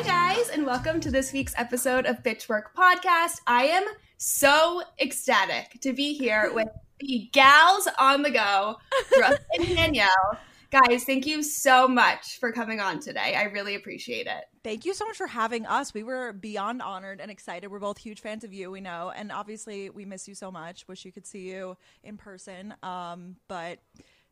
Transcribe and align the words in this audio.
Hi, 0.00 0.34
guys, 0.36 0.48
and 0.50 0.64
welcome 0.64 1.00
to 1.00 1.10
this 1.10 1.32
week's 1.32 1.54
episode 1.56 2.06
of 2.06 2.22
Bitch 2.22 2.48
Work 2.48 2.72
Podcast. 2.72 3.40
I 3.48 3.64
am 3.64 3.84
so 4.16 4.84
ecstatic 5.00 5.80
to 5.80 5.92
be 5.92 6.14
here 6.14 6.52
with 6.54 6.68
the 7.00 7.28
gals 7.32 7.88
on 7.98 8.22
the 8.22 8.30
go, 8.30 8.76
Brooke 9.12 9.40
and 9.58 9.66
Danielle. 9.66 10.38
Guys, 10.70 11.02
thank 11.02 11.26
you 11.26 11.42
so 11.42 11.88
much 11.88 12.38
for 12.38 12.52
coming 12.52 12.78
on 12.78 13.00
today. 13.00 13.34
I 13.34 13.46
really 13.46 13.74
appreciate 13.74 14.28
it. 14.28 14.44
Thank 14.62 14.84
you 14.84 14.94
so 14.94 15.04
much 15.04 15.16
for 15.16 15.26
having 15.26 15.66
us. 15.66 15.92
We 15.92 16.04
were 16.04 16.32
beyond 16.32 16.80
honored 16.80 17.20
and 17.20 17.28
excited. 17.28 17.68
We're 17.68 17.80
both 17.80 17.98
huge 17.98 18.20
fans 18.20 18.44
of 18.44 18.52
you, 18.52 18.70
we 18.70 18.80
know. 18.80 19.12
And 19.16 19.32
obviously, 19.32 19.90
we 19.90 20.04
miss 20.04 20.28
you 20.28 20.36
so 20.36 20.52
much. 20.52 20.86
Wish 20.86 21.04
you 21.04 21.10
could 21.10 21.26
see 21.26 21.50
you 21.50 21.76
in 22.04 22.18
person. 22.18 22.72
Um, 22.84 23.34
but 23.48 23.80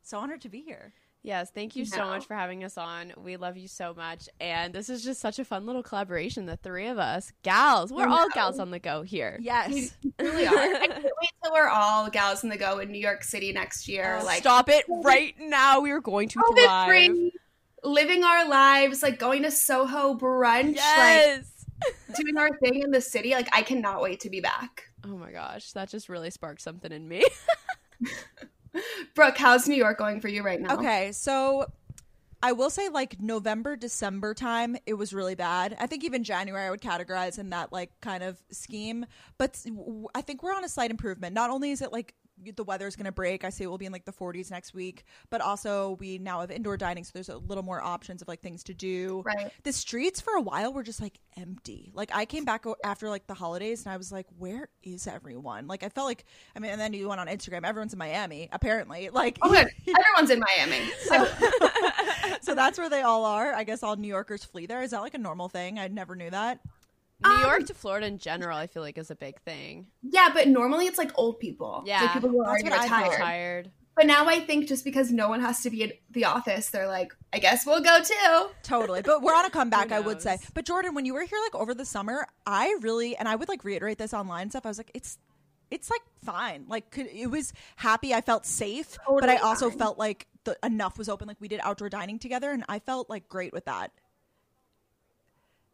so 0.04 0.18
honored 0.18 0.42
to 0.42 0.48
be 0.48 0.60
here. 0.60 0.92
Yes, 1.26 1.50
thank 1.50 1.74
you 1.74 1.84
so 1.84 2.04
much 2.06 2.24
for 2.24 2.34
having 2.34 2.62
us 2.62 2.78
on. 2.78 3.12
We 3.16 3.36
love 3.36 3.56
you 3.56 3.66
so 3.66 3.92
much. 3.92 4.28
And 4.38 4.72
this 4.72 4.88
is 4.88 5.02
just 5.02 5.20
such 5.20 5.40
a 5.40 5.44
fun 5.44 5.66
little 5.66 5.82
collaboration, 5.82 6.46
the 6.46 6.56
three 6.56 6.86
of 6.86 6.98
us. 6.98 7.32
Gals. 7.42 7.92
We're 7.92 8.06
all 8.06 8.28
gals 8.32 8.60
on 8.60 8.70
the 8.70 8.78
go 8.78 9.02
here. 9.02 9.36
Yes. 9.42 9.72
We 10.04 10.12
really 10.20 10.46
are. 10.46 10.54
I 10.56 10.86
can't 10.86 11.02
wait 11.04 11.30
till 11.42 11.52
we're 11.52 11.68
all 11.68 12.08
gals 12.10 12.44
on 12.44 12.50
the 12.50 12.56
go 12.56 12.78
in 12.78 12.92
New 12.92 13.00
York 13.00 13.24
City 13.24 13.52
next 13.52 13.88
year. 13.88 14.18
Oh, 14.20 14.24
like 14.24 14.38
Stop 14.38 14.68
it 14.68 14.84
right 14.88 15.34
now. 15.40 15.80
We 15.80 15.90
are 15.90 16.00
going 16.00 16.28
to 16.28 16.40
thrive. 16.62 16.86
free, 16.86 17.32
living 17.82 18.22
our 18.22 18.48
lives, 18.48 19.02
like 19.02 19.18
going 19.18 19.42
to 19.42 19.50
Soho 19.50 20.14
brunch, 20.14 20.76
like 20.76 21.42
doing 22.16 22.38
our 22.38 22.56
thing 22.58 22.82
in 22.82 22.92
the 22.92 23.00
city. 23.00 23.32
Like 23.32 23.48
I 23.52 23.62
cannot 23.62 24.00
wait 24.00 24.20
to 24.20 24.30
be 24.30 24.38
back. 24.38 24.84
oh 25.04 25.16
my 25.16 25.32
gosh, 25.32 25.72
that 25.72 25.88
just 25.88 26.08
really 26.08 26.30
sparked 26.30 26.60
something 26.62 26.92
in 26.92 27.08
me. 27.08 27.24
Brooke, 29.14 29.38
how's 29.38 29.68
New 29.68 29.76
York 29.76 29.98
going 29.98 30.20
for 30.20 30.28
you 30.28 30.42
right 30.42 30.60
now? 30.60 30.74
Okay, 30.74 31.12
so 31.12 31.66
I 32.42 32.52
will 32.52 32.70
say 32.70 32.88
like 32.88 33.20
November, 33.20 33.76
December 33.76 34.34
time, 34.34 34.76
it 34.86 34.94
was 34.94 35.12
really 35.12 35.34
bad. 35.34 35.76
I 35.80 35.86
think 35.86 36.04
even 36.04 36.22
January 36.22 36.66
I 36.66 36.70
would 36.70 36.82
categorize 36.82 37.38
in 37.38 37.50
that 37.50 37.72
like 37.72 37.90
kind 38.00 38.22
of 38.22 38.40
scheme. 38.50 39.06
But 39.38 39.64
I 40.14 40.20
think 40.20 40.42
we're 40.42 40.54
on 40.54 40.64
a 40.64 40.68
slight 40.68 40.90
improvement. 40.90 41.34
Not 41.34 41.50
only 41.50 41.70
is 41.70 41.82
it 41.82 41.92
like 41.92 42.14
the 42.54 42.64
weather's 42.64 42.96
going 42.96 43.06
to 43.06 43.12
break, 43.12 43.44
I 43.44 43.50
say 43.50 43.66
we'll 43.66 43.78
be 43.78 43.86
in 43.86 43.92
like 43.92 44.04
the 44.04 44.12
40s 44.12 44.50
next 44.50 44.74
week, 44.74 45.04
but 45.30 45.40
also 45.40 45.96
we 46.00 46.18
now 46.18 46.40
have 46.40 46.50
indoor 46.50 46.76
dining, 46.76 47.02
so 47.04 47.10
there's 47.14 47.28
a 47.28 47.38
little 47.38 47.62
more 47.64 47.82
options 47.82 48.22
of 48.22 48.28
like 48.28 48.40
things 48.40 48.62
to 48.64 48.74
do. 48.74 49.22
Right. 49.24 49.50
The 49.62 49.72
streets 49.72 50.20
for 50.20 50.34
a 50.34 50.40
while 50.40 50.72
were 50.72 50.82
just 50.82 51.00
like 51.00 51.18
empty. 51.36 51.90
Like 51.94 52.10
I 52.14 52.24
came 52.26 52.44
back 52.44 52.66
o- 52.66 52.76
after 52.84 53.08
like 53.08 53.26
the 53.26 53.34
holidays 53.34 53.84
and 53.84 53.92
I 53.92 53.96
was 53.96 54.12
like, 54.12 54.26
where 54.38 54.68
is 54.82 55.06
everyone? 55.06 55.66
Like 55.66 55.82
I 55.82 55.88
felt 55.88 56.06
like, 56.06 56.24
I 56.54 56.58
mean, 56.58 56.70
and 56.72 56.80
then 56.80 56.92
you 56.92 57.08
went 57.08 57.20
on 57.20 57.26
Instagram, 57.26 57.64
everyone's 57.64 57.92
in 57.92 57.98
Miami, 57.98 58.48
apparently. 58.52 59.08
Like, 59.16 59.38
Oh, 59.40 59.50
good. 59.50 59.68
Everyone's 59.88 60.30
in 60.30 60.40
Miami. 60.40 60.90
So 61.00 61.26
so 62.42 62.54
that's 62.54 62.78
where 62.78 62.90
they 62.90 63.02
all 63.02 63.24
are. 63.24 63.54
I 63.54 63.64
guess 63.64 63.82
all 63.82 63.96
New 63.96 64.08
Yorkers 64.08 64.44
flee 64.44 64.66
there. 64.66 64.82
Is 64.82 64.90
that 64.90 65.00
like 65.00 65.14
a 65.14 65.18
normal 65.18 65.48
thing? 65.48 65.78
I 65.78 65.88
never 65.88 66.14
knew 66.14 66.30
that. 66.30 66.60
New 67.24 67.30
Um, 67.30 67.40
York 67.42 67.66
to 67.66 67.74
Florida 67.74 68.06
in 68.06 68.18
general, 68.18 68.56
I 68.58 68.66
feel 68.66 68.82
like 68.82 68.98
is 68.98 69.10
a 69.10 69.16
big 69.16 69.40
thing. 69.40 69.86
yeah, 70.02 70.30
but 70.32 70.48
normally 70.48 70.86
it's 70.86 70.98
like 70.98 71.12
old 71.16 71.38
people. 71.40 71.82
Yeah, 71.86 72.02
like 72.02 72.12
people 72.14 72.28
who 72.30 72.40
are 72.44 72.58
that's 72.58 72.64
already 72.68 72.90
what 72.90 73.10
retired. 73.12 73.70
But 73.96 74.06
now 74.06 74.26
I 74.28 74.40
think 74.40 74.68
just 74.68 74.84
because 74.84 75.10
no 75.10 75.30
one 75.30 75.40
has 75.40 75.62
to 75.62 75.70
be 75.70 75.82
at 75.84 75.92
the 76.10 76.26
office, 76.26 76.68
they're 76.68 76.86
like, 76.86 77.14
I 77.32 77.38
guess 77.38 77.64
we'll 77.64 77.80
go 77.82 78.02
too. 78.02 78.50
Totally. 78.62 79.00
But 79.00 79.22
we're 79.22 79.34
on 79.34 79.46
a 79.46 79.50
comeback, 79.58 79.90
I 79.90 80.00
would 80.00 80.20
say. 80.20 80.36
But 80.52 80.66
Jordan, 80.66 80.94
when 80.94 81.06
you 81.06 81.14
were 81.14 81.22
here 81.24 81.38
like 81.42 81.54
over 81.54 81.72
the 81.72 81.86
summer, 81.86 82.26
I 82.46 82.76
really 82.82 83.16
and 83.16 83.26
I 83.26 83.36
would 83.36 83.48
like 83.48 83.64
reiterate 83.64 83.96
this 83.96 84.12
online 84.12 84.50
stuff. 84.50 84.66
I 84.66 84.68
was 84.68 84.76
like, 84.78 84.90
it's 84.92 85.16
it's 85.70 85.88
like 85.90 86.02
fine. 86.22 86.66
Like 86.68 86.90
could, 86.90 87.06
it 87.06 87.28
was 87.30 87.54
happy. 87.76 88.12
I 88.12 88.20
felt 88.20 88.44
safe, 88.44 88.98
but 89.08 89.30
I 89.30 89.36
also 89.36 89.70
fine. 89.70 89.78
felt 89.78 89.98
like 89.98 90.26
the 90.44 90.58
enough 90.62 90.98
was 90.98 91.08
open. 91.08 91.26
Like 91.26 91.40
we 91.40 91.48
did 91.48 91.60
outdoor 91.62 91.88
dining 91.88 92.18
together, 92.18 92.50
and 92.50 92.64
I 92.68 92.80
felt 92.80 93.08
like 93.08 93.30
great 93.30 93.54
with 93.54 93.64
that. 93.64 93.92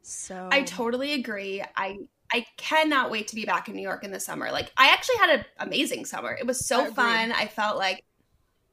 So 0.02 0.48
I 0.50 0.62
totally 0.62 1.14
agree. 1.14 1.62
I 1.76 1.98
I 2.32 2.46
cannot 2.56 3.10
wait 3.10 3.28
to 3.28 3.34
be 3.34 3.44
back 3.44 3.68
in 3.68 3.74
New 3.74 3.82
York 3.82 4.04
in 4.04 4.10
the 4.10 4.20
summer. 4.20 4.50
Like 4.50 4.72
I 4.76 4.88
actually 4.88 5.16
had 5.18 5.30
an 5.40 5.44
amazing 5.58 6.04
summer. 6.06 6.32
It 6.38 6.46
was 6.46 6.60
I 6.60 6.64
so 6.64 6.80
agree. 6.82 6.94
fun. 6.94 7.32
I 7.32 7.46
felt 7.46 7.76
like 7.78 8.02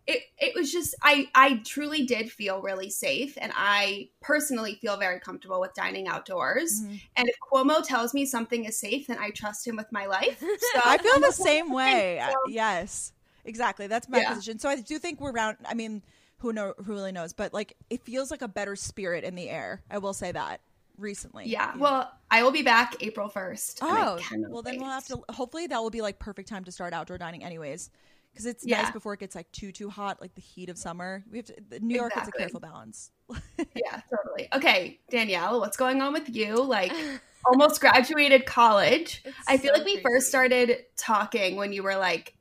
it 0.07 0.21
it 0.39 0.55
was 0.55 0.71
just 0.71 0.95
I 1.03 1.27
I 1.35 1.61
truly 1.65 2.05
did 2.05 2.31
feel 2.31 2.61
really 2.61 2.89
safe 2.89 3.37
and 3.39 3.51
I 3.55 4.09
personally 4.21 4.75
feel 4.81 4.97
very 4.97 5.19
comfortable 5.19 5.59
with 5.59 5.73
dining 5.75 6.07
outdoors. 6.07 6.81
Mhm. 6.81 7.01
And 7.15 7.29
if 7.29 7.35
Cuomo 7.51 7.83
tells 7.85 8.13
me 8.13 8.25
something 8.25 8.65
is 8.65 8.79
safe, 8.79 9.07
then 9.07 9.19
I 9.19 9.29
trust 9.31 9.67
him 9.67 9.75
with 9.75 9.91
my 9.91 10.05
life. 10.07 10.39
So 10.73 10.81
I 10.83 10.97
feel 10.97 11.19
the 11.19 11.31
same 11.33 11.71
way. 11.71 12.19
So- 12.27 12.51
yes, 12.51 13.13
exactly. 13.45 13.87
That's 13.87 14.09
my 14.09 14.19
Yeah. 14.21 14.29
position. 14.29 14.57
So 14.57 14.67
I 14.69 14.77
do 14.77 14.97
think 14.99 15.19
we're 15.21 15.31
round. 15.31 15.57
I 15.67 15.73
mean, 15.75 16.01
who 16.37 16.53
know 16.53 16.73
who 16.85 16.93
really 16.93 17.11
knows? 17.11 17.33
But 17.33 17.53
like, 17.53 17.73
it 17.89 18.01
feels 18.03 18.31
like 18.31 18.41
a 18.41 18.47
better 18.47 18.75
spirit 18.75 19.23
in 19.23 19.35
the 19.35 19.49
air. 19.49 19.83
I 19.91 19.97
will 19.99 20.13
say 20.13 20.31
that 20.31 20.61
recently. 20.99 21.45
yeah. 21.47 21.75
Well, 21.77 22.11
I 22.31 22.43
will 22.43 22.51
be 22.51 22.61
back 22.63 22.95
April 23.01 23.29
first. 23.29 23.79
Oh, 23.81 24.19
well 24.49 24.61
then 24.61 24.77
we'll 24.79 24.89
have 24.89 25.05
to. 25.07 25.19
Hopefully 25.29 25.67
that 25.67 25.81
will 25.81 25.89
be 25.89 26.01
like 26.01 26.19
perfect 26.19 26.47
time 26.49 26.63
to 26.65 26.71
start 26.71 26.93
outdoor 26.93 27.17
dining, 27.17 27.43
anyways, 27.43 27.89
because 28.31 28.45
it's 28.45 28.65
nice 28.65 28.91
before 28.91 29.13
it 29.13 29.19
gets 29.19 29.35
like 29.35 29.51
too 29.51 29.71
too 29.71 29.89
hot, 29.89 30.21
like 30.21 30.35
the 30.35 30.41
heat 30.41 30.69
of 30.69 30.77
summer. 30.77 31.23
We 31.31 31.37
have 31.39 31.45
to. 31.47 31.55
the- 31.69 31.79
New 31.79 31.95
York 31.95 32.13
is 32.21 32.27
a 32.27 32.31
careful 32.31 32.59
balance. 32.59 33.11
Yeah, 33.75 34.01
totally. 34.09 34.47
Okay, 34.53 34.99
Danielle, 35.11 35.59
what's 35.59 35.77
going 35.77 36.01
on 36.01 36.13
with 36.13 36.33
you? 36.35 36.55
Like 36.55 36.93
almost 37.45 37.79
graduated 37.81 38.45
college. 38.45 39.21
It's 39.25 39.37
I 39.47 39.57
feel 39.57 39.73
so 39.73 39.79
like 39.79 39.85
we 39.85 39.93
crazy. 39.95 40.03
first 40.03 40.27
started 40.29 40.77
talking 40.97 41.55
when 41.55 41.71
you 41.73 41.83
were 41.83 41.95
like 41.95 42.35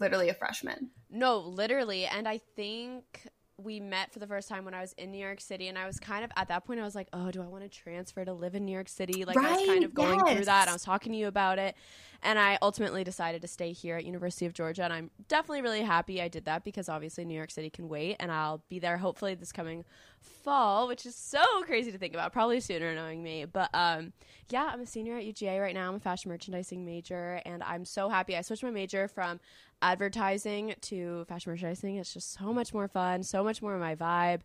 literally 0.00 0.28
a 0.28 0.34
freshman. 0.34 0.90
No, 1.10 1.38
literally. 1.38 2.06
And 2.06 2.26
I 2.28 2.40
think 2.56 3.26
we 3.56 3.78
met 3.78 4.12
for 4.12 4.18
the 4.18 4.26
first 4.26 4.48
time 4.48 4.64
when 4.64 4.74
I 4.74 4.80
was 4.80 4.92
in 4.94 5.12
New 5.12 5.18
York 5.18 5.40
City. 5.40 5.68
And 5.68 5.78
I 5.78 5.86
was 5.86 6.00
kind 6.00 6.24
of 6.24 6.30
at 6.36 6.48
that 6.48 6.64
point, 6.64 6.80
I 6.80 6.82
was 6.82 6.94
like, 6.94 7.08
oh, 7.12 7.30
do 7.30 7.40
I 7.40 7.46
want 7.46 7.62
to 7.62 7.68
transfer 7.68 8.24
to 8.24 8.32
live 8.32 8.54
in 8.54 8.64
New 8.64 8.72
York 8.72 8.88
City? 8.88 9.24
Like, 9.24 9.36
I 9.36 9.52
was 9.52 9.66
kind 9.66 9.84
of 9.84 9.94
going 9.94 10.18
through 10.18 10.44
that. 10.46 10.62
And 10.62 10.70
I 10.70 10.72
was 10.72 10.82
talking 10.82 11.12
to 11.12 11.18
you 11.18 11.28
about 11.28 11.58
it. 11.58 11.76
And 12.22 12.38
I 12.38 12.58
ultimately 12.62 13.04
decided 13.04 13.42
to 13.42 13.48
stay 13.48 13.72
here 13.72 13.96
at 13.96 14.04
University 14.04 14.46
of 14.46 14.54
Georgia. 14.54 14.82
And 14.82 14.92
I'm 14.92 15.10
definitely 15.28 15.62
really 15.62 15.82
happy 15.82 16.20
I 16.20 16.28
did 16.28 16.46
that 16.46 16.64
because 16.64 16.88
obviously 16.88 17.24
New 17.24 17.34
York 17.34 17.50
City 17.50 17.70
can 17.70 17.88
wait. 17.88 18.16
And 18.18 18.32
I'll 18.32 18.62
be 18.68 18.78
there 18.78 18.96
hopefully 18.96 19.34
this 19.34 19.52
coming 19.52 19.84
fall, 20.20 20.88
which 20.88 21.06
is 21.06 21.14
so 21.14 21.44
crazy 21.64 21.92
to 21.92 21.98
think 21.98 22.14
about. 22.14 22.32
Probably 22.32 22.60
sooner 22.60 22.94
knowing 22.94 23.22
me. 23.22 23.44
But 23.44 23.70
um, 23.72 24.12
yeah, 24.50 24.70
I'm 24.72 24.80
a 24.80 24.86
senior 24.86 25.16
at 25.16 25.24
UGA 25.24 25.60
right 25.60 25.74
now. 25.74 25.88
I'm 25.88 25.96
a 25.96 26.00
fashion 26.00 26.30
merchandising 26.30 26.84
major. 26.84 27.40
And 27.44 27.62
I'm 27.62 27.84
so 27.84 28.08
happy. 28.08 28.36
I 28.36 28.40
switched 28.40 28.64
my 28.64 28.70
major 28.70 29.06
from 29.06 29.38
advertising 29.84 30.74
to 30.80 31.24
fashion 31.26 31.52
merchandising. 31.52 31.96
It's 31.96 32.12
just 32.12 32.32
so 32.32 32.52
much 32.52 32.72
more 32.72 32.88
fun, 32.88 33.22
so 33.22 33.44
much 33.44 33.60
more 33.60 33.76
my 33.78 33.94
vibe. 33.94 34.40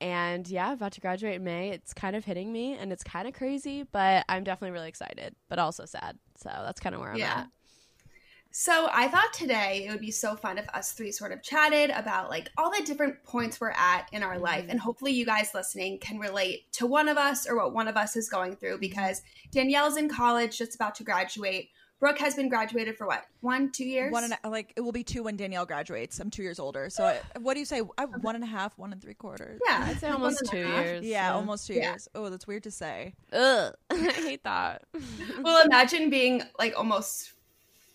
And 0.00 0.48
yeah, 0.48 0.72
about 0.72 0.92
to 0.92 1.00
graduate 1.00 1.36
in 1.36 1.44
May. 1.44 1.70
It's 1.70 1.94
kind 1.94 2.16
of 2.16 2.24
hitting 2.24 2.52
me 2.52 2.74
and 2.74 2.92
it's 2.92 3.04
kind 3.04 3.28
of 3.28 3.34
crazy, 3.34 3.84
but 3.92 4.24
I'm 4.28 4.42
definitely 4.44 4.72
really 4.72 4.88
excited, 4.88 5.36
but 5.48 5.58
also 5.58 5.84
sad. 5.84 6.18
So 6.36 6.48
that's 6.48 6.80
kind 6.80 6.94
of 6.94 7.00
where 7.00 7.12
I'm 7.12 7.18
Yeah. 7.18 7.40
at. 7.40 7.48
So 8.52 8.88
I 8.92 9.06
thought 9.06 9.32
today 9.32 9.84
it 9.86 9.92
would 9.92 10.00
be 10.00 10.10
so 10.10 10.34
fun 10.34 10.58
if 10.58 10.68
us 10.70 10.92
three 10.92 11.12
sort 11.12 11.30
of 11.30 11.40
chatted 11.40 11.90
about 11.90 12.30
like 12.30 12.48
all 12.58 12.68
the 12.76 12.82
different 12.84 13.22
points 13.22 13.60
we're 13.60 13.70
at 13.70 14.08
in 14.10 14.24
our 14.24 14.40
life. 14.40 14.64
Mhm. 14.64 14.70
And 14.70 14.80
hopefully 14.80 15.12
you 15.12 15.24
guys 15.24 15.54
listening 15.54 16.00
can 16.00 16.18
relate 16.18 16.72
to 16.72 16.86
one 16.86 17.08
of 17.08 17.16
us 17.16 17.46
or 17.48 17.54
what 17.56 17.72
one 17.74 17.86
of 17.86 17.96
us 17.96 18.16
is 18.16 18.28
going 18.28 18.56
through 18.56 18.78
because 18.78 19.22
Danielle's 19.52 19.96
in 19.96 20.08
college, 20.08 20.58
just 20.58 20.74
about 20.74 20.96
to 20.96 21.04
graduate. 21.04 21.70
Brooke 22.00 22.18
has 22.18 22.34
been 22.34 22.48
graduated 22.48 22.96
for 22.96 23.06
what? 23.06 23.24
One, 23.42 23.70
two 23.70 23.84
years? 23.84 24.10
One 24.10 24.24
and 24.24 24.34
a, 24.42 24.48
like 24.48 24.72
it 24.74 24.80
will 24.80 24.90
be 24.92 25.04
two 25.04 25.22
when 25.24 25.36
Danielle 25.36 25.66
graduates. 25.66 26.18
I'm 26.18 26.30
two 26.30 26.42
years 26.42 26.58
older. 26.58 26.88
So 26.88 27.04
I, 27.04 27.20
what 27.38 27.52
do 27.54 27.60
you 27.60 27.66
say? 27.66 27.82
I, 27.98 28.06
one 28.06 28.34
and 28.34 28.42
a 28.42 28.46
half, 28.46 28.76
one 28.78 28.92
and 28.92 29.00
three 29.02 29.12
quarters. 29.14 29.60
yeah. 29.68 29.84
I'd 29.86 30.00
say 30.00 30.08
almost 30.08 30.42
one 30.44 30.50
two 30.50 30.56
and 30.64 30.72
a 30.72 30.76
half. 30.76 30.84
years. 30.86 31.04
Yeah, 31.04 31.34
almost 31.34 31.66
two 31.66 31.74
Yeah. 31.74 31.90
years. 31.90 32.08
Oh, 32.14 32.30
that's 32.30 32.46
weird 32.46 32.62
to 32.64 32.70
say. 32.70 33.12
Ugh. 33.32 33.74
I 33.90 33.96
hate 34.12 34.44
that. 34.44 34.82
Well, 35.42 35.64
imagine 35.66 36.10
being 36.10 36.42
like 36.58 36.74
almost 36.76 37.32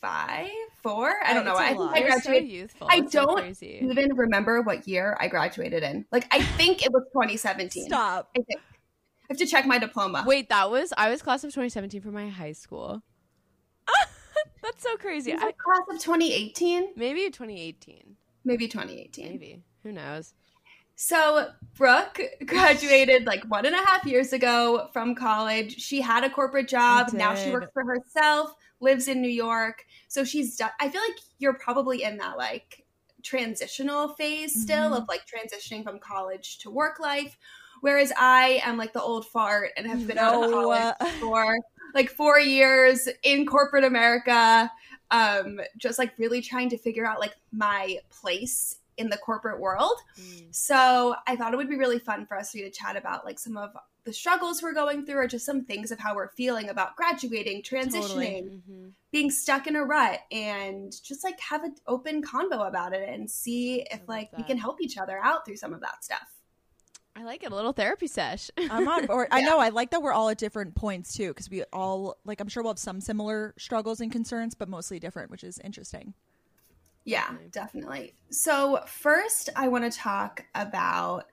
five, 0.02 0.50
four. 0.84 1.14
I 1.26 1.34
don't 1.34 1.46
know. 1.46 1.52
it's 1.54 1.60
a 1.60 1.64
I 1.64 1.68
think 1.70 1.80
lot. 1.80 1.96
I 1.96 1.98
You're 2.00 2.12
so 2.12 2.16
graduated. 2.30 2.50
youthful. 2.50 2.88
I 2.92 2.96
It's 2.98 3.12
don't 3.12 3.38
crazy. 3.40 3.80
even 3.82 4.16
remember 4.16 4.62
what 4.62 4.88
year 4.88 5.18
I 5.20 5.28
graduated 5.28 5.84
in. 5.84 6.06
Like 6.12 6.28
I 6.32 6.42
think 6.42 6.86
it 6.86 6.92
was 6.92 7.04
2017. 7.14 7.86
Stop. 7.88 8.30
I 8.38 8.42
think. 8.42 8.60
I 8.60 9.28
have 9.30 9.38
to 9.38 9.48
check 9.48 9.66
my 9.66 9.80
diploma. 9.80 10.24
Wait, 10.28 10.50
that 10.50 10.70
was 10.70 10.94
I 10.96 11.10
was 11.10 11.24
class 11.24 11.44
of 11.44 11.50
2017 11.50 12.02
for 12.02 12.12
my 12.12 12.30
high 12.30 12.52
school. 12.52 13.02
That's 14.66 14.84
so 14.84 14.98
crazy. 14.98 15.34
I, 15.34 15.38
class 15.38 15.84
of 15.90 16.02
2018? 16.02 16.94
maybe 16.96 17.30
2018. 17.30 18.16
Maybe 18.44 18.68
2018. 18.68 19.26
Maybe. 19.32 19.62
Who 19.84 19.92
knows? 19.92 20.34
So 20.96 21.50
Brooke 21.78 22.20
graduated 22.46 23.26
like 23.26 23.44
one 23.46 23.66
and 23.66 23.76
a 23.76 23.80
half 23.86 24.06
years 24.06 24.34
ago 24.34 24.90
from 24.94 25.14
college. 25.16 25.80
She 25.80 26.02
had 26.02 26.24
a 26.24 26.30
corporate 26.30 26.68
job. 26.68 27.14
Now 27.14 27.36
she 27.36 27.52
works 27.52 27.68
for 27.74 27.84
herself. 27.84 28.54
Lives 28.80 29.08
in 29.08 29.22
New 29.22 29.30
York. 29.30 29.86
So 30.08 30.24
she's. 30.24 30.56
Done, 30.58 30.72
I 30.80 30.90
feel 30.90 31.02
like 31.02 31.18
you're 31.38 31.54
probably 31.54 32.04
in 32.04 32.18
that 32.18 32.38
like 32.38 32.86
transitional 33.24 34.10
phase 34.10 34.60
still 34.62 34.92
Mhm. 34.92 34.98
of 34.98 35.08
like 35.08 35.22
transitioning 35.26 35.84
from 35.84 36.00
college 36.00 36.60
to 36.60 36.70
work 36.72 37.00
life. 37.00 37.38
Whereas 37.82 38.12
I 38.18 38.62
am 38.64 38.78
like 38.78 38.94
the 38.94 39.02
old 39.02 39.28
fart 39.28 39.72
and 39.78 39.86
have 39.88 40.08
been 40.08 40.18
out 40.18 40.44
of 40.44 40.52
college 40.52 40.96
for 41.20 41.58
like 41.94 42.10
four 42.10 42.40
years 42.40 43.08
in 43.24 43.46
corporate 43.46 43.84
America. 43.84 44.72
Um, 45.12 45.60
just 45.78 46.00
like 46.00 46.18
really 46.18 46.42
trying 46.42 46.70
to 46.72 46.78
figure 46.78 47.06
out 47.06 47.20
like 47.20 47.36
my 47.52 48.00
place 48.10 48.78
in 48.98 49.10
the 49.10 49.18
corporate 49.18 49.60
world. 49.60 49.94
So 50.52 51.16
I 51.28 51.36
thought 51.36 51.54
it 51.54 51.58
would 51.58 51.70
be 51.70 51.76
really 51.78 52.00
fun 52.00 52.26
for 52.26 52.36
us 52.38 52.52
to 52.54 52.70
chat 52.72 52.96
about 52.96 53.24
like 53.24 53.38
some 53.38 53.56
of 53.56 53.72
the 54.04 54.14
struggles 54.14 54.62
we're 54.64 54.74
going 54.74 55.06
through 55.06 55.18
or 55.18 55.28
just 55.28 55.46
some 55.46 55.64
things 55.66 55.92
of 55.92 56.00
how 56.00 56.16
we're 56.16 56.30
feeling 56.30 56.70
about 56.70 56.96
graduating, 56.96 57.62
transitioning, 57.62 57.92
Totally. 57.92 58.62
Mhm. 58.70 58.92
being 59.12 59.32
stuck 59.32 59.68
in 59.68 59.76
a 59.76 59.84
rut 59.84 60.22
and 60.32 60.92
just 61.04 61.24
like 61.24 61.40
have 61.40 61.64
an 61.64 61.76
open 61.88 62.22
convo 62.24 62.68
about 62.68 62.94
it 62.94 63.08
and 63.08 63.30
see 63.30 63.82
if 63.92 64.02
like 64.08 64.32
we 64.38 64.44
can 64.44 64.58
help 64.58 64.82
each 64.82 64.98
other 64.98 65.20
out 65.24 65.46
through 65.46 65.58
some 65.58 65.74
of 65.74 65.82
that 65.82 66.04
stuff. 66.04 66.35
I 67.16 67.24
like 67.24 67.44
it. 67.44 67.52
A 67.52 67.56
little 67.56 67.72
therapy 67.72 68.08
sesh. 68.08 68.52
I'm 68.58 68.88
on 68.88 69.06
board. 69.06 69.30
I 69.32 69.42
know. 69.42 69.60
I 69.60 69.70
like 69.70 69.92
that 69.92 70.02
we're 70.02 70.12
all 70.12 70.30
at 70.30 70.38
different 70.38 70.76
points 70.76 71.16
too, 71.16 71.30
because 71.30 71.50
we 71.50 71.64
all 71.72 72.18
like. 72.26 72.42
I'm 72.42 72.48
sure 72.50 72.62
we'll 72.62 72.74
have 72.74 72.80
some 72.80 73.00
similar 73.00 73.54
struggles 73.58 74.02
and 74.02 74.12
concerns, 74.12 74.54
but 74.56 74.68
mostly 74.68 75.00
different, 75.00 75.32
which 75.32 75.44
is 75.44 75.60
interesting. 75.60 76.14
Yeah, 77.06 77.22
Definitely. 77.22 77.50
definitely. 77.52 78.14
So, 78.32 78.82
first, 78.88 79.50
I 79.56 79.68
want 79.68 79.92
to 79.92 79.98
talk 79.98 80.44
about 80.56 81.26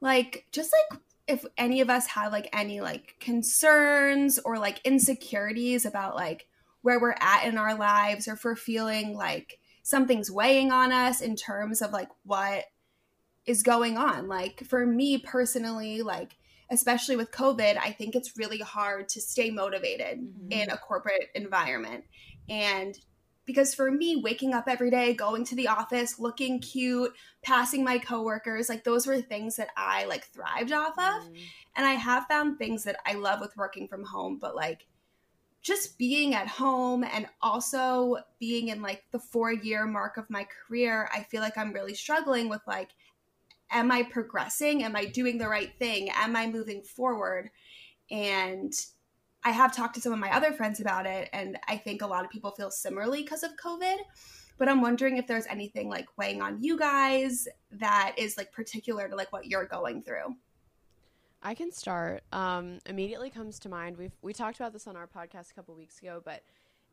like 0.00 0.46
just 0.50 0.72
like 0.90 1.00
if 1.28 1.44
any 1.56 1.80
of 1.80 1.88
us 1.88 2.08
have 2.08 2.32
like 2.32 2.48
any 2.52 2.80
like 2.80 3.14
concerns 3.20 4.38
or 4.40 4.58
like 4.58 4.80
insecurities 4.84 5.86
about 5.86 6.16
like 6.16 6.46
where 6.82 7.00
we're 7.00 7.14
at 7.20 7.46
in 7.46 7.56
our 7.56 7.76
lives 7.76 8.26
or 8.26 8.32
if 8.34 8.44
we're 8.44 8.56
feeling 8.56 9.16
like 9.16 9.60
something's 9.84 10.30
weighing 10.30 10.72
on 10.72 10.92
us 10.92 11.20
in 11.20 11.36
terms 11.36 11.80
of 11.80 11.92
like 11.92 12.08
what 12.24 12.64
is 13.46 13.62
going 13.62 13.96
on. 13.98 14.28
Like 14.28 14.64
for 14.64 14.86
me 14.86 15.18
personally, 15.18 16.02
like 16.02 16.36
especially 16.70 17.16
with 17.16 17.30
COVID, 17.30 17.76
I 17.76 17.92
think 17.92 18.14
it's 18.14 18.38
really 18.38 18.58
hard 18.58 19.08
to 19.10 19.20
stay 19.20 19.50
motivated 19.50 20.20
Mhm. 20.20 20.52
in 20.52 20.70
a 20.70 20.78
corporate 20.78 21.28
environment. 21.34 22.04
And 22.48 22.98
because 23.44 23.74
for 23.74 23.90
me, 23.90 24.16
waking 24.16 24.54
up 24.54 24.64
every 24.68 24.90
day, 24.90 25.12
going 25.12 25.44
to 25.44 25.56
the 25.56 25.68
office, 25.68 26.18
looking 26.18 26.60
cute, 26.60 27.12
passing 27.42 27.84
my 27.84 27.98
coworkers, 27.98 28.68
like 28.68 28.84
those 28.84 29.06
were 29.06 29.20
things 29.20 29.56
that 29.56 29.68
I 29.76 30.04
like 30.04 30.24
thrived 30.26 30.72
off 30.72 30.96
of. 30.98 31.28
Mm. 31.28 31.38
And 31.76 31.86
I 31.86 31.92
have 31.92 32.26
found 32.28 32.56
things 32.56 32.84
that 32.84 33.00
I 33.04 33.14
love 33.14 33.40
with 33.40 33.56
working 33.56 33.88
from 33.88 34.04
home, 34.04 34.38
but 34.38 34.54
like 34.54 34.86
just 35.60 35.98
being 35.98 36.34
at 36.34 36.48
home 36.48 37.04
and 37.04 37.26
also 37.40 38.18
being 38.38 38.68
in 38.68 38.80
like 38.80 39.04
the 39.10 39.18
four 39.18 39.52
year 39.52 39.86
mark 39.86 40.16
of 40.16 40.30
my 40.30 40.44
career, 40.44 41.08
I 41.12 41.22
feel 41.24 41.40
like 41.40 41.58
I'm 41.58 41.72
really 41.72 41.94
struggling 41.94 42.48
with 42.48 42.62
like, 42.66 42.90
am 43.72 43.90
I 43.90 44.02
progressing? 44.04 44.84
Am 44.84 44.94
I 44.94 45.06
doing 45.06 45.38
the 45.38 45.48
right 45.48 45.72
thing? 45.78 46.10
Am 46.10 46.36
I 46.36 46.46
moving 46.46 46.82
forward? 46.82 47.50
And 48.10 48.72
I 49.44 49.50
have 49.50 49.74
talked 49.74 49.94
to 49.96 50.00
some 50.00 50.12
of 50.12 50.18
my 50.18 50.34
other 50.34 50.52
friends 50.52 50.80
about 50.80 51.06
it, 51.06 51.28
and 51.32 51.58
I 51.66 51.76
think 51.76 52.02
a 52.02 52.06
lot 52.06 52.24
of 52.24 52.30
people 52.30 52.52
feel 52.52 52.70
similarly 52.70 53.22
because 53.22 53.42
of 53.42 53.50
COVID. 53.56 53.96
But 54.58 54.68
I'm 54.68 54.80
wondering 54.80 55.16
if 55.16 55.26
there's 55.26 55.46
anything 55.46 55.88
like 55.88 56.06
weighing 56.16 56.42
on 56.42 56.62
you 56.62 56.78
guys 56.78 57.48
that 57.72 58.14
is 58.16 58.36
like 58.36 58.52
particular 58.52 59.08
to 59.08 59.16
like 59.16 59.32
what 59.32 59.46
you're 59.46 59.66
going 59.66 60.02
through. 60.02 60.36
I 61.42 61.54
can 61.54 61.72
start. 61.72 62.22
Um, 62.32 62.78
immediately 62.86 63.30
comes 63.30 63.58
to 63.60 63.68
mind. 63.68 63.96
We've 63.96 64.12
we 64.22 64.32
talked 64.32 64.60
about 64.60 64.72
this 64.72 64.86
on 64.86 64.96
our 64.96 65.08
podcast 65.08 65.50
a 65.50 65.54
couple 65.54 65.74
weeks 65.74 65.98
ago, 65.98 66.22
but 66.24 66.44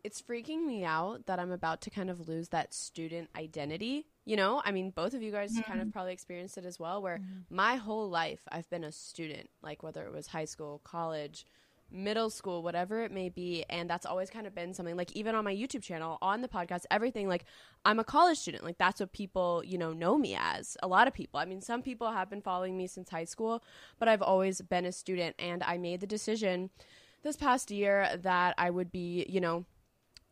it's 0.03 0.21
freaking 0.21 0.65
me 0.65 0.83
out 0.83 1.25
that 1.27 1.39
I'm 1.39 1.51
about 1.51 1.81
to 1.81 1.89
kind 1.89 2.09
of 2.09 2.27
lose 2.27 2.49
that 2.49 2.73
student 2.73 3.29
identity. 3.37 4.07
You 4.29 4.35
know, 4.35 4.61
I 4.63 4.71
mean, 4.71 4.91
both 4.91 5.15
of 5.15 5.23
you 5.23 5.31
guys 5.31 5.59
kind 5.65 5.79
of 5.79 5.87
mm-hmm. 5.87 5.89
probably 5.89 6.13
experienced 6.13 6.59
it 6.59 6.63
as 6.63 6.79
well, 6.79 7.01
where 7.01 7.17
mm-hmm. 7.17 7.55
my 7.55 7.77
whole 7.77 8.07
life 8.11 8.41
I've 8.51 8.69
been 8.69 8.83
a 8.83 8.91
student, 8.91 9.49
like 9.63 9.81
whether 9.81 10.03
it 10.05 10.13
was 10.13 10.27
high 10.27 10.45
school, 10.45 10.81
college, 10.83 11.47
middle 11.91 12.29
school, 12.29 12.61
whatever 12.61 13.01
it 13.01 13.11
may 13.11 13.29
be. 13.29 13.65
And 13.71 13.89
that's 13.89 14.05
always 14.05 14.29
kind 14.29 14.45
of 14.45 14.53
been 14.53 14.75
something 14.75 14.95
like 14.95 15.11
even 15.13 15.33
on 15.33 15.45
my 15.45 15.55
YouTube 15.55 15.81
channel, 15.81 16.19
on 16.21 16.43
the 16.43 16.47
podcast, 16.47 16.83
everything 16.91 17.27
like 17.27 17.45
I'm 17.85 17.97
a 17.97 18.03
college 18.03 18.37
student. 18.37 18.63
Like 18.63 18.77
that's 18.77 18.99
what 18.99 19.13
people, 19.13 19.63
you 19.65 19.79
know, 19.79 19.93
know 19.93 20.15
me 20.15 20.37
as. 20.39 20.77
A 20.83 20.87
lot 20.87 21.07
of 21.07 21.15
people. 21.15 21.39
I 21.39 21.45
mean, 21.45 21.63
some 21.63 21.81
people 21.81 22.11
have 22.11 22.29
been 22.29 22.43
following 22.43 22.77
me 22.77 22.85
since 22.85 23.09
high 23.09 23.25
school, 23.25 23.63
but 23.97 24.07
I've 24.07 24.21
always 24.21 24.61
been 24.61 24.85
a 24.85 24.91
student. 24.91 25.37
And 25.39 25.63
I 25.63 25.79
made 25.79 26.01
the 26.01 26.07
decision 26.07 26.69
this 27.23 27.35
past 27.35 27.71
year 27.71 28.15
that 28.21 28.53
I 28.59 28.69
would 28.69 28.91
be, 28.91 29.25
you 29.27 29.41
know, 29.41 29.65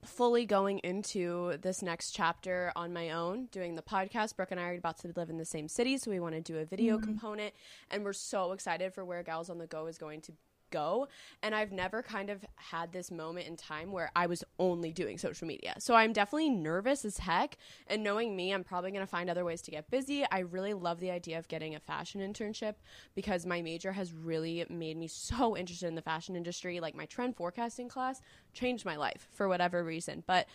fully 0.04 0.46
going 0.46 0.80
into 0.80 1.58
this 1.62 1.82
next 1.82 2.12
chapter 2.12 2.72
on 2.76 2.94
my 2.94 3.12
own, 3.12 3.48
doing 3.48 3.76
the 3.76 3.82
podcast. 3.82 4.36
Brooke 4.36 4.52
and 4.52 4.60
I 4.60 4.70
are 4.70 4.76
about 4.76 5.00
to 5.00 5.12
live 5.16 5.30
in 5.30 5.38
the 5.38 5.46
same 5.46 5.68
city, 5.68 5.98
so 5.98 6.12
we 6.12 6.20
want 6.20 6.36
to 6.36 6.42
do 6.42 6.58
a 6.58 6.66
video 6.66 6.98
mm-hmm. 6.98 7.06
component, 7.06 7.54
and 7.90 8.04
we're 8.04 8.14
so 8.14 8.52
excited 8.52 8.94
for 8.94 9.04
where 9.04 9.24
Gals 9.24 9.50
on 9.50 9.58
the 9.58 9.68
Go 9.68 9.88
is 9.88 9.98
going 9.98 10.22
to 10.22 10.34
go. 10.70 11.08
And 11.42 11.54
I've 11.54 11.72
never 11.72 12.02
kind 12.02 12.30
of 12.30 12.46
had 12.56 12.92
this 12.92 13.12
moment 13.12 13.48
in 13.48 13.56
time 13.56 13.92
where 13.92 14.12
I 14.16 14.28
was 14.28 14.44
only 14.60 14.92
doing 14.92 15.18
social 15.18 15.48
media. 15.48 15.76
So 15.80 15.96
I'm 15.96 16.14
definitely 16.14 16.50
nervous 16.50 17.06
as 17.06 17.18
heck. 17.18 17.58
And 17.88 18.04
knowing 18.04 18.36
me, 18.36 18.52
I'm 18.52 18.64
probably 18.64 18.92
going 18.92 19.04
to 19.04 19.08
find 19.10 19.30
other 19.30 19.46
ways 19.46 19.62
to 19.64 19.72
get 19.72 19.90
busy. 19.90 20.26
I 20.32 20.40
really 20.40 20.74
love 20.74 21.00
the 21.00 21.12
idea 21.12 21.40
of 21.40 21.48
getting 21.48 21.76
a 21.76 21.80
fashion 21.80 22.22
internship 22.22 22.76
because 23.16 23.46
my 23.46 23.62
major 23.62 23.92
has 23.92 24.14
really 24.14 24.66
made 24.70 24.98
me 24.98 25.08
so 25.08 25.56
interested 25.58 25.88
in 25.88 25.96
the 25.96 26.02
fashion 26.02 26.36
industry. 26.36 26.80
Like 26.80 26.96
my 26.96 27.06
trend 27.06 27.36
forecasting 27.36 27.90
class 27.90 28.22
changed 28.54 28.86
my 28.86 28.96
life 28.96 29.28
for 29.34 29.48
whatever 29.48 29.84
reason. 29.84 30.24
But 30.26 30.48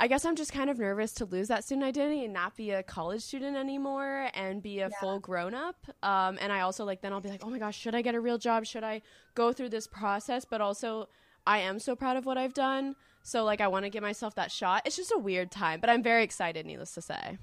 I 0.00 0.06
guess 0.06 0.24
I'm 0.24 0.36
just 0.36 0.52
kind 0.52 0.70
of 0.70 0.78
nervous 0.78 1.12
to 1.14 1.24
lose 1.24 1.48
that 1.48 1.64
student 1.64 1.84
identity 1.84 2.24
and 2.24 2.32
not 2.32 2.56
be 2.56 2.70
a 2.70 2.82
college 2.84 3.20
student 3.22 3.56
anymore 3.56 4.30
and 4.32 4.62
be 4.62 4.78
a 4.78 4.88
Yeah. 4.88 5.00
full 5.00 5.18
grown 5.18 5.54
up. 5.54 5.86
Um, 6.04 6.38
and 6.40 6.52
I 6.52 6.60
also 6.60 6.84
like 6.84 7.00
then 7.02 7.12
I'll 7.12 7.20
be 7.20 7.28
like, 7.28 7.44
oh 7.44 7.50
my 7.50 7.58
gosh, 7.58 7.76
should 7.76 7.94
I 7.96 8.02
get 8.02 8.14
a 8.14 8.20
real 8.20 8.38
job? 8.38 8.64
Should 8.64 8.84
I 8.84 9.02
go 9.34 9.52
through 9.52 9.70
this 9.70 9.88
process? 9.88 10.44
But 10.44 10.60
also, 10.60 11.08
I 11.46 11.58
am 11.58 11.78
so 11.80 11.96
proud 11.96 12.16
of 12.16 12.26
what 12.26 12.38
I've 12.38 12.54
done. 12.54 12.94
So 13.22 13.42
like, 13.44 13.60
I 13.60 13.66
want 13.68 13.84
to 13.86 13.90
give 13.90 14.02
myself 14.02 14.36
that 14.36 14.52
shot. 14.52 14.82
It's 14.86 14.96
just 14.96 15.12
a 15.12 15.18
weird 15.18 15.50
time, 15.50 15.80
but 15.80 15.90
I'm 15.90 16.02
very 16.02 16.22
excited. 16.22 16.64
Needless 16.64 16.94
to 16.94 17.02
say. 17.02 17.38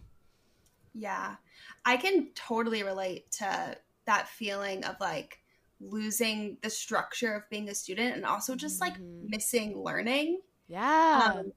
Yeah. 0.94 1.36
I 1.84 1.98
can 1.98 2.30
totally 2.36 2.84
relate 2.84 3.30
to 3.34 3.78
that 4.06 4.30
feeling 4.30 4.86
of 4.86 4.96
like 5.02 5.40
losing 5.82 6.58
the 6.62 6.70
structure 6.70 7.34
of 7.34 7.50
being 7.50 7.68
a 7.68 7.76
student 7.76 8.16
and 8.16 8.26
also 8.26 8.56
just 8.56 8.80
like 8.80 8.98
Mhm. 8.98 9.30
missing 9.30 9.78
learning. 9.78 10.40
Yeah. 10.68 11.34
Um, 11.36 11.52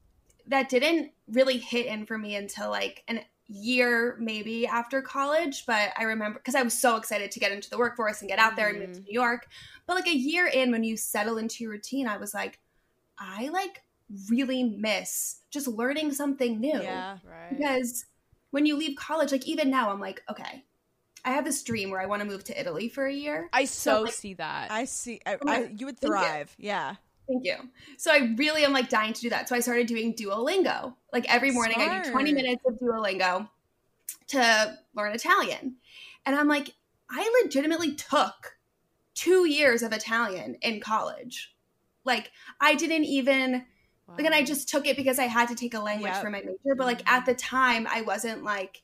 that 0.49 0.69
didn't 0.69 1.11
really 1.31 1.57
hit 1.57 1.85
in 1.85 2.05
for 2.05 2.17
me 2.17 2.35
until 2.35 2.69
like 2.69 3.03
an 3.07 3.21
year 3.51 4.15
maybe 4.19 4.67
after 4.67 5.01
college 5.01 5.65
but 5.65 5.89
i 5.97 6.03
remember 6.03 6.37
because 6.37 6.53
i 6.53 6.61
was 6.61 6.79
so 6.79 6.97
excited 6.97 7.31
to 7.31 7.39
get 7.39 7.51
into 7.51 7.67
the 7.69 7.77
workforce 7.79 8.21
and 8.21 8.29
get 8.29 8.37
out 8.37 8.55
there 8.55 8.69
and 8.69 8.77
move 8.77 8.93
to 8.93 8.99
mm. 8.99 9.05
new 9.05 9.13
york 9.13 9.47
but 9.87 9.95
like 9.95 10.07
a 10.07 10.15
year 10.15 10.45
in 10.45 10.71
when 10.71 10.83
you 10.83 10.95
settle 10.95 11.39
into 11.39 11.63
your 11.63 11.71
routine 11.71 12.07
i 12.07 12.15
was 12.15 12.31
like 12.31 12.59
i 13.17 13.49
like 13.49 13.81
really 14.29 14.63
miss 14.63 15.37
just 15.49 15.67
learning 15.67 16.11
something 16.11 16.59
new 16.59 16.79
Yeah. 16.79 17.17
right. 17.23 17.57
because 17.57 18.05
when 18.51 18.67
you 18.67 18.77
leave 18.77 18.95
college 18.95 19.31
like 19.31 19.47
even 19.47 19.71
now 19.71 19.89
i'm 19.89 19.99
like 19.99 20.21
okay 20.29 20.63
i 21.25 21.31
have 21.31 21.43
this 21.43 21.63
dream 21.63 21.89
where 21.89 21.99
i 22.01 22.05
want 22.05 22.21
to 22.21 22.27
move 22.27 22.43
to 22.43 22.59
italy 22.59 22.87
for 22.87 23.07
a 23.07 23.13
year 23.13 23.49
I 23.51 23.65
so 23.65 24.03
like, 24.03 24.13
see 24.13 24.35
that. 24.35 24.71
I 24.71 24.85
see. 24.85 25.21
I, 25.25 25.37
I, 25.45 25.71
you 25.75 25.87
would 25.87 25.99
Thank 25.99 26.13
you. 26.13 26.19
thrive. 26.19 26.55
Yeah. 26.57 26.95
Thank 27.29 27.45
you. 27.45 27.57
So 27.97 28.11
I 28.11 28.33
really 28.37 28.65
am 28.65 28.73
like 28.73 28.89
dying 28.89 29.13
to 29.13 29.21
do 29.21 29.29
that. 29.29 29.47
So 29.47 29.55
I 29.55 29.59
started 29.59 29.87
doing 29.87 30.15
Duolingo. 30.15 30.95
Like 31.13 31.31
every 31.31 31.51
morning 31.51 31.77
I 31.79 32.01
do 32.01 32.11
20 32.11 32.33
minutes 32.33 32.63
of 32.65 32.79
Duolingo 32.79 33.47
to 34.29 34.77
learn 34.95 35.13
Italian. 35.13 35.75
And 36.25 36.35
I'm 36.35 36.47
like, 36.47 36.73
I 37.09 37.41
legitimately 37.43 37.95
took 37.95 38.57
two 39.13 39.47
years 39.47 39.83
of 39.83 39.93
Italian 39.93 40.55
in 40.61 40.79
college. 40.79 41.53
Like 42.03 42.31
I 42.59 42.75
didn't 42.75 43.05
even 43.05 43.65
like 44.07 44.25
and 44.25 44.33
I 44.33 44.43
just 44.43 44.69
took 44.69 44.87
it 44.87 44.97
because 44.97 45.19
I 45.19 45.25
had 45.25 45.49
to 45.49 45.55
take 45.55 45.75
a 45.75 45.79
language 45.79 46.13
Yep. 46.13 46.23
for 46.23 46.31
my 46.31 46.39
major. 46.39 46.75
But 46.75 46.87
like 46.87 47.01
at 47.01 47.21
mm-hmm. 47.21 47.25
the 47.25 47.35
time 47.35 47.87
I 47.87 48.01
wasn't 48.01 48.43
like 48.43 48.81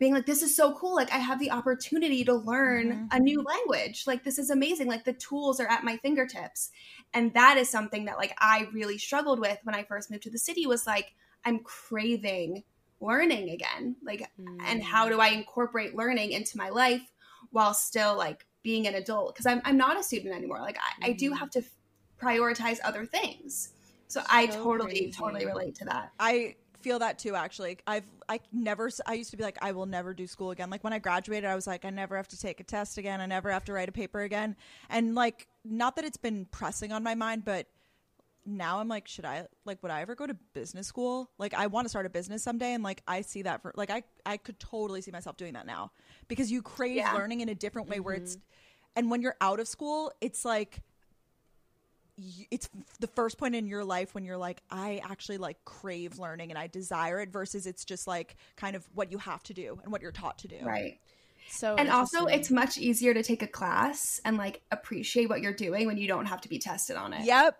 being 0.00 0.14
like, 0.14 0.26
this 0.26 0.42
is 0.42 0.56
so 0.56 0.72
cool. 0.74 0.96
Like 0.96 1.12
I 1.12 1.18
have 1.18 1.38
the 1.38 1.50
opportunity 1.52 2.24
to 2.24 2.34
learn 2.34 2.88
Mhm. 2.90 3.08
a 3.16 3.20
new 3.20 3.42
language. 3.42 4.06
Like 4.06 4.24
this 4.24 4.38
is 4.38 4.50
amazing. 4.50 4.88
Like 4.88 5.04
the 5.04 5.12
tools 5.12 5.60
are 5.60 5.68
at 5.68 5.84
my 5.84 5.98
fingertips. 5.98 6.70
And 7.14 7.32
that 7.34 7.58
is 7.58 7.68
something 7.68 8.06
that 8.06 8.16
like 8.16 8.34
I 8.38 8.66
really 8.72 8.96
struggled 8.98 9.38
with 9.38 9.58
when 9.62 9.74
I 9.74 9.84
first 9.84 10.10
moved 10.10 10.22
to 10.24 10.30
the 10.30 10.38
city 10.38 10.66
was 10.66 10.86
like, 10.86 11.14
I'm 11.44 11.60
craving 11.60 12.64
learning 13.00 13.50
again. 13.50 13.96
Like 14.02 14.28
and 14.66 14.82
how 14.82 15.06
Mm. 15.06 15.10
do 15.10 15.20
I 15.20 15.28
incorporate 15.28 15.94
learning 15.94 16.32
into 16.32 16.56
my 16.58 16.70
life 16.70 17.12
while 17.50 17.74
still 17.74 18.16
like 18.16 18.46
being 18.62 18.86
an 18.86 18.94
adult? 18.94 19.34
Because 19.34 19.46
I'm 19.46 19.60
I'm 19.66 19.76
not 19.76 19.98
a 20.00 20.02
student 20.02 20.34
anymore. 20.34 20.60
Like 20.60 20.78
I, 20.78 21.08
I 21.10 21.12
do 21.12 21.30
Mhm. 21.30 21.38
have 21.38 21.50
to 21.50 21.58
f- 21.60 21.76
prioritize 22.18 22.78
other 22.84 23.04
things. 23.06 23.74
So, 24.08 24.22
I 24.28 24.46
totally 24.46 24.90
crazy. 24.90 25.12
totally 25.12 25.46
relate 25.46 25.76
to 25.76 25.84
that. 25.84 26.10
I 26.18 26.56
feel 26.82 26.98
that 26.98 27.18
too 27.18 27.34
actually. 27.34 27.78
I've 27.86 28.04
i 28.28 28.40
never 28.52 28.90
i 29.06 29.14
used 29.14 29.30
to 29.30 29.36
be 29.36 29.42
like 29.42 29.58
i 29.62 29.72
will 29.72 29.86
never 29.86 30.14
do 30.14 30.26
school 30.26 30.50
again. 30.50 30.70
Like 30.70 30.84
when 30.84 30.92
i 30.92 30.98
graduated 30.98 31.48
i 31.48 31.54
was 31.54 31.66
like 31.66 31.84
i 31.84 31.90
never 31.90 32.16
have 32.16 32.28
to 32.28 32.38
take 32.38 32.60
a 32.60 32.64
test 32.64 32.98
again. 32.98 33.20
I 33.20 33.26
never 33.26 33.50
have 33.50 33.64
to 33.66 33.72
write 33.72 33.88
a 33.88 33.92
paper 33.92 34.20
again. 34.20 34.56
And 34.88 35.14
like 35.14 35.46
not 35.64 35.96
that 35.96 36.04
it's 36.04 36.16
been 36.16 36.46
pressing 36.46 36.92
on 36.92 37.02
my 37.02 37.14
mind 37.14 37.44
but 37.44 37.66
now 38.46 38.78
i'm 38.80 38.88
like 38.88 39.06
should 39.06 39.26
i 39.26 39.46
like 39.66 39.82
would 39.82 39.92
i 39.92 40.00
ever 40.00 40.14
go 40.14 40.26
to 40.26 40.34
business 40.54 40.86
school? 40.86 41.30
Like 41.38 41.54
i 41.54 41.66
want 41.66 41.84
to 41.84 41.88
start 41.88 42.06
a 42.06 42.10
business 42.10 42.42
someday 42.42 42.72
and 42.72 42.82
like 42.82 43.02
i 43.06 43.20
see 43.20 43.42
that 43.42 43.62
for 43.62 43.72
like 43.76 43.90
i 43.90 44.02
i 44.24 44.36
could 44.36 44.58
totally 44.58 45.02
see 45.02 45.10
myself 45.10 45.36
doing 45.36 45.52
that 45.54 45.66
now. 45.66 45.92
Because 46.28 46.50
you 46.50 46.62
crave 46.62 46.96
Yeah. 46.96 47.12
learning 47.12 47.40
in 47.40 47.48
a 47.48 47.54
different 47.54 47.88
way 47.88 48.00
where 48.00 48.14
it's 48.14 48.36
mm-hmm. 48.36 48.96
and 48.96 49.10
when 49.10 49.22
you're 49.22 49.36
out 49.40 49.60
of 49.60 49.68
school 49.68 50.12
it's 50.20 50.44
like 50.44 50.82
it's 52.50 52.68
the 52.98 53.06
first 53.06 53.38
point 53.38 53.54
in 53.54 53.66
your 53.66 53.84
life 53.84 54.14
when 54.14 54.24
you're 54.24 54.36
like 54.36 54.62
I 54.70 55.00
actually 55.04 55.38
like 55.38 55.64
crave 55.64 56.18
learning 56.18 56.50
and 56.50 56.58
I 56.58 56.66
desire 56.66 57.20
it 57.20 57.30
versus 57.30 57.66
it's 57.66 57.84
just 57.84 58.06
like 58.06 58.36
kind 58.56 58.76
of 58.76 58.86
what 58.94 59.10
you 59.10 59.18
have 59.18 59.42
to 59.44 59.54
do 59.54 59.78
and 59.82 59.92
what 59.92 60.02
you're 60.02 60.12
taught 60.12 60.38
to 60.38 60.48
do. 60.48 60.58
Right. 60.62 60.98
So 61.48 61.74
and 61.74 61.90
also 61.90 62.26
it's 62.26 62.50
much 62.50 62.78
easier 62.78 63.12
to 63.12 63.22
take 63.22 63.42
a 63.42 63.46
class 63.46 64.20
and 64.24 64.36
like 64.36 64.62
appreciate 64.70 65.28
what 65.28 65.40
you're 65.40 65.52
doing 65.52 65.86
when 65.86 65.96
you 65.96 66.06
don't 66.06 66.26
have 66.26 66.40
to 66.42 66.48
be 66.48 66.58
tested 66.58 66.96
on 66.96 67.12
it. 67.12 67.24
Yep. 67.24 67.58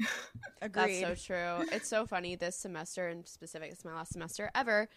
That's 0.72 1.00
so 1.00 1.14
true. 1.14 1.66
It's 1.72 1.88
so 1.88 2.06
funny 2.06 2.36
this 2.36 2.56
semester 2.56 3.08
in 3.08 3.24
specific, 3.24 3.72
it's 3.72 3.84
my 3.84 3.94
last 3.94 4.12
semester 4.12 4.50
ever. 4.54 4.88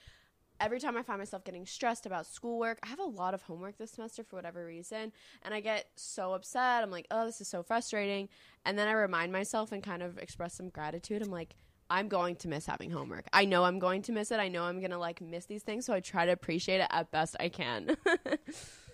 Every 0.59 0.79
time 0.79 0.97
I 0.97 1.03
find 1.03 1.19
myself 1.19 1.43
getting 1.43 1.65
stressed 1.65 2.05
about 2.05 2.25
schoolwork, 2.25 2.79
I 2.83 2.87
have 2.87 2.99
a 2.99 3.05
lot 3.05 3.33
of 3.33 3.41
homework 3.41 3.77
this 3.77 3.91
semester 3.91 4.23
for 4.23 4.35
whatever 4.35 4.65
reason, 4.65 5.11
and 5.43 5.53
I 5.53 5.59
get 5.59 5.87
so 5.95 6.33
upset. 6.33 6.83
I'm 6.83 6.91
like, 6.91 7.07
oh, 7.11 7.25
this 7.25 7.41
is 7.41 7.47
so 7.47 7.61
frustrating. 7.61 8.29
And 8.65 8.79
then 8.79 8.87
I 8.87 8.93
remind 8.93 9.31
myself 9.31 9.71
and 9.71 9.83
kind 9.83 10.01
of 10.01 10.17
express 10.17 10.53
some 10.53 10.69
gratitude. 10.69 11.21
I'm 11.21 11.31
like, 11.31 11.55
I'm 11.89 12.07
going 12.07 12.35
to 12.37 12.47
miss 12.47 12.65
having 12.65 12.89
homework. 12.89 13.25
I 13.31 13.45
know 13.45 13.63
I'm 13.63 13.79
going 13.79 14.01
to 14.03 14.11
miss 14.11 14.31
it. 14.31 14.39
I 14.39 14.47
know 14.47 14.63
I'm 14.63 14.79
going 14.79 14.91
to 14.91 14.97
like 14.97 15.21
miss 15.21 15.45
these 15.45 15.63
things, 15.63 15.85
so 15.85 15.93
I 15.93 15.99
try 15.99 16.25
to 16.25 16.31
appreciate 16.31 16.81
it 16.81 16.87
at 16.89 17.11
best 17.11 17.35
I 17.39 17.49
can. 17.49 17.97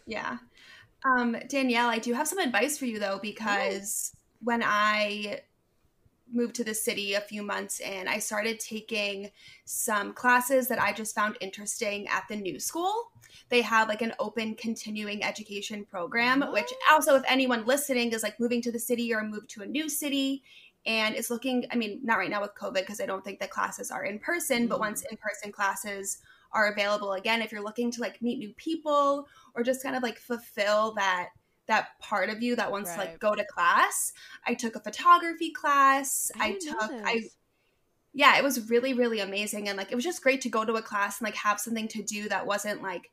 Yeah. 0.05 0.37
Um, 1.05 1.35
Danielle, 1.47 1.89
I 1.89 1.99
do 1.99 2.13
have 2.13 2.27
some 2.27 2.39
advice 2.39 2.77
for 2.77 2.85
you 2.85 2.99
though, 2.99 3.19
because 3.21 4.13
when 4.43 4.61
I 4.63 5.41
moved 6.33 6.55
to 6.55 6.63
the 6.63 6.73
city 6.73 7.13
a 7.13 7.21
few 7.21 7.43
months 7.43 7.79
in, 7.79 8.07
I 8.07 8.19
started 8.19 8.59
taking 8.59 9.31
some 9.65 10.13
classes 10.13 10.67
that 10.67 10.81
I 10.81 10.93
just 10.93 11.15
found 11.15 11.37
interesting 11.41 12.07
at 12.07 12.23
the 12.29 12.35
new 12.35 12.59
school. 12.59 13.11
They 13.49 13.61
have 13.61 13.87
like 13.87 14.01
an 14.01 14.13
open 14.19 14.55
continuing 14.55 15.23
education 15.23 15.85
program, 15.85 16.41
which 16.51 16.71
also, 16.91 17.15
if 17.15 17.23
anyone 17.27 17.65
listening 17.65 18.11
is 18.11 18.23
like 18.23 18.39
moving 18.39 18.61
to 18.63 18.71
the 18.71 18.79
city 18.79 19.13
or 19.13 19.23
moved 19.23 19.49
to 19.51 19.61
a 19.61 19.65
new 19.65 19.89
city 19.89 20.43
and 20.85 21.15
is 21.15 21.29
looking, 21.29 21.65
I 21.71 21.75
mean, 21.75 21.99
not 22.03 22.17
right 22.17 22.29
now 22.29 22.41
with 22.41 22.55
COVID, 22.55 22.75
because 22.75 22.99
I 22.99 23.05
don't 23.05 23.23
think 23.23 23.39
the 23.39 23.47
classes 23.47 23.91
are 23.91 24.03
in 24.03 24.19
person, 24.19 24.67
but 24.67 24.77
Mhm. 24.77 24.79
once 24.79 25.03
in 25.03 25.17
person 25.17 25.51
classes 25.51 26.19
are 26.53 26.71
available 26.71 27.13
again, 27.13 27.41
if 27.41 27.51
you're 27.51 27.63
looking 27.63 27.91
to 27.91 28.01
like 28.01 28.21
meet 28.21 28.39
new 28.39 28.53
people 28.55 29.27
or 29.55 29.63
just 29.63 29.83
kind 29.83 29.95
of 29.95 30.03
like 30.03 30.17
fulfill 30.19 30.93
that 30.95 31.29
that 31.67 31.99
part 31.99 32.29
of 32.29 32.41
you 32.41 32.55
that 32.55 32.71
wants 32.71 32.91
to 32.91 32.97
like 32.97 33.19
go 33.19 33.33
to 33.35 33.45
class. 33.45 34.13
I 34.45 34.53
took 34.53 34.75
a 34.75 34.79
photography 34.79 35.51
class. 35.51 36.31
I, 36.39 36.53
didn't 36.53 36.79
took 36.79 36.91
I 37.05 37.21
yeah, 38.13 38.37
it 38.37 38.43
was 38.43 38.69
really 38.69 38.93
really 38.93 39.19
amazing 39.19 39.69
and 39.69 39.77
like 39.77 39.91
it 39.91 39.95
was 39.95 40.03
just 40.03 40.21
great 40.21 40.41
to 40.41 40.49
go 40.49 40.65
to 40.65 40.73
a 40.73 40.81
class 40.81 41.19
and 41.19 41.25
like 41.25 41.35
have 41.35 41.59
something 41.59 41.87
to 41.89 42.03
do 42.03 42.27
that 42.29 42.45
wasn't 42.45 42.81
like 42.81 43.09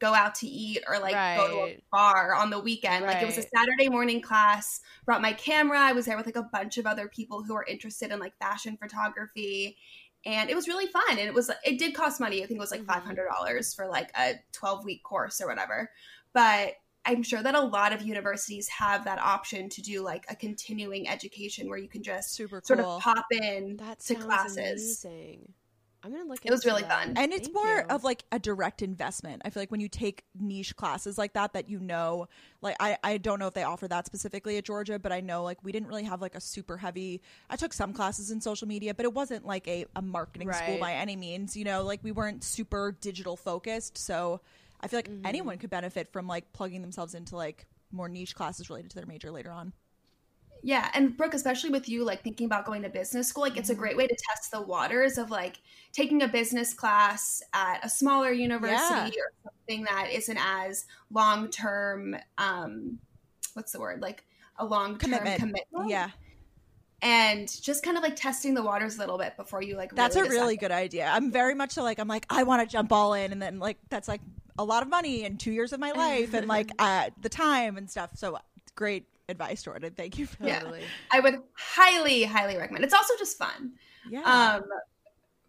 go 0.00 0.14
out 0.14 0.34
to 0.36 0.46
eat 0.46 0.82
or 0.88 0.98
like 0.98 1.36
go 1.36 1.48
to 1.48 1.72
a 1.72 1.82
bar 1.90 2.34
on 2.34 2.50
the 2.50 2.60
weekend. 2.60 3.04
Like 3.04 3.22
it 3.22 3.26
was 3.26 3.38
a 3.38 3.42
Saturday 3.42 3.88
morning 3.88 4.20
class. 4.20 4.80
Brought 5.04 5.22
my 5.22 5.32
camera. 5.32 5.78
I 5.80 5.92
was 5.92 6.06
there 6.06 6.16
with 6.16 6.26
like 6.26 6.36
a 6.36 6.42
bunch 6.42 6.78
of 6.78 6.86
other 6.86 7.08
people 7.08 7.42
who 7.42 7.54
are 7.54 7.64
interested 7.64 8.12
in 8.12 8.20
like 8.20 8.36
fashion 8.38 8.76
photography. 8.80 9.76
And 10.24 10.50
it 10.50 10.56
was 10.56 10.68
really 10.68 10.86
fun. 10.86 11.10
And 11.10 11.20
it 11.20 11.34
was 11.34 11.50
it 11.64 11.78
did 11.78 11.94
cost 11.94 12.20
money. 12.20 12.42
I 12.42 12.46
think 12.46 12.58
it 12.58 12.60
was 12.60 12.70
like 12.70 12.84
Mhm. 12.84 13.02
hundred 13.02 13.28
dollars 13.28 13.74
for 13.74 13.86
like 13.88 14.10
a 14.16 14.34
twelve 14.52 14.84
week 14.84 15.02
course 15.02 15.40
or 15.40 15.48
whatever. 15.48 15.90
But 16.32 16.74
I'm 17.08 17.22
sure 17.22 17.42
that 17.42 17.54
a 17.54 17.60
lot 17.62 17.92
of 17.92 18.02
universities 18.02 18.68
have 18.68 19.04
that 19.04 19.18
option 19.18 19.68
to 19.70 19.82
do 19.82 20.02
like 20.02 20.26
a 20.28 20.36
continuing 20.36 21.08
education 21.08 21.68
where 21.68 21.78
you 21.78 21.88
can 21.88 22.02
just 22.02 22.32
Super 22.34 22.60
sort 22.64 22.80
of 22.80 23.00
pop 23.00 23.24
in 23.32 23.78
That 23.78 23.98
to 24.00 24.06
sounds 24.14 24.24
classes. 24.24 25.04
amazing. 25.04 25.54
I'm 26.04 26.12
gonna 26.12 26.24
look. 26.24 26.38
At 26.38 26.44
it 26.44 26.48
It 26.48 26.52
was 26.52 26.64
really 26.64 26.82
that. 26.82 27.06
fun. 27.06 27.14
and 27.16 27.32
it's 27.32 27.48
Thank 27.48 27.54
more 27.56 27.76
you. 27.78 27.84
of 27.90 28.04
like 28.04 28.22
a 28.30 28.38
direct 28.38 28.82
investment 28.82 29.42
i 29.44 29.50
feel 29.50 29.60
like 29.62 29.72
when 29.72 29.80
you 29.80 29.88
take 29.88 30.22
niche 30.38 30.76
classes 30.76 31.18
like 31.18 31.32
that 31.32 31.54
that 31.54 31.68
you 31.68 31.80
know 31.80 32.28
like 32.62 32.76
I, 32.78 32.96
I 33.02 33.18
don't 33.18 33.40
know 33.40 33.48
if 33.48 33.54
they 33.54 33.64
offer 33.64 33.88
that 33.88 34.06
specifically 34.06 34.56
at 34.58 34.64
georgia 34.64 35.00
but 35.00 35.10
i 35.10 35.20
know 35.20 35.42
like 35.42 35.58
we 35.64 35.72
didn't 35.72 35.88
really 35.88 36.04
have 36.04 36.22
like 36.22 36.36
a 36.36 36.40
super 36.40 36.76
heavy 36.76 37.20
i 37.50 37.56
took 37.56 37.72
some 37.72 37.92
classes 37.92 38.30
in 38.30 38.40
social 38.40 38.68
media 38.68 38.94
but 38.94 39.06
it 39.06 39.12
wasn't 39.12 39.44
like 39.44 39.66
a, 39.66 39.86
a 39.96 40.00
marketing 40.02 40.52
school 40.52 40.78
by 40.78 40.92
any 40.92 41.16
means 41.16 41.56
you 41.56 41.64
know 41.64 41.82
like 41.82 41.98
we 42.04 42.12
weren't 42.12 42.44
super 42.44 42.92
digital 43.00 43.36
focused 43.36 43.98
so 43.98 44.40
i 44.80 44.88
feel 44.88 44.98
like 44.98 45.08
Mhm. 45.08 45.26
anyone 45.26 45.58
could 45.58 45.70
benefit 45.70 46.08
from 46.12 46.26
like 46.26 46.52
plugging 46.52 46.82
themselves 46.82 47.14
into 47.14 47.36
like 47.36 47.66
more 47.92 48.08
niche 48.08 48.34
classes 48.34 48.68
related 48.68 48.90
to 48.90 48.96
their 48.96 49.06
major 49.06 49.30
later 49.30 49.50
on 49.50 49.72
Yeah, 50.60 50.90
and 50.92 51.16
Brooke, 51.16 51.34
especially 51.34 51.70
with 51.70 51.88
you 51.88 52.02
like 52.04 52.22
thinking 52.24 52.46
about 52.46 52.64
going 52.64 52.82
to 52.82 52.88
business 52.88 53.28
school, 53.28 53.42
like 53.44 53.56
it's 53.56 53.70
a 53.70 53.74
Mhm. 53.76 53.78
great 53.78 53.96
way 53.96 54.08
to 54.08 54.16
test 54.28 54.50
the 54.50 54.60
waters 54.60 55.16
of 55.16 55.30
like 55.30 55.60
taking 55.92 56.20
a 56.22 56.26
business 56.28 56.74
class 56.74 57.40
at 57.54 57.84
a 57.84 57.88
smaller 57.88 58.32
university 58.32 59.16
or 59.20 59.30
something 59.44 59.84
that 59.84 60.10
isn't 60.10 60.36
as 60.40 60.84
long 61.12 61.48
term 61.48 62.16
um 62.38 62.98
what's 63.54 63.70
the 63.70 63.78
word? 63.78 64.02
Like 64.02 64.24
a 64.58 64.64
long 64.64 64.98
term 64.98 65.12
Commitment. 65.12 65.38
commitment. 65.38 65.88
yeah 65.90 66.10
And 67.02 67.46
just 67.62 67.84
kind 67.84 67.96
of 67.96 68.02
like 68.02 68.16
testing 68.16 68.54
the 68.54 68.62
waters 68.64 68.96
a 68.96 68.98
little 68.98 69.16
bit 69.18 69.36
before 69.36 69.62
you 69.62 69.76
like 69.76 69.94
That's 69.94 70.16
really 70.16 70.26
a 70.26 70.30
really 70.32 70.56
decide. 70.56 70.60
good 70.60 70.72
idea. 70.74 71.06
I'm 71.06 71.30
very 71.30 71.54
much 71.54 71.70
so 71.70 71.84
like 71.84 72.00
I'm 72.00 72.08
like 72.08 72.26
I 72.30 72.42
want 72.42 72.68
to 72.68 72.72
jump 72.72 72.90
all 72.90 73.14
in, 73.14 73.30
and 73.30 73.40
then 73.40 73.60
like 73.60 73.78
that's 73.90 74.08
like 74.08 74.20
a 74.58 74.64
lot 74.64 74.82
of 74.82 74.88
money 74.88 75.24
and 75.24 75.38
two 75.38 75.52
years 75.52 75.72
of 75.72 75.80
my 75.80 75.92
life, 75.92 76.34
and 76.34 76.46
like 76.48 76.70
uh, 76.78 77.10
the 77.20 77.28
time 77.28 77.76
and 77.76 77.90
stuff. 77.90 78.10
So 78.16 78.38
great 78.74 79.06
advice, 79.28 79.62
Jordan. 79.62 79.92
Thank 79.96 80.18
you 80.18 80.26
for 80.26 80.44
Yeah. 80.44 80.60
Totally. 80.60 80.82
I 81.12 81.20
would 81.20 81.40
highly, 81.54 82.24
highly 82.24 82.56
recommend. 82.56 82.84
It's 82.84 82.94
also 82.94 83.14
just 83.18 83.38
fun. 83.38 83.72
yeah. 84.10 84.56
Um 84.58 84.64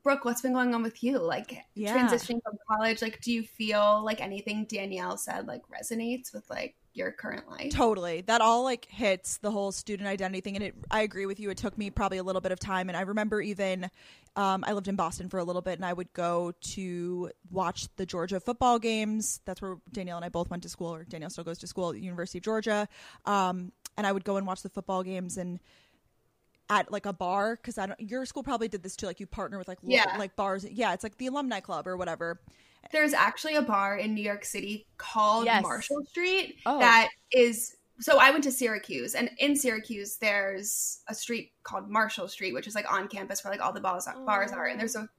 Brooke, 0.02 0.24
what's 0.24 0.42
been 0.42 0.54
going 0.54 0.74
on 0.74 0.82
with 0.82 1.04
you? 1.04 1.18
Like 1.20 1.58
Yeah. 1.76 1.96
transitioning 1.98 2.42
from 2.44 2.58
college, 2.70 3.02
like 3.02 3.20
do 3.22 3.32
you 3.32 3.44
feel 3.44 4.04
like 4.04 4.22
anything 4.22 4.66
Danielle 4.66 5.18
said 5.18 5.46
like 5.48 5.62
resonates 5.68 6.34
with 6.34 6.50
like 6.50 6.76
your 7.00 7.12
current 7.12 7.50
life? 7.50 7.72
Totally. 7.72 8.22
That 8.22 8.42
all 8.42 8.64
like 8.64 8.86
hits 8.90 9.38
the 9.38 9.50
whole 9.50 9.72
student 9.72 10.08
identity 10.08 10.42
thing. 10.42 10.56
And 10.56 10.64
it, 10.66 10.76
I 10.92 11.02
agree 11.02 11.26
with 11.26 11.40
you. 11.40 11.50
It 11.50 11.58
took 11.58 11.78
me 11.78 11.90
probably 11.90 12.20
a 12.20 12.24
little 12.24 12.42
bit 12.42 12.52
of 12.52 12.60
time. 12.60 12.90
And 12.90 12.98
I 12.98 13.02
remember 13.02 13.42
even, 13.42 13.90
um, 14.36 14.64
I 14.68 14.74
lived 14.74 14.88
in 14.88 14.96
Boston 14.96 15.30
for 15.30 15.40
a 15.40 15.44
little 15.44 15.64
bit 15.64 15.80
and 15.80 15.86
I 15.86 15.94
would 15.94 16.14
go 16.14 16.54
to 16.76 17.32
watch 17.50 17.88
the 17.96 18.06
Georgia 18.06 18.40
football 18.40 18.78
games. 18.78 19.42
That's 19.46 19.62
where 19.62 19.78
Danielle 19.92 20.18
and 20.18 20.26
I 20.26 20.30
both 20.30 20.50
went 20.52 20.62
to 20.64 20.70
school, 20.70 20.94
or 20.94 21.04
Danielle 21.06 21.32
still 21.32 21.44
goes 21.44 21.58
to 21.60 21.68
school 21.68 21.90
at 21.90 21.96
the 21.96 22.02
University 22.02 22.38
of 22.38 22.44
Georgia. 22.44 22.88
Um, 23.26 23.72
and 23.98 24.06
I 24.06 24.12
would 24.12 24.24
go 24.24 24.38
and 24.38 24.46
watch 24.46 24.62
the 24.62 24.70
football 24.70 25.02
games 25.04 25.38
and 25.38 25.60
at 26.70 26.92
like 26.92 27.06
a 27.06 27.14
bar 27.14 27.56
because 27.56 27.78
I 27.78 27.88
don't. 27.88 28.00
Your 28.00 28.26
school 28.26 28.44
probably 28.44 28.68
did 28.68 28.84
this 28.84 28.96
too. 28.96 29.08
Like 29.08 29.20
you 29.20 29.26
partner 29.26 29.58
with 29.58 29.68
like 29.68 29.80
Yeah. 29.82 30.16
like 30.20 30.36
bars. 30.36 30.64
Yeah, 30.70 30.94
it's 30.94 31.04
like 31.04 31.18
the 31.18 31.28
alumni 31.28 31.60
club 31.62 31.88
or 31.88 31.98
whatever. 31.98 32.40
There's 32.92 33.14
actually 33.14 33.56
a 33.56 33.62
bar 33.62 33.98
in 33.98 34.14
New 34.16 34.24
York 34.24 34.44
City 34.46 34.88
called 34.98 35.46
Yes. 35.46 35.62
Marshall 35.64 36.04
Street 36.06 36.60
Oh. 36.66 36.80
that 36.80 37.10
is 37.32 37.76
so 38.02 38.18
I 38.18 38.32
went 38.32 38.44
to 38.46 38.52
Syracuse 38.52 39.14
and 39.14 39.30
in 39.40 39.56
Syracuse 39.56 40.18
there's 40.18 41.02
a 41.10 41.14
street 41.14 41.52
called 41.64 41.90
Marshall 41.90 42.28
Street 42.30 42.54
which 42.54 42.66
is 42.68 42.74
like 42.76 42.92
on 42.92 43.08
campus 43.10 43.44
where 43.44 43.52
like 43.52 43.62
all 43.62 43.74
the 43.74 43.82
bars 43.82 44.08
bars 44.26 44.52
are 44.52 44.68
and 44.68 44.80
there's 44.80 44.96
a 44.96 45.10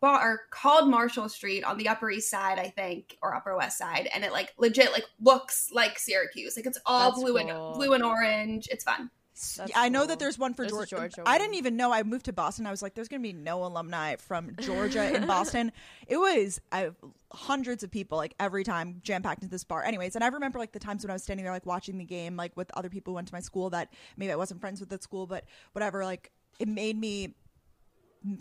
bar 0.00 0.42
called 0.50 0.88
Marshall 0.90 1.28
Street 1.28 1.64
on 1.64 1.78
the 1.78 1.88
Upper 1.88 2.10
East 2.10 2.30
Side 2.30 2.58
I 2.58 2.68
think 2.68 3.16
or 3.22 3.34
Upper 3.34 3.56
West 3.56 3.78
Side 3.78 4.08
and 4.14 4.24
it 4.24 4.30
like 4.32 4.52
legit 4.58 4.92
like 4.92 5.04
looks 5.20 5.70
like 5.72 5.98
Syracuse 5.98 6.54
like 6.56 6.66
it's 6.66 6.78
all 6.84 7.10
That's 7.12 7.22
blue 7.22 7.38
cool. 7.38 7.70
and 7.70 7.74
blue 7.74 7.92
and 7.94 8.04
orange 8.04 8.68
it's 8.70 8.84
fun 8.84 9.10
That's 9.36 9.72
I 9.74 9.90
know 9.90 10.00
cool. 10.00 10.08
that 10.08 10.18
there's 10.18 10.38
one 10.38 10.54
for 10.54 10.62
There's 10.62 10.72
Georgia. 10.72 10.96
Georgia 10.96 11.22
I 11.26 11.36
didn't 11.36 11.54
even 11.54 11.76
know. 11.76 11.92
I 11.92 12.02
moved 12.02 12.24
to 12.26 12.32
Boston. 12.32 12.66
I 12.66 12.70
was 12.70 12.80
like, 12.80 12.94
there's 12.94 13.08
going 13.08 13.20
to 13.20 13.26
be 13.26 13.34
no 13.34 13.64
alumni 13.64 14.16
from 14.16 14.56
Georgia 14.60 15.14
in 15.14 15.26
Boston. 15.26 15.72
It 16.06 16.16
was 16.16 16.60
I, 16.72 16.90
hundreds 17.32 17.82
of 17.82 17.90
people, 17.90 18.16
like 18.16 18.34
every 18.40 18.64
time 18.64 19.00
jam 19.02 19.22
packed 19.22 19.42
into 19.42 19.50
this 19.50 19.64
bar. 19.64 19.84
Anyways, 19.84 20.14
and 20.14 20.24
I 20.24 20.28
remember 20.28 20.58
like 20.58 20.72
the 20.72 20.78
times 20.78 21.04
when 21.04 21.10
I 21.10 21.14
was 21.14 21.22
standing 21.22 21.44
there, 21.44 21.52
like 21.52 21.66
watching 21.66 21.98
the 21.98 22.04
game, 22.04 22.36
like 22.36 22.56
with 22.56 22.70
other 22.74 22.88
people 22.88 23.12
who 23.12 23.16
went 23.16 23.28
to 23.28 23.34
my 23.34 23.40
school 23.40 23.70
that 23.70 23.92
maybe 24.16 24.32
I 24.32 24.36
wasn't 24.36 24.60
friends 24.60 24.80
with 24.80 24.92
at 24.92 25.02
school, 25.02 25.26
but 25.26 25.44
whatever. 25.72 26.04
Like 26.04 26.30
it 26.58 26.68
made 26.68 26.98
me 26.98 27.34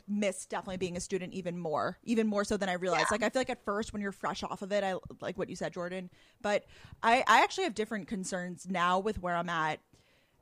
miss 0.07 0.45
definitely 0.45 0.77
being 0.77 0.97
a 0.97 0.99
student 0.99 1.33
even 1.33 1.59
more 1.59 1.97
even 2.03 2.25
more 2.25 2.43
so 2.43 2.57
than 2.57 2.69
i 2.69 2.73
realized 2.73 3.11
like 3.11 3.21
i 3.21 3.29
feel 3.29 3.39
like 3.39 3.51
at 3.51 3.63
first 3.63 3.93
when 3.93 4.01
you're 4.01 4.11
fresh 4.11 4.41
off 4.41 4.63
of 4.63 4.71
it 4.71 4.83
i 4.83 4.95
like 5.21 5.37
what 5.37 5.47
you 5.47 5.55
said 5.55 5.71
jordan 5.71 6.09
but 6.41 6.65
i 7.03 7.23
i 7.27 7.43
actually 7.43 7.65
have 7.65 7.75
different 7.75 8.07
concerns 8.07 8.65
now 8.67 8.97
with 8.97 9.21
where 9.21 9.35
i'm 9.35 9.49
at 9.49 9.79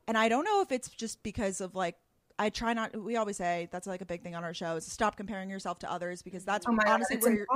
and 0.07 0.17
I 0.17 0.29
don't 0.29 0.45
know 0.45 0.61
if 0.61 0.71
it's 0.71 0.89
just 0.89 1.21
because 1.23 1.61
of 1.61 1.75
like 1.75 1.95
I 2.39 2.49
try 2.49 2.73
not. 2.73 2.95
We 2.99 3.15
always 3.15 3.37
say 3.37 3.69
that's 3.71 3.87
like 3.87 4.01
a 4.01 4.05
big 4.05 4.23
thing 4.23 4.35
on 4.35 4.43
our 4.43 4.53
show 4.53 4.75
is 4.75 4.85
stop 4.85 5.17
comparing 5.17 5.49
yourself 5.49 5.79
to 5.79 5.91
others 5.91 6.21
because 6.21 6.43
that's 6.43 6.65
oh 6.67 6.75
god 6.75 6.87
honestly 6.87 7.17
it's 7.17 7.25
where 7.25 7.35
your, 7.35 7.47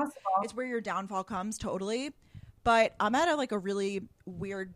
it's 0.43 0.55
where 0.55 0.67
your 0.67 0.81
downfall 0.81 1.23
comes 1.23 1.57
totally. 1.57 2.11
But 2.63 2.95
I'm 2.99 3.15
at 3.15 3.27
a 3.27 3.35
like 3.35 3.51
a 3.51 3.57
really 3.57 4.01
weird 4.25 4.73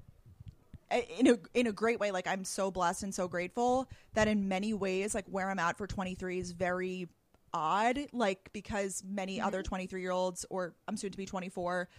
in 1.20 1.28
a 1.28 1.40
in 1.54 1.68
a 1.68 1.72
great 1.72 2.00
way. 2.00 2.12
Like 2.12 2.28
I'm 2.28 2.44
so 2.44 2.72
blessed 2.72 3.04
and 3.04 3.14
so 3.14 3.28
grateful 3.28 3.90
that 4.14 4.28
in 4.28 4.48
many 4.48 4.74
ways, 4.74 5.14
like 5.14 5.26
where 5.28 5.50
I'm 5.50 5.60
at 5.60 5.78
for 5.78 5.88
23 5.88 6.40
is 6.40 6.52
very 6.52 7.08
odd. 7.54 8.00
Like 8.12 8.50
because 8.54 9.04
many 9.08 9.38
mm-hmm. 9.38 9.48
other 9.48 9.62
23 9.62 10.02
year 10.02 10.12
olds, 10.12 10.46
or 10.50 10.74
I'm 10.88 10.98
soon 10.98 11.12
to 11.12 11.18
be 11.18 11.26
24, 11.26 11.90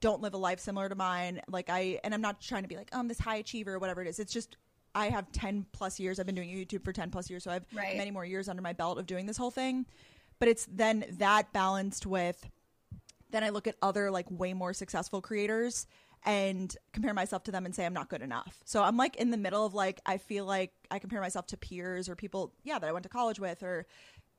don't 0.00 0.22
live 0.22 0.34
a 0.34 0.38
life 0.38 0.60
similar 0.60 0.88
to 0.88 0.94
mine. 0.94 1.40
Like 1.48 1.68
I, 1.68 2.00
and 2.02 2.14
I'm 2.14 2.22
not 2.22 2.40
trying 2.40 2.62
to 2.62 2.68
be 2.68 2.76
like, 2.76 2.90
oh, 2.92 2.98
I'm 2.98 3.08
this 3.08 3.18
high 3.18 3.36
achiever 3.36 3.74
or 3.74 3.78
whatever 3.78 4.02
it 4.02 4.08
is. 4.08 4.18
It's 4.18 4.32
just 4.32 4.56
I 4.94 5.08
have 5.08 5.30
10 5.32 5.66
plus 5.72 5.98
years. 5.98 6.18
I've 6.20 6.26
been 6.26 6.34
doing 6.34 6.50
YouTube 6.50 6.84
for 6.84 6.92
10 6.92 7.10
plus 7.10 7.30
years, 7.30 7.44
so 7.44 7.50
I 7.50 7.54
have 7.54 7.64
Right. 7.74 7.96
many 7.96 8.10
more 8.10 8.24
years 8.24 8.48
under 8.48 8.62
my 8.62 8.72
belt 8.72 8.98
of 8.98 9.06
doing 9.06 9.26
this 9.26 9.36
whole 9.36 9.50
thing. 9.50 9.86
But 10.38 10.48
it's 10.48 10.66
then 10.70 11.04
that 11.18 11.52
balanced 11.52 12.04
with 12.06 12.48
then 13.30 13.42
I 13.42 13.48
look 13.48 13.66
at 13.66 13.76
other 13.80 14.10
like 14.10 14.26
way 14.30 14.52
more 14.52 14.74
successful 14.74 15.22
creators 15.22 15.86
and 16.24 16.76
compare 16.92 17.14
myself 17.14 17.44
to 17.44 17.50
them 17.50 17.64
and 17.64 17.74
say 17.74 17.86
I'm 17.86 17.94
not 17.94 18.10
good 18.10 18.20
enough. 18.20 18.60
So 18.66 18.82
I'm 18.82 18.98
like 18.98 19.16
in 19.16 19.30
the 19.30 19.38
middle 19.38 19.64
of 19.64 19.72
like 19.72 20.00
I 20.04 20.18
feel 20.18 20.44
like 20.44 20.72
I 20.90 20.98
compare 20.98 21.20
myself 21.20 21.46
to 21.48 21.56
peers 21.56 22.08
or 22.10 22.14
people 22.16 22.52
yeah 22.62 22.78
that 22.78 22.86
I 22.86 22.92
went 22.92 23.04
to 23.04 23.08
college 23.08 23.40
with 23.40 23.62
or 23.62 23.86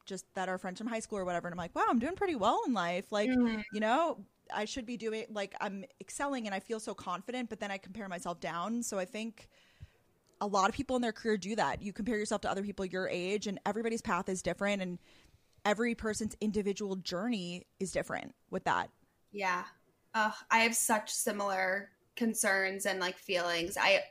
just 0.05 0.25
that 0.36 0.48
are 0.50 0.57
friends 0.60 0.77
from 0.77 0.88
high 0.88 1.00
school 1.00 1.17
or 1.17 1.25
whatever 1.25 1.48
and 1.48 1.53
I'm 1.53 1.57
like 1.57 1.74
wow 1.75 1.86
I'm 1.89 1.98
doing 2.00 2.15
pretty 2.15 2.36
well 2.36 2.62
in 2.67 2.74
life 2.74 3.12
like 3.12 3.29
Mm-hmm. 3.29 3.62
you 3.74 3.79
know 3.79 4.19
I 4.53 4.65
should 4.65 4.86
be 4.86 4.98
doing 4.98 5.25
like 5.31 5.55
I'm 5.60 5.86
excelling 6.00 6.45
and 6.45 6.53
I 6.53 6.60
feel 6.60 6.79
so 6.79 6.93
confident 6.93 7.50
but 7.50 7.60
then 7.60 7.72
I 7.72 7.77
compare 7.79 8.07
myself 8.07 8.39
down 8.39 8.83
so 8.83 9.00
I 9.00 9.05
think 9.05 9.48
a 10.44 10.48
lot 10.48 10.68
of 10.70 10.76
people 10.76 10.98
in 10.98 11.02
their 11.02 11.14
career 11.14 11.38
do 11.38 11.56
that. 11.56 11.82
You 11.82 11.94
compare 11.94 12.18
yourself 12.18 12.42
to 12.42 12.52
other 12.52 12.64
people 12.64 12.84
your 12.86 13.08
age, 13.08 13.48
and 13.48 13.60
everybody's 13.66 14.02
path 14.02 14.28
is 14.28 14.42
different, 14.42 14.82
and 14.82 15.00
every 15.64 15.96
person's 15.96 16.36
individual 16.42 16.98
journey 16.98 17.66
is 17.80 17.94
different 17.94 18.36
with 18.52 18.66
that. 18.66 18.90
Yeah. 19.32 19.64
I 20.14 20.60
have 20.60 20.76
such 20.76 21.10
similar 21.12 21.90
concerns 22.16 22.86
and 22.86 23.00
like 23.00 23.18
feelings. 23.18 23.78
I 23.78 24.02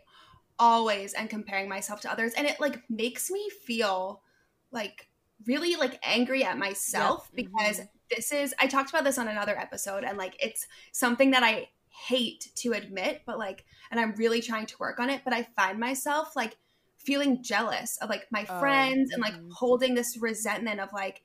always 0.59 1.15
am 1.15 1.29
comparing 1.29 1.69
myself 1.69 2.01
to 2.01 2.11
others 2.11 2.33
and 2.35 2.47
it 2.47 2.59
like 2.61 2.83
makes 2.91 3.31
me 3.31 3.49
feel 3.51 4.23
like 4.71 5.09
really 5.47 5.77
like 5.77 5.99
angry 6.03 6.45
at 6.45 6.59
myself 6.59 7.31
Yep. 7.33 7.47
because 7.47 7.81
Mhm. 7.81 7.89
this 8.11 8.33
is 8.33 8.55
I 8.59 8.67
talked 8.67 8.91
about 8.91 9.05
this 9.05 9.19
on 9.19 9.29
another 9.29 9.59
episode 9.59 10.05
and 10.05 10.17
like 10.19 10.37
it's 10.41 10.67
something 10.93 11.31
that 11.33 11.43
I 11.43 11.69
hate 11.93 12.51
to 12.57 12.73
admit 12.73 13.23
but 13.27 13.39
like 13.39 13.65
and 13.91 14.01
I'm 14.01 14.13
really 14.15 14.41
trying 14.41 14.67
to 14.67 14.79
work 14.79 14.99
on 15.01 15.11
it 15.11 15.23
but 15.25 15.33
I 15.33 15.45
find 15.57 15.79
myself 15.79 16.35
like 16.37 16.57
feeling 16.99 17.43
jealous 17.43 17.99
of 17.99 18.09
like 18.09 18.27
my 18.31 18.45
Oh, 18.49 18.55
friends 18.59 19.11
and 19.13 19.21
like 19.23 19.35
mhm. 19.35 19.51
holding 19.51 19.95
this 19.95 20.17
resentment 20.17 20.81
of 20.81 20.93
like 20.93 21.23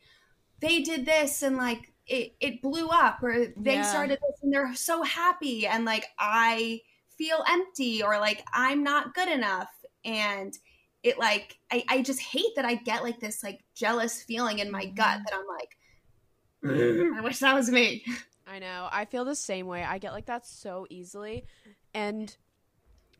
they 0.59 0.81
did 0.81 1.05
this 1.05 1.43
and 1.43 1.57
like 1.57 1.93
it, 2.07 2.35
it 2.39 2.61
blew 2.61 2.87
up 2.89 3.21
or 3.21 3.47
they 3.57 3.81
Yeah. 3.81 3.83
started 3.83 4.17
this 4.21 4.39
and 4.41 4.53
they're 4.53 4.73
so 4.75 5.03
happy 5.03 5.67
and 5.67 5.85
like 5.85 6.05
I 6.17 6.81
feel 7.17 7.43
empty 7.47 8.01
or 8.01 8.19
like 8.19 8.43
I'm 8.53 8.83
not 8.83 9.13
good 9.13 9.27
enough 9.27 9.69
and 10.05 10.57
it 11.03 11.19
like 11.19 11.59
I, 11.71 11.83
I 11.89 12.01
just 12.01 12.21
hate 12.21 12.55
that 12.55 12.65
I 12.65 12.75
get 12.75 13.03
like 13.03 13.19
this 13.19 13.43
like 13.43 13.61
jealous 13.75 14.23
feeling 14.23 14.59
in 14.59 14.71
my 14.71 14.85
gut 14.85 15.17
Mhm. 15.17 15.29
that 15.29 15.35
I'm 15.37 15.47
like 15.47 15.77
"Mm, 16.63 17.17
I 17.17 17.21
wish 17.21 17.39
that 17.39 17.53
was 17.55 17.69
me. 17.69 18.05
I 18.49 18.59
know. 18.59 18.87
I 18.91 19.05
feel 19.05 19.25
the 19.25 19.35
same 19.35 19.67
way. 19.67 19.83
I 19.83 19.97
get 19.97 20.13
like 20.13 20.27
that 20.27 20.45
so 20.45 20.87
easily. 20.89 21.45
And 21.93 22.35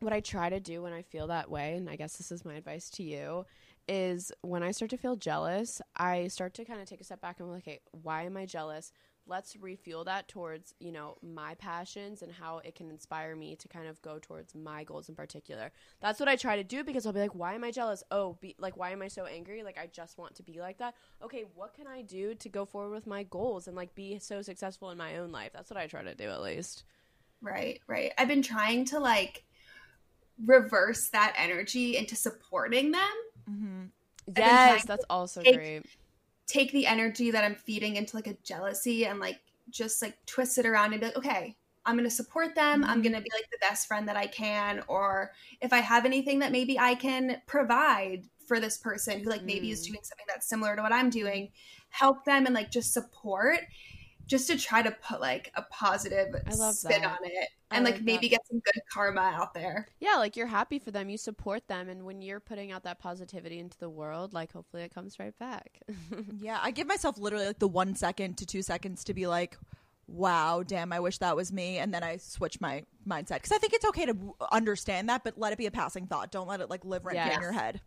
what 0.00 0.12
I 0.12 0.20
try 0.20 0.48
to 0.48 0.60
do 0.60 0.82
when 0.82 0.92
I 0.92 1.02
feel 1.02 1.26
that 1.26 1.50
way, 1.50 1.74
and 1.74 1.88
I 1.90 1.96
guess 1.96 2.16
this 2.16 2.32
is 2.32 2.44
my 2.44 2.54
advice 2.54 2.88
to 2.90 3.02
you, 3.02 3.44
is 3.88 4.32
when 4.42 4.62
I 4.62 4.70
start 4.70 4.90
to 4.90 4.96
feel 4.96 5.16
jealous, 5.16 5.82
I 5.96 6.28
start 6.28 6.54
to 6.54 6.64
kind 6.64 6.80
of 6.80 6.88
take 6.88 7.00
a 7.00 7.04
step 7.04 7.20
back 7.20 7.40
and 7.40 7.48
be 7.48 7.52
like, 7.52 7.62
okay, 7.64 7.80
why 7.90 8.24
am 8.24 8.36
I 8.36 8.46
jealous? 8.46 8.92
Let's 9.28 9.54
refuel 9.56 10.04
that 10.04 10.26
towards, 10.26 10.74
you 10.80 10.90
know, 10.90 11.18
my 11.22 11.54
passions 11.54 12.22
and 12.22 12.32
how 12.32 12.58
it 12.64 12.74
can 12.74 12.88
inspire 12.88 13.36
me 13.36 13.56
to 13.56 13.68
kind 13.68 13.86
of 13.86 14.00
go 14.00 14.18
towards 14.18 14.54
my 14.54 14.84
goals 14.84 15.08
in 15.08 15.14
particular. 15.14 15.70
That's 16.00 16.18
what 16.18 16.28
I 16.28 16.36
try 16.36 16.56
to 16.56 16.64
do 16.64 16.82
because 16.82 17.04
I'll 17.04 17.12
be 17.12 17.20
like, 17.20 17.34
why 17.34 17.54
am 17.54 17.62
I 17.62 17.70
jealous? 17.70 18.02
Oh, 18.10 18.38
be, 18.40 18.56
like, 18.58 18.78
why 18.78 18.90
am 18.90 19.02
I 19.02 19.08
so 19.08 19.26
angry? 19.26 19.62
Like, 19.62 19.78
I 19.78 19.86
just 19.86 20.16
want 20.16 20.34
to 20.36 20.42
be 20.42 20.60
like 20.60 20.78
that. 20.78 20.94
Okay, 21.22 21.44
what 21.54 21.74
can 21.74 21.86
I 21.86 22.00
do 22.00 22.34
to 22.36 22.48
go 22.48 22.64
forward 22.64 22.94
with 22.94 23.06
my 23.06 23.24
goals 23.24 23.68
and 23.68 23.76
like 23.76 23.94
be 23.94 24.18
so 24.18 24.40
successful 24.40 24.90
in 24.90 24.98
my 24.98 25.18
own 25.18 25.30
life? 25.30 25.50
That's 25.52 25.70
what 25.70 25.78
I 25.78 25.86
try 25.86 26.02
to 26.02 26.14
do 26.14 26.30
at 26.30 26.40
least. 26.40 26.84
Right, 27.42 27.80
right. 27.86 28.12
I've 28.16 28.28
been 28.28 28.42
trying 28.42 28.86
to 28.86 28.98
like 28.98 29.44
reverse 30.44 31.10
that 31.10 31.34
energy 31.36 31.96
into 31.96 32.16
supporting 32.16 32.92
them. 32.92 33.10
Mm-hmm. 33.50 33.82
Yes, 34.36 34.84
that's 34.84 35.04
also 35.10 35.42
take- 35.42 35.56
great. 35.56 35.82
Take 36.48 36.72
the 36.72 36.86
energy 36.86 37.30
that 37.30 37.44
I'm 37.44 37.54
feeding 37.54 37.96
into 37.96 38.16
like 38.16 38.26
a 38.26 38.34
jealousy 38.42 39.06
and 39.06 39.20
like 39.20 39.40
just 39.70 40.02
like 40.02 40.16
twist 40.26 40.58
it 40.58 40.66
around 40.66 40.92
and 40.92 41.00
be 41.00 41.06
like, 41.06 41.16
okay, 41.18 41.56
I'm 41.86 41.96
gonna 41.96 42.10
support 42.10 42.54
them. 42.54 42.84
I'm 42.84 43.00
Mhm. 43.00 43.04
gonna 43.04 43.20
be 43.20 43.30
like 43.32 43.48
the 43.50 43.58
best 43.60 43.86
friend 43.86 44.08
that 44.08 44.16
I 44.16 44.26
can, 44.26 44.82
or 44.88 45.32
if 45.60 45.72
I 45.72 45.78
have 45.78 46.04
anything 46.04 46.40
that 46.40 46.52
maybe 46.52 46.78
I 46.78 46.94
can 46.96 47.40
provide 47.46 48.24
for 48.46 48.60
this 48.60 48.78
person 48.78 49.20
who 49.20 49.30
like 49.30 49.44
maybe 49.44 49.70
is 49.70 49.82
Mm. 49.82 49.92
doing 49.92 50.00
something 50.02 50.26
that's 50.28 50.46
similar 50.48 50.74
to 50.74 50.82
what 50.82 50.92
I'm 50.92 51.10
doing, 51.10 51.52
help 51.90 52.24
them 52.24 52.46
and 52.46 52.54
like 52.54 52.70
just 52.70 52.92
support, 52.92 53.60
just 54.28 54.46
to 54.46 54.56
try 54.56 54.82
to 54.82 54.90
put 54.92 55.20
like 55.20 55.50
a 55.56 55.62
positive 55.62 56.28
spin 56.52 57.02
that. 57.02 57.18
on 57.20 57.24
it 57.24 57.48
and 57.72 57.84
like, 57.84 57.94
like 57.94 58.02
maybe 58.04 58.28
that. 58.28 58.36
get 58.36 58.46
some 58.46 58.60
good 58.60 58.80
karma 58.92 59.22
out 59.22 59.54
there. 59.54 59.88
Yeah, 60.00 60.14
like 60.16 60.36
you're 60.36 60.46
happy 60.46 60.78
for 60.78 60.90
them, 60.92 61.08
you 61.08 61.18
support 61.18 61.66
them, 61.66 61.88
and 61.88 62.04
when 62.04 62.22
you're 62.22 62.38
putting 62.38 62.70
out 62.70 62.84
that 62.84 63.00
positivity 63.00 63.58
into 63.58 63.76
the 63.78 63.90
world, 63.90 64.32
like 64.34 64.52
hopefully 64.52 64.82
it 64.84 64.94
comes 64.94 65.18
right 65.18 65.36
back. 65.40 65.80
Yeah, 66.40 66.58
I 66.62 66.70
give 66.70 66.86
myself 66.86 67.18
literally 67.18 67.46
like 67.46 67.58
the 67.58 67.66
one 67.68 67.94
second 67.96 68.38
to 68.38 68.46
two 68.46 68.62
seconds 68.62 69.02
to 69.04 69.14
be 69.14 69.26
like, 69.26 69.58
wow, 70.06 70.62
damn, 70.62 70.92
I 70.92 71.00
wish 71.00 71.18
that 71.18 71.34
was 71.36 71.52
me. 71.52 71.78
And 71.78 71.92
then 71.92 72.02
I 72.02 72.16
switch 72.18 72.60
my 72.60 72.84
mindset. 73.06 73.34
Because 73.36 73.52
I 73.52 73.58
think 73.58 73.72
it's 73.74 73.84
okay 73.86 74.06
to 74.06 74.34
understand 74.52 75.08
that, 75.08 75.24
but 75.24 75.36
let 75.38 75.52
it 75.52 75.58
be 75.58 75.66
a 75.66 75.70
passing 75.70 76.06
thought. 76.06 76.30
Don't 76.30 76.46
let 76.48 76.60
it 76.60 76.70
like 76.70 76.84
live 76.84 77.04
rent 77.04 77.18
free 77.18 77.26
Yes. 77.26 77.36
in 77.36 77.42
your 77.42 77.52
head. 77.52 77.80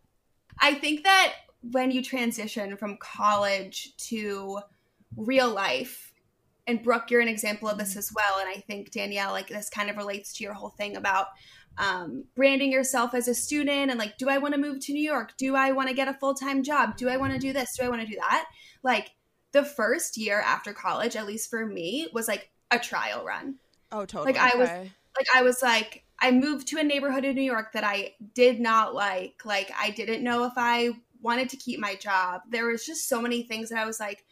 I 0.59 0.75
think 0.75 1.03
that 1.03 1.33
when 1.71 1.91
you 1.91 2.03
transition 2.03 2.75
from 2.77 2.97
college 2.97 3.95
to 4.09 4.59
real 5.15 5.49
life, 5.51 6.10
and 6.67 6.81
Brooke, 6.83 7.09
you're 7.09 7.21
an 7.21 7.27
example 7.27 7.67
of 7.67 7.77
this 7.77 7.95
as 7.95 8.11
well. 8.15 8.39
And 8.39 8.49
I 8.49 8.61
think 8.61 8.91
Danielle, 8.91 9.31
like 9.31 9.47
this 9.47 9.69
kind 9.69 9.89
of 9.89 9.97
relates 9.97 10.33
to 10.33 10.43
your 10.43 10.53
whole 10.53 10.69
thing 10.69 10.95
about 10.95 11.27
um, 11.77 12.25
branding 12.35 12.71
yourself 12.71 13.13
as 13.13 13.27
a 13.27 13.33
student 13.33 13.89
and 13.89 13.97
like, 13.99 14.17
do 14.17 14.29
I 14.29 14.37
want 14.37 14.53
to 14.53 14.59
move 14.59 14.79
to 14.81 14.93
New 14.93 15.03
York? 15.03 15.33
Do 15.37 15.55
I 15.55 15.71
want 15.71 15.89
to 15.89 15.95
get 15.95 16.07
a 16.07 16.13
full 16.13 16.33
time 16.33 16.63
job? 16.63 16.97
Do 16.97 17.09
I 17.09 17.17
want 17.17 17.33
to 17.33 17.39
do 17.39 17.53
this? 17.53 17.69
Do 17.77 17.85
I 17.85 17.89
want 17.89 18.01
to 18.01 18.07
do 18.07 18.17
that? 18.17 18.45
Like 18.83 19.11
the 19.53 19.63
first 19.63 20.17
year 20.17 20.39
after 20.41 20.73
college, 20.73 21.15
at 21.15 21.25
least 21.27 21.49
for 21.49 21.65
me, 21.65 22.07
was 22.13 22.27
like 22.27 22.49
a 22.69 22.79
trial 22.79 23.25
run 23.25 23.55
Oh, 23.91 24.05
totally. 24.05 24.33
Like, 24.33 24.53
I 24.53 24.57
was- 24.57 24.69
Okay. 24.69 24.91
like 25.17 25.27
I 25.35 25.41
was 25.41 25.61
like 25.61 26.05
I 26.23 26.31
moved 26.31 26.67
to 26.67 26.77
a 26.77 26.83
neighborhood 26.83 27.25
in 27.25 27.35
New 27.35 27.41
York 27.41 27.73
that 27.73 27.83
I 27.83 28.13
did 28.35 28.59
not 28.59 28.93
like. 28.93 29.41
Like 29.43 29.71
I 29.77 29.89
didn't 29.89 30.23
know 30.23 30.45
if 30.45 30.53
I 30.55 30.91
wanted 31.21 31.49
to 31.49 31.57
keep 31.57 31.79
my 31.79 31.95
job. 31.95 32.41
There 32.49 32.67
was 32.67 32.85
just 32.85 33.09
so 33.09 33.21
many 33.21 33.43
things 33.43 33.69
that 33.69 33.79
I 33.79 33.85
was 33.85 33.99
like 33.99 34.23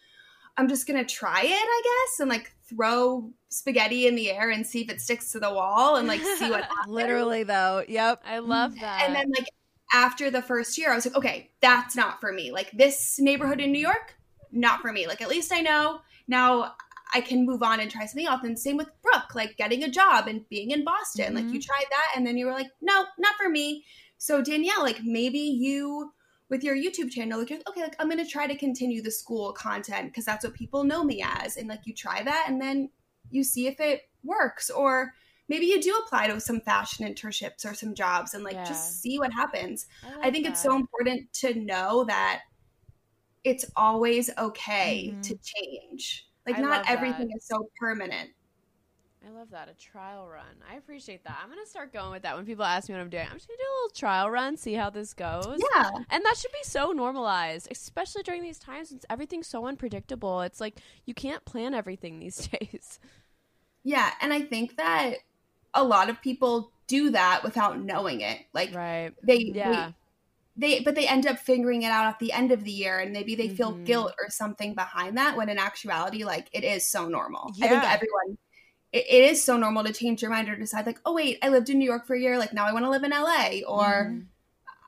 I'm 0.60 0.68
just 0.68 0.86
going 0.86 1.00
to 1.04 1.10
try 1.10 1.42
it, 1.42 1.52
I 1.52 1.82
guess, 1.84 2.20
and 2.20 2.30
like 2.30 2.52
throw 2.68 3.32
spaghetti 3.48 4.08
in 4.08 4.16
the 4.16 4.30
air 4.30 4.50
and 4.50 4.68
see 4.68 4.82
if 4.82 4.90
it 4.90 5.00
sticks 5.00 5.32
to 5.32 5.40
the 5.40 5.54
wall 5.54 5.96
and 5.96 6.06
like 6.06 6.20
see 6.20 6.50
what 6.50 6.64
happens. 6.70 6.88
literally, 6.88 7.44
though. 7.44 7.86
Yep. 7.88 8.24
I 8.26 8.40
love 8.40 8.78
that. 8.82 9.04
And 9.06 9.16
then 9.16 9.32
like 9.32 9.48
after 9.94 10.30
the 10.30 10.42
first 10.42 10.78
year, 10.78 10.92
I 10.92 10.96
was 10.96 11.06
like, 11.06 11.16
okay, 11.16 11.52
that's 11.62 11.96
not 11.96 12.20
for 12.20 12.34
me. 12.34 12.52
Like 12.52 12.72
this 12.72 13.18
neighborhood 13.20 13.62
in 13.62 13.72
New 13.72 13.80
York, 13.80 14.16
not 14.52 14.82
for 14.82 14.92
me. 14.92 15.08
Like 15.08 15.22
at 15.22 15.30
least 15.30 15.54
I 15.54 15.62
know 15.62 16.02
now 16.28 16.74
I 17.14 17.22
can 17.22 17.46
move 17.46 17.64
on 17.64 17.80
and 17.80 17.90
try 17.90 18.06
something 18.06 18.28
else. 18.28 18.42
And 18.44 18.60
same 18.60 18.76
with 18.76 18.90
Brooke, 19.02 19.34
like 19.36 19.56
getting 19.56 19.84
a 19.84 19.90
job 19.90 20.28
and 20.28 20.48
being 20.50 20.72
in 20.72 20.84
Boston. 20.84 21.36
Like 21.36 21.46
you 21.46 21.52
mm-hmm. 21.52 21.60
tried 21.60 21.88
that 21.90 22.18
and 22.18 22.28
then 22.28 22.38
you 22.38 22.46
were 22.46 22.52
like, 22.52 22.70
no, 22.82 23.06
not 23.18 23.36
for 23.42 23.48
me. 23.48 23.86
So 24.18 24.42
Danielle, 24.42 24.84
like 24.84 25.00
maybe 25.06 25.40
you 25.40 26.12
with 26.50 26.64
your 26.64 26.76
YouTube 26.76 27.12
channel, 27.12 27.40
like 27.40 27.50
you're 27.50 27.60
like, 27.60 27.70
okay, 27.70 27.84
like 27.84 27.96
I'm 28.00 28.10
gonna 28.10 28.26
try 28.26 28.48
to 28.48 28.58
continue 28.58 29.02
the 29.02 29.12
school 29.12 29.54
content 29.54 30.08
because 30.12 30.26
that's 30.26 30.44
what 30.44 30.54
people 30.54 30.84
know 30.84 31.04
me 31.04 31.22
as. 31.24 31.58
And 31.58 31.68
like 31.68 31.86
you 31.86 31.94
try 31.94 32.24
that 32.24 32.46
and 32.48 32.62
then 32.62 32.90
you 33.30 33.44
see 33.44 33.68
if 33.68 33.80
it 33.80 34.10
works. 34.24 34.70
Or 34.70 35.14
maybe 35.48 35.66
you 35.68 35.82
do 35.82 35.96
apply 36.06 36.28
to 36.28 36.40
some 36.40 36.62
fashion 36.62 37.08
internships 37.08 37.66
or 37.70 37.74
some 37.76 37.94
jobs 37.96 38.34
and 38.34 38.44
like 38.44 38.64
Yeah. 38.64 38.64
just 38.64 39.02
see 39.02 39.20
what 39.20 39.32
happens. 39.34 39.88
I 40.22 40.32
love 40.32 40.32
think 40.32 40.46
it's 40.46 40.62
so 40.62 40.76
important 40.76 41.32
to 41.34 41.54
know 41.54 42.06
that 42.06 42.42
it's 43.44 43.66
always 43.76 44.30
okay 44.38 45.18
Mhm. 45.18 45.20
to 45.24 45.38
change. 45.38 46.28
Like 46.46 46.58
I 46.58 46.62
not 46.62 46.82
everything 46.88 47.30
is 47.36 47.46
so 47.48 47.70
permanent. 47.80 48.32
I 49.26 49.32
love 49.32 49.50
that. 49.52 49.68
A 49.70 49.74
trial 49.74 50.28
run. 50.28 50.46
I 50.72 50.76
appreciate 50.76 51.24
that. 51.26 51.38
I'm 51.44 51.50
going 51.50 51.64
to 51.64 51.70
start 51.70 51.92
going 51.92 52.12
with 52.12 52.24
that 52.24 52.36
when 52.38 52.46
people 52.46 52.64
ask 52.64 52.88
me 52.88 52.96
what 52.96 53.02
I'm 53.02 53.10
doing. 53.10 53.28
I'm 53.30 53.36
just 53.36 53.48
going 53.48 53.58
to 53.58 53.64
do 53.64 53.70
a 53.70 53.76
little 53.84 53.96
trial 53.96 54.30
run, 54.30 54.56
see 54.56 54.74
how 54.76 54.90
this 54.90 55.14
goes. 55.14 55.60
Yeah. 55.76 55.90
And 56.10 56.24
that 56.24 56.38
should 56.38 56.52
be 56.54 56.64
so 56.64 56.92
normalized, 56.92 57.68
especially 57.70 58.24
during 58.24 58.42
these 58.44 58.60
times 58.60 58.90
since 58.90 59.06
everything's 59.10 59.48
so 59.48 59.66
unpredictable. 59.68 60.42
It's 60.42 60.62
like 60.62 60.80
you 61.06 61.14
can't 61.14 61.44
plan 61.44 61.74
everything 61.74 62.20
these 62.20 62.48
days. 62.60 63.00
Yeah, 63.84 64.10
and 64.22 64.32
I 64.34 64.42
think 64.42 64.78
that 64.78 65.16
a 65.74 65.84
lot 65.84 66.10
of 66.10 66.22
people 66.22 66.72
do 66.88 67.10
that 67.12 67.44
without 67.44 67.80
knowing 67.80 68.22
it. 68.22 68.40
Like 68.54 68.74
Right. 68.74 69.12
they 69.22 69.52
Yeah. 69.54 69.92
they, 70.56 70.78
they 70.78 70.84
but 70.84 70.96
they 70.96 71.08
end 71.08 71.28
up 71.28 71.40
figuring 71.40 71.82
it 71.84 71.92
out 71.92 72.08
at 72.08 72.20
the 72.20 72.32
end 72.32 72.52
of 72.52 72.64
the 72.64 72.72
year 72.72 73.00
and 73.00 73.12
maybe 73.12 73.36
they 73.36 73.50
feel 73.50 73.74
Mhm. 73.74 73.86
guilt 73.86 74.14
or 74.20 74.30
something 74.30 74.74
behind 74.76 75.18
that 75.18 75.36
when 75.38 75.50
in 75.50 75.60
actuality 75.60 76.24
like 76.24 76.50
it 76.54 76.64
is 76.64 76.88
so 76.90 77.08
normal. 77.08 77.52
I 77.62 77.68
think 77.68 77.84
everyone 77.84 78.38
it, 78.92 79.06
it 79.10 79.30
is 79.32 79.44
so 79.44 79.58
normal 79.58 79.84
to 79.84 79.94
change 79.94 80.22
your 80.22 80.32
mind 80.32 80.50
or 80.50 80.56
decide 80.56 80.86
like, 80.86 81.00
"Oh 81.06 81.14
wait, 81.14 81.38
I 81.42 81.50
lived 81.50 81.70
in 81.70 81.80
New 81.80 81.86
York 81.86 82.06
for 82.06 82.16
a 82.16 82.20
year, 82.20 82.38
like 82.38 82.54
now 82.54 82.66
I 82.66 82.74
want 82.74 82.86
to 82.86 82.90
live 82.90 83.04
in 83.04 83.12
LA." 83.12 83.62
Or 83.68 84.12
Mhm. 84.12 84.26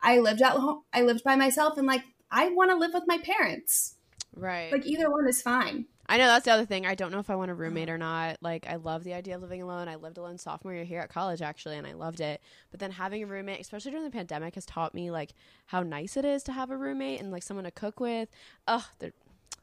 I 0.02 0.20
lived 0.20 0.42
at 0.42 0.54
home, 0.54 0.84
I 0.94 1.02
lived 1.02 1.24
by 1.24 1.36
myself 1.36 1.78
and 1.78 1.88
like 1.88 2.04
I 2.32 2.50
want 2.50 2.72
to 2.72 2.78
live 2.78 2.94
with 2.94 3.04
my 3.08 3.18
parents. 3.20 3.96
Right. 4.36 4.72
Like 4.72 4.86
either 4.86 5.12
one 5.12 5.28
is 5.28 5.42
fine. 5.42 5.86
I 6.08 6.18
know 6.18 6.28
that's 6.28 6.44
the 6.44 6.52
other 6.52 6.66
thing. 6.66 6.86
I 6.86 6.96
don't 6.96 7.12
know 7.14 7.20
if 7.20 7.30
I 7.30 7.36
want 7.36 7.52
a 7.52 7.54
roommate 7.54 7.90
or 7.90 7.98
not. 7.98 8.38
Like, 8.42 8.68
I 8.68 8.76
love 8.76 9.06
the 9.06 9.14
idea 9.14 9.36
of 9.36 9.42
living 9.42 9.62
alone. 9.62 9.88
I 9.88 9.96
lived 9.96 10.18
alone 10.18 10.38
sophomore 10.38 10.74
year 10.74 10.84
here 10.84 11.00
at 11.00 11.10
college, 11.10 11.42
actually, 11.42 11.78
and 11.78 11.88
I 11.88 11.94
loved 11.94 12.20
it. 12.20 12.42
But 12.70 12.82
then 12.82 12.92
having 12.92 13.24
a 13.24 13.28
roommate, 13.28 13.62
especially 13.62 13.92
during 13.92 14.04
the 14.04 14.12
pandemic, 14.12 14.56
has 14.56 14.66
taught 14.66 14.94
me 14.94 15.10
like 15.10 15.34
how 15.68 15.84
nice 15.84 16.18
it 16.18 16.26
is 16.26 16.44
to 16.44 16.52
have 16.52 16.70
a 16.70 16.76
roommate 16.76 17.22
and 17.22 17.32
like 17.32 17.44
someone 17.44 17.64
to 17.64 17.72
cook 17.72 18.02
with. 18.02 18.28
Ugh, 18.68 18.84
there 19.00 19.14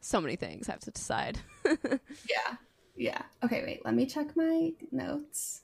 so 0.01 0.23
many 0.23 0.37
things 0.37 0.69
I 0.69 0.73
have 0.73 0.81
to 0.81 0.91
decide. 0.91 1.39
Yeah. 1.65 2.57
Yeah. 2.99 3.23
Okay, 3.45 3.63
wait. 3.65 3.85
Let 3.85 3.95
me 3.95 4.07
check 4.07 4.37
my 4.37 4.73
notes. 4.91 5.63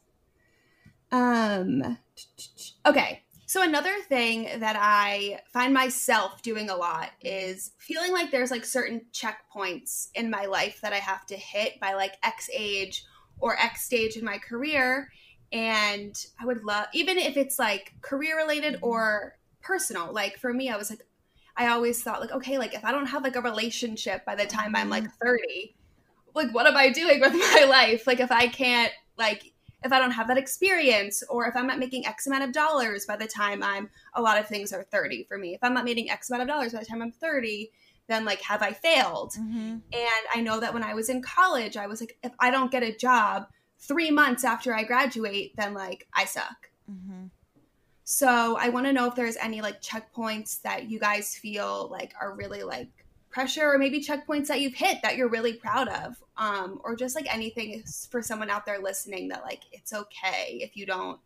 Um 1.11 1.99
okay. 2.87 3.23
So 3.47 3.63
another 3.63 3.95
thing 4.09 4.49
that 4.59 4.77
I 4.79 5.41
find 5.53 5.75
myself 5.75 6.43
doing 6.43 6.71
a 6.71 6.77
lot 6.77 7.11
is 7.21 7.73
feeling 7.79 8.13
like 8.13 8.31
there's 8.31 8.51
like 8.51 8.65
certain 8.65 9.03
checkpoints 9.13 10.09
in 10.15 10.31
my 10.31 10.47
life 10.47 10.81
that 10.81 10.93
I 10.93 10.99
have 10.99 11.27
to 11.27 11.37
hit 11.37 11.79
by 11.81 11.95
like 11.95 12.15
X 12.23 12.49
age 12.53 13.05
or 13.39 13.59
X 13.59 13.85
stage 13.85 14.17
in 14.17 14.25
my 14.25 14.39
career 14.39 15.11
and 15.53 16.17
I 16.41 16.47
would 16.47 16.65
love 16.65 16.87
even 16.95 17.19
if 17.19 17.37
it's 17.37 17.59
like 17.59 17.95
career 18.01 18.37
related 18.37 18.79
or 18.81 19.37
personal. 19.61 20.13
Like 20.13 20.39
for 20.39 20.53
me 20.53 20.71
I 20.71 20.77
was 20.77 20.89
like 20.89 21.05
I 21.57 21.69
always 21.69 22.01
thought 22.03 22.21
like 22.21 22.33
okay, 22.33 22.59
like 22.59 22.75
if 22.75 22.85
I 22.85 22.93
don't 22.93 23.07
have 23.07 23.25
like 23.25 23.37
a 23.37 23.43
relationship 23.43 24.25
by 24.25 24.37
the 24.37 24.47
time 24.47 24.75
I'm 24.77 24.89
like 24.89 25.05
30, 25.23 25.75
like 26.35 26.53
what 26.53 26.67
am 26.67 26.77
I 26.77 26.91
doing 26.91 27.21
with 27.21 27.33
my 27.55 27.67
life? 27.69 28.07
Like 28.07 28.21
if 28.21 28.33
I 28.33 28.49
can't 28.49 28.93
like 29.17 29.53
if 29.85 29.93
I 29.93 29.99
don't 29.99 30.13
have 30.13 30.29
that 30.29 30.39
experience 30.39 31.23
or 31.29 31.47
if 31.47 31.55
I'm 31.55 31.67
not 31.67 31.79
making 31.79 32.07
X 32.07 32.27
amount 32.27 32.45
of 32.45 32.53
dollars 32.53 33.05
by 33.05 33.17
the 33.17 33.27
time 33.27 33.63
I'm 33.63 33.91
a 34.15 34.23
lot 34.23 34.39
of 34.39 34.49
things 34.49 34.73
are 34.73 34.83
30 34.83 35.25
for 35.25 35.39
me. 35.39 35.55
If 35.55 35.63
I'm 35.63 35.75
not 35.75 35.85
making 35.85 36.11
X 36.11 36.31
amount 36.31 36.43
of 36.43 36.49
dollars 36.49 36.73
by 36.73 36.81
the 36.81 36.87
time 36.87 37.03
I'm 37.03 37.13
30, 37.13 37.71
then 38.09 38.25
like 38.25 38.41
have 38.43 38.63
I 38.63 38.73
failed? 38.73 39.33
Mm-hmm. 39.33 39.79
And 39.93 40.25
I 40.35 40.41
know 40.41 40.61
that 40.61 40.75
when 40.75 40.83
I 40.83 40.95
was 40.95 41.09
in 41.09 41.23
college, 41.23 41.77
I 41.77 41.87
was 41.87 42.01
like, 42.01 42.17
if 42.23 42.33
I 42.39 42.51
don't 42.51 42.71
get 42.71 42.83
a 42.83 42.97
job 42.97 43.47
three 43.79 44.11
months 44.11 44.45
after 44.45 44.75
I 44.75 44.85
graduate, 44.85 45.55
then 45.57 45.75
like 45.75 46.07
I 46.15 46.25
suck. 46.25 46.71
Mm-hmm. 46.91 47.27
So 48.05 48.57
I 48.59 48.69
want 48.69 48.87
to 48.87 48.93
know 48.93 49.07
if 49.07 49.15
there's 49.15 49.37
any 49.37 49.63
like 49.63 49.81
checkpoints 49.81 50.61
that 50.63 50.91
you 50.91 50.99
guys 50.99 51.37
feel 51.37 51.89
like 51.91 52.13
are 52.21 52.35
really 52.35 52.63
like 52.63 53.04
pressure 53.35 53.73
or 53.73 53.79
maybe 53.79 54.01
checkpoints 54.01 54.49
that 54.49 54.63
you've 54.63 54.75
hit 54.75 54.99
that 55.03 55.19
you're 55.19 55.29
really 55.31 55.55
proud 55.55 55.89
of 55.89 56.17
um, 56.39 56.81
or 56.85 56.97
just 56.97 57.17
like 57.17 57.33
anything 57.35 57.85
for 58.11 58.23
someone 58.23 58.51
out 58.51 58.67
there 58.67 58.81
listening 58.81 59.29
that 59.29 59.43
like 59.45 59.63
it's 59.73 59.93
okay 59.95 60.61
if 60.63 60.77
you 60.77 60.87
don't 60.87 61.21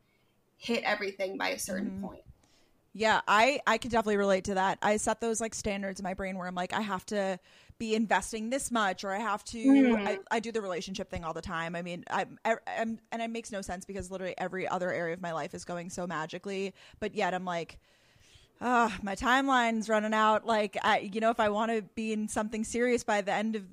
hit 0.59 0.85
everything 0.85 1.39
by 1.39 1.51
a 1.51 1.59
certain 1.61 1.93
Mhm. 1.93 2.01
point 2.03 2.23
Yeah, 2.95 3.23
I 3.29 3.61
I 3.67 3.79
can 3.79 3.91
definitely 3.91 4.19
relate 4.19 4.45
to 4.47 4.55
that. 4.55 4.79
I 4.83 4.99
set 4.99 5.21
those 5.21 5.41
like 5.41 5.55
standards 5.55 6.01
in 6.01 6.05
my 6.05 6.15
brain 6.15 6.39
where 6.39 6.49
I'm 6.49 6.55
like 6.57 6.75
I 6.75 6.83
have 6.83 7.07
to 7.07 7.39
be 7.79 7.95
investing 7.95 8.51
this 8.51 8.71
much 8.73 9.05
or 9.05 9.13
I 9.13 9.19
have 9.21 9.45
to 9.47 9.97
Mhm. 9.97 10.07
I, 10.07 10.21
I 10.31 10.41
do 10.41 10.53
the 10.53 10.63
relationship 10.63 11.11
thing 11.11 11.25
all 11.25 11.35
the 11.35 11.43
time. 11.43 11.77
I 11.77 11.83
mean, 11.83 12.05
I'm, 12.11 12.39
I, 12.45 12.57
I'm 12.69 12.99
and 13.13 13.23
it 13.23 13.31
makes 13.31 13.53
no 13.53 13.63
sense 13.63 13.85
because 13.87 14.11
literally 14.11 14.35
every 14.39 14.69
other 14.69 14.93
area 14.93 15.15
of 15.15 15.23
my 15.23 15.33
life 15.33 15.55
is 15.55 15.65
going 15.65 15.91
so 15.91 16.07
magically, 16.07 16.75
but 17.01 17.15
yet 17.15 17.35
I'm 17.35 17.45
like 17.47 17.79
uh, 18.61 18.91
my 19.03 19.15
timeline's 19.15 19.89
running 19.89 20.15
out. 20.15 20.47
Like, 20.47 20.77
I, 20.83 21.11
you 21.13 21.21
know, 21.21 21.31
if 21.31 21.41
I 21.41 21.49
want 21.49 21.71
to 21.71 21.83
be 21.95 22.13
in 22.13 22.29
something 22.29 22.65
serious 22.65 23.05
by 23.05 23.21
the 23.21 23.33
end 23.33 23.57
of 23.57 23.65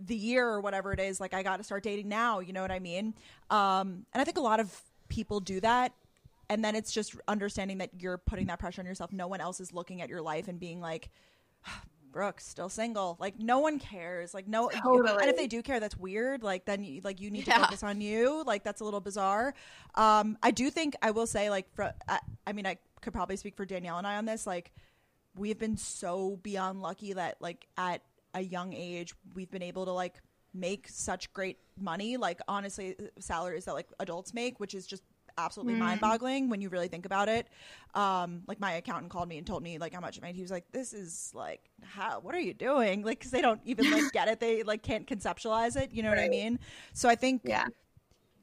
the 0.00 0.16
year 0.16 0.48
or 0.48 0.60
whatever 0.60 0.92
it 0.92 1.00
is, 1.00 1.20
like 1.20 1.32
I 1.34 1.42
got 1.42 1.58
to 1.58 1.64
start 1.64 1.84
dating 1.84 2.08
now. 2.08 2.40
You 2.40 2.52
know 2.52 2.62
what 2.62 2.72
I 2.72 2.80
mean? 2.80 3.14
Um, 3.50 4.06
and 4.12 4.20
I 4.20 4.24
think 4.24 4.36
a 4.36 4.42
lot 4.42 4.58
of 4.58 4.80
people 5.08 5.40
do 5.40 5.60
that. 5.60 5.92
And 6.48 6.64
then 6.64 6.74
it's 6.74 6.92
just 6.92 7.14
understanding 7.28 7.78
that 7.78 7.90
you're 7.98 8.18
putting 8.18 8.46
that 8.46 8.58
pressure 8.58 8.82
on 8.82 8.86
yourself. 8.86 9.12
No 9.12 9.28
one 9.28 9.40
else 9.40 9.60
is 9.60 9.72
looking 9.72 10.02
at 10.02 10.08
your 10.08 10.20
life 10.20 10.48
and 10.48 10.58
being 10.58 10.80
like, 10.80 11.08
Brooke, 12.12 12.40
still 12.40 12.68
single. 12.68 13.16
Like 13.18 13.38
no 13.38 13.60
one 13.60 13.78
cares. 13.78 14.34
Like 14.34 14.46
no, 14.46 14.68
Totally. 14.68 15.22
and 15.22 15.30
if 15.30 15.36
they 15.36 15.46
do 15.46 15.62
care, 15.62 15.80
that's 15.80 15.96
weird. 15.96 16.42
Like 16.42 16.66
then, 16.66 16.84
you, 16.84 17.00
like 17.02 17.22
you 17.22 17.30
need 17.30 17.46
to 17.46 17.52
focus 17.52 17.82
on 17.82 18.02
you. 18.02 18.42
Like 18.44 18.64
that's 18.64 18.82
a 18.82 18.84
little 18.84 19.00
bizarre. 19.00 19.54
Um, 19.94 20.36
I 20.42 20.50
do 20.50 20.68
think 20.68 20.94
I 21.00 21.12
will 21.12 21.26
say 21.26 21.48
like, 21.48 21.72
for, 21.74 21.94
I, 22.06 22.18
I 22.46 22.52
mean, 22.52 22.66
I 22.66 22.76
could 23.02 23.12
probably 23.12 23.36
speak 23.36 23.56
for 23.56 23.66
Danielle 23.66 23.98
and 23.98 24.06
I 24.06 24.16
on 24.16 24.24
this. 24.24 24.46
Like, 24.46 24.72
we've 25.36 25.58
been 25.58 25.76
so 25.76 26.38
beyond 26.42 26.80
lucky 26.80 27.12
that 27.14 27.36
like 27.40 27.66
at 27.76 28.02
a 28.34 28.40
young 28.40 28.72
age 28.72 29.14
we've 29.34 29.50
been 29.50 29.62
able 29.62 29.86
to 29.86 29.92
like 29.92 30.14
make 30.54 30.88
such 30.88 31.32
great 31.32 31.58
money. 31.78 32.16
Like 32.16 32.40
honestly, 32.48 32.96
salaries 33.18 33.64
that 33.66 33.74
like 33.74 33.88
adults 33.98 34.32
make, 34.34 34.60
which 34.60 34.74
is 34.74 34.86
just 34.86 35.02
absolutely 35.38 35.74
Mm. 35.74 35.78
mind-boggling 35.78 36.50
when 36.50 36.60
you 36.60 36.68
really 36.68 36.88
think 36.88 37.06
about 37.06 37.28
it. 37.30 37.48
Um, 37.94 38.42
like 38.46 38.60
my 38.60 38.72
accountant 38.72 39.10
called 39.10 39.28
me 39.28 39.38
and 39.38 39.46
told 39.46 39.62
me 39.62 39.78
like 39.78 39.94
how 39.94 40.00
much 40.00 40.18
I 40.18 40.26
made. 40.26 40.34
He 40.34 40.42
was 40.42 40.50
like, 40.50 40.70
"This 40.72 40.92
is 40.92 41.32
like 41.34 41.70
how? 41.82 42.20
What 42.20 42.34
are 42.34 42.40
you 42.40 42.52
doing?" 42.54 43.02
Like, 43.04 43.18
because 43.18 43.30
they 43.30 43.40
don't 43.40 43.60
even 43.64 43.90
like 43.90 44.12
get 44.12 44.28
it. 44.28 44.40
They 44.40 44.62
like 44.62 44.82
can't 44.82 45.06
conceptualize 45.06 45.76
it. 45.80 45.92
You 45.92 46.02
know 46.02 46.10
what 46.10 46.18
I 46.18 46.28
mean? 46.28 46.58
So 46.92 47.08
I 47.08 47.14
think 47.14 47.42
yeah 47.44 47.66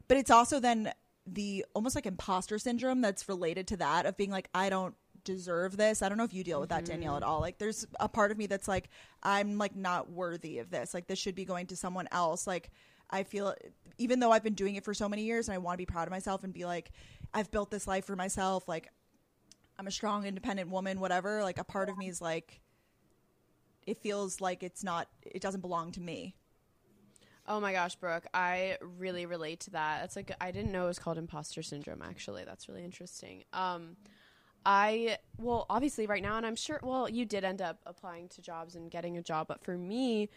but 0.10 0.18
it's 0.18 0.32
also 0.32 0.60
then 0.60 0.92
the 1.34 1.66
almost 1.74 1.96
like 1.96 2.06
imposter 2.06 2.58
syndrome 2.58 3.02
that's 3.02 3.28
related 3.30 3.68
to 3.68 3.78
that 3.78 4.06
of 4.06 4.18
being 4.18 4.32
like 4.32 4.50
i 4.54 4.70
don't 4.70 4.96
deserve 5.26 5.76
this. 5.76 6.02
I 6.02 6.08
don't 6.08 6.18
know 6.18 6.24
if 6.24 6.34
you 6.34 6.46
deal 6.46 6.62
with 6.62 6.70
that 6.70 6.86
danielle 6.86 7.18
at 7.18 7.24
mm-hmm. 7.24 7.32
all. 7.32 7.42
Like 7.42 7.58
there's 7.58 7.86
a 8.00 8.08
part 8.08 8.32
of 8.32 8.38
me 8.38 8.48
that's 8.48 8.68
like 8.68 8.90
i'm 9.22 9.58
like 9.58 9.76
not 9.76 10.10
worthy 10.10 10.60
of 10.60 10.70
this. 10.70 10.94
Like 10.94 11.08
this 11.08 11.20
should 11.20 11.36
be 11.36 11.46
going 11.46 11.68
to 11.68 11.76
someone 11.76 12.08
else. 12.12 12.48
Like 12.48 12.72
i 13.10 13.24
feel 13.24 13.54
even 13.98 14.20
though 14.20 14.32
i've 14.32 14.44
been 14.44 14.54
doing 14.54 14.76
it 14.76 14.84
for 14.84 14.94
so 14.94 15.10
many 15.10 15.24
years 15.24 15.48
and 15.48 15.56
i 15.56 15.58
want 15.58 15.74
to 15.74 15.78
be 15.78 15.86
proud 15.86 16.08
of 16.08 16.12
myself 16.12 16.44
and 16.44 16.54
be 16.54 16.66
like 16.66 16.92
i've 17.34 17.50
built 17.52 17.72
this 17.72 17.88
life 17.88 18.06
for 18.06 18.16
myself 18.16 18.68
like 18.68 18.88
i'm 19.78 19.88
a 19.88 19.92
strong 19.92 20.26
independent 20.26 20.70
woman 20.70 21.00
whatever 21.00 21.44
like 21.44 21.58
a 21.58 21.64
part 21.64 21.90
of 21.90 21.98
me 21.98 22.08
is 22.08 22.22
like 22.22 22.62
it 23.88 23.98
feels 23.98 24.40
like 24.40 24.64
it's 24.64 24.84
not 24.84 25.08
it 25.26 25.42
doesn't 25.42 25.62
belong 25.62 25.92
to 25.92 26.02
me 26.02 26.36
Oh 27.50 27.60
my 27.60 27.74
gosh, 27.74 27.96
Brooke, 27.96 28.28
I 28.32 28.78
really 29.00 29.26
relate 29.26 29.62
to 29.62 29.72
that. 29.72 30.04
It's 30.04 30.16
like 30.16 30.32
I 30.40 30.52
didn't 30.52 30.72
know 30.72 30.84
it 30.86 30.90
was 30.90 31.00
called 31.00 31.18
imposter 31.18 31.64
syndrome 31.64 32.04
actually. 32.04 32.44
That's 32.46 32.70
really 32.70 32.86
interesting. 32.86 33.44
Um 33.54 33.98
I 34.64 35.18
well, 35.40 35.66
obviously 35.68 36.06
right 36.06 36.22
now 36.22 36.38
and 36.38 36.46
I'm 36.46 36.56
sure 36.56 36.80
well, 36.84 37.10
you 37.10 37.26
did 37.26 37.44
end 37.44 37.60
up 37.60 37.80
applying 37.88 38.30
to 38.30 38.42
jobs 38.42 38.76
and 38.76 38.92
getting 38.92 39.18
a 39.18 39.24
job, 39.24 39.48
but 39.48 39.64
for 39.64 39.76
me, 39.76 40.30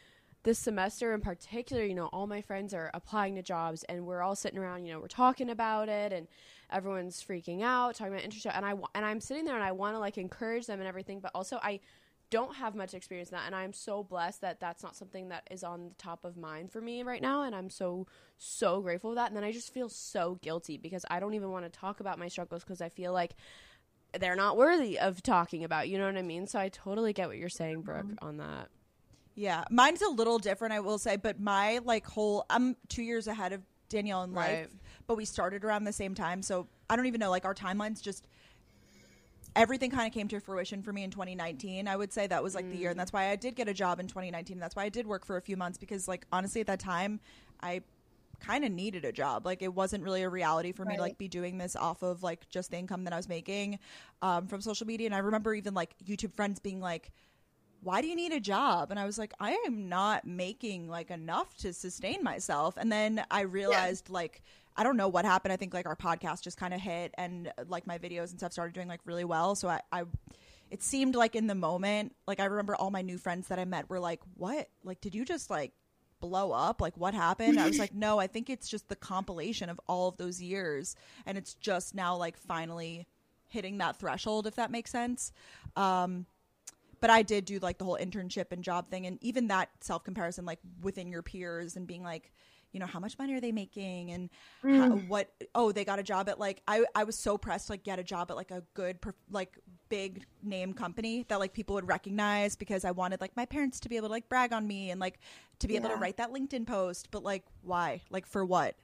this 0.45 0.59
semester 0.59 1.13
in 1.13 1.21
particular, 1.21 1.85
you 1.85 1.95
know, 1.95 2.07
all 2.07 2.27
my 2.27 2.41
friends 2.41 2.73
are 2.73 2.91
applying 2.95 3.35
to 3.35 3.43
jobs 3.43 3.85
and 3.85 4.07
we're 4.07 4.23
all 4.23 4.35
sitting 4.35 4.59
around, 4.59 4.87
you 4.87 4.95
know, 4.95 4.99
we're 4.99 5.07
talking 5.07 5.51
about 5.51 5.91
it 5.91 6.15
and 6.15 6.27
everyone's 6.73 7.23
freaking 7.23 7.63
out, 7.63 7.95
talking 7.95 8.15
about 8.15 8.25
interest 8.25 8.47
and 8.47 8.65
I 8.65 8.71
and 8.95 9.05
I'm 9.05 9.21
sitting 9.21 9.45
there 9.45 9.55
and 9.55 9.63
I 9.63 9.73
want 9.73 9.95
to 9.97 9.99
like 9.99 10.17
encourage 10.17 10.67
them 10.67 10.81
and 10.81 10.89
everything, 10.89 11.21
but 11.21 11.31
also 11.35 11.61
I 11.63 11.81
don't 12.33 12.57
have 12.57 12.75
much 12.75 12.95
experience 12.95 13.29
in 13.29 13.37
that 13.37 13.45
and 13.45 13.55
i'm 13.55 13.75
so 13.75 14.03
blessed 14.03 14.41
that 14.41 14.59
that's 14.59 14.83
not 14.83 14.97
something 14.97 15.29
that 15.29 15.47
is 15.51 15.63
on 15.63 15.91
the 15.91 15.95
top 15.97 16.25
of 16.25 16.35
mind 16.35 16.73
for 16.73 16.81
me 16.81 17.03
right 17.03 17.21
now 17.21 17.43
and 17.43 17.55
i'm 17.55 17.69
so 17.69 18.07
so 18.39 18.81
grateful 18.81 19.11
for 19.11 19.17
that. 19.17 19.29
And 19.29 19.37
then 19.37 19.45
i 19.45 19.53
just 19.53 19.73
feel 19.73 19.91
so 19.91 20.39
guilty 20.41 20.79
because 20.79 21.05
i 21.11 21.21
don't 21.21 21.35
even 21.35 21.51
want 21.51 21.65
to 21.65 21.71
talk 21.71 22.01
about 22.01 22.19
my 22.19 22.29
struggles 22.29 22.65
because 22.65 22.81
i 22.81 22.89
feel 22.89 23.13
like 23.13 23.35
they're 24.19 24.35
not 24.35 24.57
worthy 24.57 24.99
of 24.99 25.23
talking 25.23 25.63
about 25.63 25.89
you 25.89 25.99
know 25.99 26.07
what 26.07 26.17
i 26.17 26.23
mean? 26.23 26.47
So 26.47 26.59
i 26.59 26.71
totally 26.71 27.13
get 27.13 27.29
what 27.29 27.37
you're 27.37 27.49
saying 27.49 27.83
brooke 27.83 28.07
mm-hmm. 28.07 28.27
on 28.27 28.39
that. 28.39 28.69
Yeah, 29.35 29.65
mine's 29.71 30.03
a 30.03 30.09
little 30.09 30.39
different, 30.39 30.75
I 30.75 30.81
will 30.81 30.99
say, 30.99 31.17
but 31.17 31.39
my 31.39 31.81
like 31.85 32.07
whole 32.07 32.45
I'm 32.51 32.77
two 32.89 33.03
years 33.03 33.27
ahead 33.27 33.53
of 33.53 33.63
Danielle 33.89 34.23
in 34.25 34.33
life, 34.33 34.49
Right. 34.49 34.69
but 35.07 35.17
we 35.17 35.25
started 35.25 35.65
around 35.65 35.85
the 35.85 35.93
same 35.93 36.15
time, 36.15 36.43
so 36.43 36.67
I 36.89 36.97
don't 36.97 37.07
even 37.07 37.21
know 37.21 37.31
like 37.31 37.45
our 37.45 37.55
timelines 37.55 38.03
just 38.03 38.27
everything 39.55 39.91
kind 39.91 40.07
of 40.07 40.13
came 40.13 40.29
to 40.29 40.41
fruition 40.41 40.83
for 40.83 40.93
me 40.93 41.03
in 41.03 41.11
2019. 41.11 41.89
I 41.89 41.97
would 41.97 42.13
say 42.13 42.27
that 42.27 42.43
was 42.43 42.55
like 42.55 42.71
the 42.71 42.77
year, 42.77 42.91
and 42.91 42.99
that's 42.99 43.13
why 43.13 43.29
I 43.29 43.37
did 43.37 43.55
get 43.55 43.69
a 43.69 43.75
job 43.75 44.01
in 44.01 44.07
2019. 44.07 44.59
That's 44.59 44.77
why 44.77 44.85
I 44.85 44.89
did 44.89 45.07
work 45.07 45.25
for 45.25 45.37
a 45.37 45.43
few 45.43 45.57
months 45.57 45.79
because 45.79 46.09
like 46.09 46.27
honestly 46.33 46.61
at 46.61 46.67
that 46.69 46.81
time 46.81 47.21
I 47.63 47.83
kind 48.43 48.65
of 48.65 48.73
needed 48.73 49.05
a 49.05 49.13
job. 49.13 49.47
Like 49.47 49.63
it 49.63 49.73
wasn't 49.73 50.05
really 50.05 50.23
a 50.23 50.29
reality 50.29 50.73
for 50.73 50.85
me 50.85 50.97
to 50.97 51.01
like 51.01 51.17
be 51.17 51.29
doing 51.29 51.59
this 51.59 51.77
off 51.77 52.03
of 52.03 52.23
like 52.23 52.49
just 52.49 52.71
the 52.71 52.77
income 52.77 53.05
that 53.05 53.13
I 53.13 53.17
was 53.17 53.29
making 53.29 53.79
um, 54.21 54.47
from 54.47 54.61
social 54.61 54.87
media. 54.87 55.07
And 55.07 55.15
I 55.15 55.19
remember 55.19 55.55
even 55.55 55.75
like 55.75 55.95
YouTube 56.05 56.35
friends 56.35 56.59
being 56.59 56.81
like, 56.81 57.13
why 57.83 58.01
do 58.01 58.09
you 58.09 58.17
need 58.17 58.33
a 58.33 58.41
job? 58.41 58.91
And 58.91 58.99
I 58.99 59.07
was 59.07 59.19
like, 59.19 59.33
I 59.41 59.53
am 59.67 59.89
not 59.89 60.27
making 60.27 60.89
like 60.89 61.11
enough 61.11 61.57
to 61.59 61.73
sustain 61.73 62.23
myself. 62.23 62.77
And 62.77 62.91
then 62.91 63.25
I 63.31 63.43
realized 63.43 64.11
like 64.11 64.43
I 64.77 64.83
don't 64.83 64.97
know 64.97 65.09
what 65.09 65.25
happened. 65.25 65.53
I 65.53 65.57
think 65.57 65.75
like 65.75 65.87
our 65.87 65.97
podcast 65.97 66.43
just 66.43 66.57
kind 66.57 66.73
of 66.73 66.81
hit 66.81 67.15
and 67.19 67.53
like 67.69 67.87
my 67.87 67.99
videos 67.99 68.31
and 68.31 68.39
stuff 68.39 68.53
started 68.53 68.75
doing 68.75 68.89
like 68.89 69.01
really 69.05 69.25
well. 69.25 69.55
So 69.55 69.69
I, 69.69 69.81
I 69.91 70.05
it 70.71 70.83
seemed 70.83 71.15
like 71.15 71.37
in 71.37 71.47
the 71.47 71.55
moment, 71.55 72.15
like 72.27 72.41
I 72.41 72.47
remember 72.47 72.75
all 72.75 72.91
my 72.91 73.03
new 73.03 73.19
friends 73.19 73.49
that 73.49 73.59
I 73.59 73.65
met 73.65 73.91
were 73.91 74.01
like, 74.01 74.21
"What? 74.37 74.69
Like 74.85 75.01
did 75.01 75.15
you 75.15 75.25
just 75.25 75.51
like 75.51 75.73
blow 76.21 76.53
up? 76.53 76.81
Like 76.81 76.97
what 76.97 77.13
happened?" 77.15 77.61
I 77.61 77.67
was 77.67 77.79
like, 77.79 77.95
"No, 77.95 78.19
I 78.19 78.27
think 78.27 78.49
it's 78.49 78.69
just 78.69 78.89
the 78.89 78.97
compilation 78.97 79.69
of 79.69 79.79
all 79.87 80.09
of 80.09 80.17
those 80.17 80.41
years 80.41 80.97
and 81.27 81.37
it's 81.37 81.55
just 81.55 81.95
now 81.95 82.17
like 82.17 82.37
finally 82.37 83.07
hitting 83.49 83.79
that 83.79 83.99
threshold 83.99 84.47
if 84.47 84.55
that 84.57 84.71
makes 84.71 84.91
sense." 84.91 85.33
Um 85.77 86.27
but 87.03 87.11
I 87.11 87.23
did 87.23 87.45
do 87.45 87.59
like 87.59 87.79
the 87.79 87.85
whole 87.85 87.99
internship 88.01 88.53
and 88.53 88.63
job 88.63 88.89
thing 88.89 89.07
and 89.07 89.19
even 89.23 89.49
that 89.49 89.69
self 89.81 90.05
comparison 90.05 90.47
like 90.47 90.61
within 90.81 91.11
your 91.11 91.23
peers 91.23 91.77
and 91.77 91.87
being 91.87 92.03
like 92.03 92.33
you 92.73 92.81
know 92.81 92.87
how 92.87 92.99
much 92.99 93.19
money 93.19 93.35
are 93.35 93.41
they 93.41 93.53
making 93.53 94.11
and 94.11 94.31
how, 94.63 94.91
mm. 94.91 95.09
what 95.09 95.31
oh 95.55 95.73
they 95.73 95.85
got 95.85 95.99
a 95.99 96.03
job 96.03 96.29
at 96.29 96.39
like 96.39 96.63
I, 96.67 96.85
I 96.95 97.05
was 97.05 97.19
so 97.19 97.39
pressed 97.39 97.67
to 97.67 97.75
like 97.75 97.85
get 97.85 97.99
a 97.99 98.03
job 98.03 98.31
at 98.31 98.37
like 98.37 98.51
a 98.51 98.63
good 98.75 98.99
like 99.31 99.59
big 99.89 100.25
name 100.43 100.73
company 100.73 101.25
that 101.29 101.39
like 101.39 101.53
people 101.53 101.75
would 101.75 101.87
recognize 101.87 102.57
because 102.57 102.85
I 102.85 102.91
wanted 102.91 103.21
like 103.21 103.37
my 103.37 103.45
parents 103.45 103.79
to 103.81 103.89
be 103.89 103.97
able 103.97 104.09
to 104.09 104.13
like 104.13 104.29
brag 104.29 104.53
on 104.53 104.67
me 104.67 104.91
and 104.91 105.01
like 105.01 105.21
to 105.59 105.69
be 105.69 105.77
able 105.77 105.91
to 105.91 105.97
write 105.97 106.17
that 106.17 106.33
LinkedIn 106.33 106.67
post 106.67 107.11
but 107.11 107.23
like 107.23 107.45
why? 107.63 108.01
Like 108.11 108.27
for 108.27 108.45
what? 108.45 108.75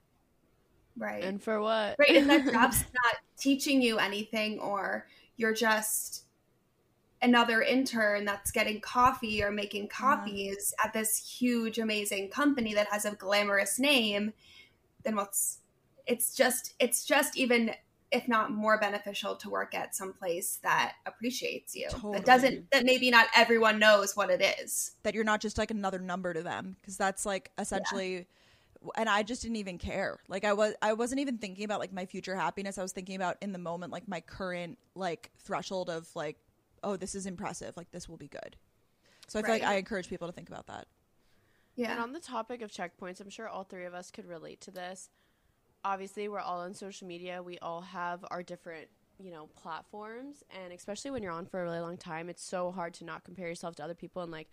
Right. 0.97 1.25
And 1.25 1.43
for 1.43 1.61
what? 1.61 1.97
Right 1.99 2.17
And 2.17 2.29
that 2.29 2.45
job's 2.53 2.85
not 2.93 3.17
teaching 3.39 3.81
you 3.81 3.99
anything 3.99 4.59
or 4.59 5.07
you're 5.37 5.55
just 5.55 6.25
another 7.21 7.63
intern 7.63 8.25
that's 8.25 8.51
getting 8.51 8.81
coffee 8.81 9.43
or 9.43 9.51
making 9.51 9.89
copies 9.89 10.73
at 10.83 10.93
this 10.93 11.17
huge 11.39 11.79
amazing 11.79 12.31
company 12.31 12.75
that 12.75 12.87
has 12.91 13.05
a 13.05 13.11
glamorous 13.13 13.79
name 13.79 14.33
then 15.05 15.17
what's 15.17 15.59
it's 16.07 16.35
just 16.35 16.75
it's 16.79 17.05
just 17.05 17.37
even 17.37 17.73
if 18.11 18.27
not 18.27 18.51
more 18.51 18.79
beneficial 18.79 19.37
to 19.37 19.51
work 19.51 19.75
at 19.75 19.95
some 19.95 20.13
place 20.13 20.59
that 20.63 20.95
appreciates 21.07 21.75
you 21.75 21.89
Totally. 21.91 22.15
that 22.15 22.25
doesn't 22.25 22.71
that 22.71 22.85
maybe 22.85 23.11
not 23.11 23.27
everyone 23.37 23.79
knows 23.79 24.17
what 24.17 24.31
it 24.31 24.43
is 24.61 24.93
that 25.03 25.15
you're 25.15 25.25
not 25.25 25.41
just 25.41 25.59
like 25.59 25.71
another 25.71 25.99
number 25.99 26.33
to 26.33 26.43
them 26.43 26.77
because 26.81 26.97
that's 26.97 27.27
like 27.27 27.51
essentially 27.59 28.27
and 28.97 29.09
I 29.09 29.23
just 29.23 29.43
didn't 29.43 29.57
even 29.57 29.79
care. 29.79 30.19
Like 30.29 30.45
I 30.45 30.53
was 30.53 30.75
I 30.81 30.93
wasn't 30.93 31.21
even 31.21 31.39
thinking 31.39 31.65
about 31.65 31.81
like 31.81 31.93
my 31.93 32.07
future 32.07 32.37
happiness. 32.37 32.79
I 32.79 32.83
was 32.83 32.93
thinking 32.93 33.17
about 33.17 33.37
in 33.41 33.53
the 33.53 33.59
moment 33.59 33.93
like 33.93 34.07
my 34.07 34.21
current 34.21 34.79
like 34.95 35.31
threshold 35.41 35.91
of 35.91 36.09
like 36.15 36.37
oh 36.83 36.97
this 36.97 37.15
is 37.15 37.27
impressive. 37.27 37.77
Like 37.77 37.91
this 37.91 38.09
will 38.09 38.17
be 38.17 38.29
good. 38.29 38.57
So 39.27 39.39
I 39.39 39.43
feel 39.43 39.53
like 39.53 39.63
I 39.63 39.75
encourage 39.75 40.09
people 40.09 40.27
to 40.27 40.33
think 40.33 40.49
about 40.49 40.67
that. 40.67 40.87
yeah 41.77 41.93
And 41.93 42.01
on 42.01 42.13
the 42.13 42.21
topic 42.21 42.63
of 42.63 42.71
checkpoints, 42.71 43.21
I'm 43.21 43.29
sure 43.29 43.49
all 43.49 43.65
three 43.65 43.85
of 43.85 43.95
us 43.95 44.11
could 44.11 44.27
relate 44.27 44.61
to 44.63 44.71
this. 44.71 45.11
Obviously, 45.85 46.29
we're 46.29 46.41
all 46.41 46.61
on 46.61 46.75
social 46.75 47.07
media. 47.07 47.43
We 47.43 47.59
all 47.59 47.83
have 47.83 48.25
our 48.31 48.43
different, 48.43 48.89
you 49.19 49.31
know, 49.31 49.49
platforms, 49.55 50.43
and 50.51 50.73
especially 50.73 51.11
when 51.11 51.23
you're 51.23 51.33
on 51.33 51.47
for 51.47 51.61
a 51.61 51.65
really 51.65 51.81
long 51.81 51.97
time, 51.97 52.29
it's 52.29 52.43
so 52.43 52.73
hard 52.73 52.95
to 52.95 53.05
not 53.05 53.23
compare 53.23 53.49
yourself 53.49 53.77
to 53.77 53.85
other 53.85 53.95
people 53.95 54.23
and 54.23 54.33
like 54.33 54.49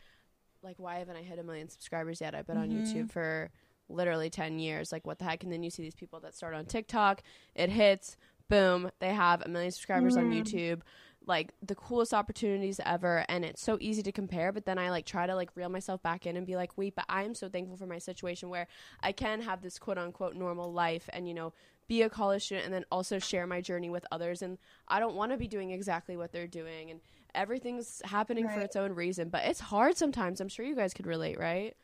like 0.61 0.75
why 0.77 0.95
haven't 0.95 1.15
I 1.15 1.21
hit 1.21 1.39
a 1.39 1.43
million 1.43 1.69
subscribers 1.69 2.19
yet? 2.19 2.35
I've 2.35 2.47
been 2.47 2.57
on 2.57 2.69
mm-hmm. 2.69 2.97
YouTube 2.97 3.11
for 3.11 3.51
literally 3.87 4.29
10 4.29 4.59
years. 4.59 4.91
Like 4.91 5.05
what 5.05 5.19
the 5.19 5.25
heck? 5.25 5.43
And 5.43 5.51
then 5.51 5.63
you 5.63 5.69
see 5.69 5.83
these 5.83 5.95
people 5.95 6.19
that 6.21 6.35
start 6.35 6.53
on 6.53 6.65
TikTok, 6.65 7.21
it 7.53 7.69
hits, 7.69 8.17
boom, 8.49 8.89
they 8.99 9.13
have 9.13 9.41
a 9.43 9.47
million 9.47 9.71
subscribers 9.71 10.17
on 10.17 10.31
mm. 10.31 10.41
YouTube 10.41 10.81
like 11.27 11.53
the 11.65 11.75
coolest 11.75 12.13
opportunities 12.13 12.79
ever 12.85 13.25
and 13.29 13.45
it's 13.45 13.61
so 13.61 13.77
easy 13.79 14.03
to 14.03 14.11
compare 14.11 14.51
but 14.51 14.65
then 14.65 14.77
i 14.77 14.89
like 14.89 15.05
try 15.05 15.25
to 15.27 15.35
like 15.35 15.49
reel 15.55 15.69
myself 15.69 16.01
back 16.01 16.25
in 16.25 16.37
and 16.37 16.45
be 16.45 16.55
like 16.55 16.77
wait 16.77 16.95
but 16.95 17.05
i 17.09 17.23
am 17.23 17.35
so 17.35 17.49
thankful 17.49 17.77
for 17.77 17.87
my 17.87 17.97
situation 17.99 18.49
where 18.49 18.67
i 19.01 19.11
can 19.11 19.41
have 19.41 19.61
this 19.61 19.79
quote 19.79 19.97
unquote 19.97 20.35
normal 20.35 20.71
life 20.71 21.09
and 21.13 21.27
you 21.27 21.33
know 21.33 21.53
be 21.87 22.01
a 22.01 22.09
college 22.09 22.43
student 22.43 22.65
and 22.65 22.73
then 22.73 22.85
also 22.91 23.19
share 23.19 23.45
my 23.45 23.61
journey 23.61 23.89
with 23.89 24.05
others 24.11 24.41
and 24.41 24.57
i 24.87 24.99
don't 24.99 25.15
want 25.15 25.31
to 25.31 25.37
be 25.37 25.47
doing 25.47 25.71
exactly 25.71 26.17
what 26.17 26.31
they're 26.31 26.47
doing 26.47 26.91
and 26.91 26.99
everything's 27.35 28.01
happening 28.05 28.47
for 28.47 28.61
its 28.61 28.75
own 28.75 28.93
reason 28.93 29.29
but 29.29 29.43
it's 29.45 29.59
hard 29.59 29.97
sometimes. 29.97 30.39
I'm 30.41 30.47
sure 30.47 30.65
you 30.65 30.75
guys 30.75 30.93
could 30.93 31.05
relate 31.05 31.37
right? 31.37 31.75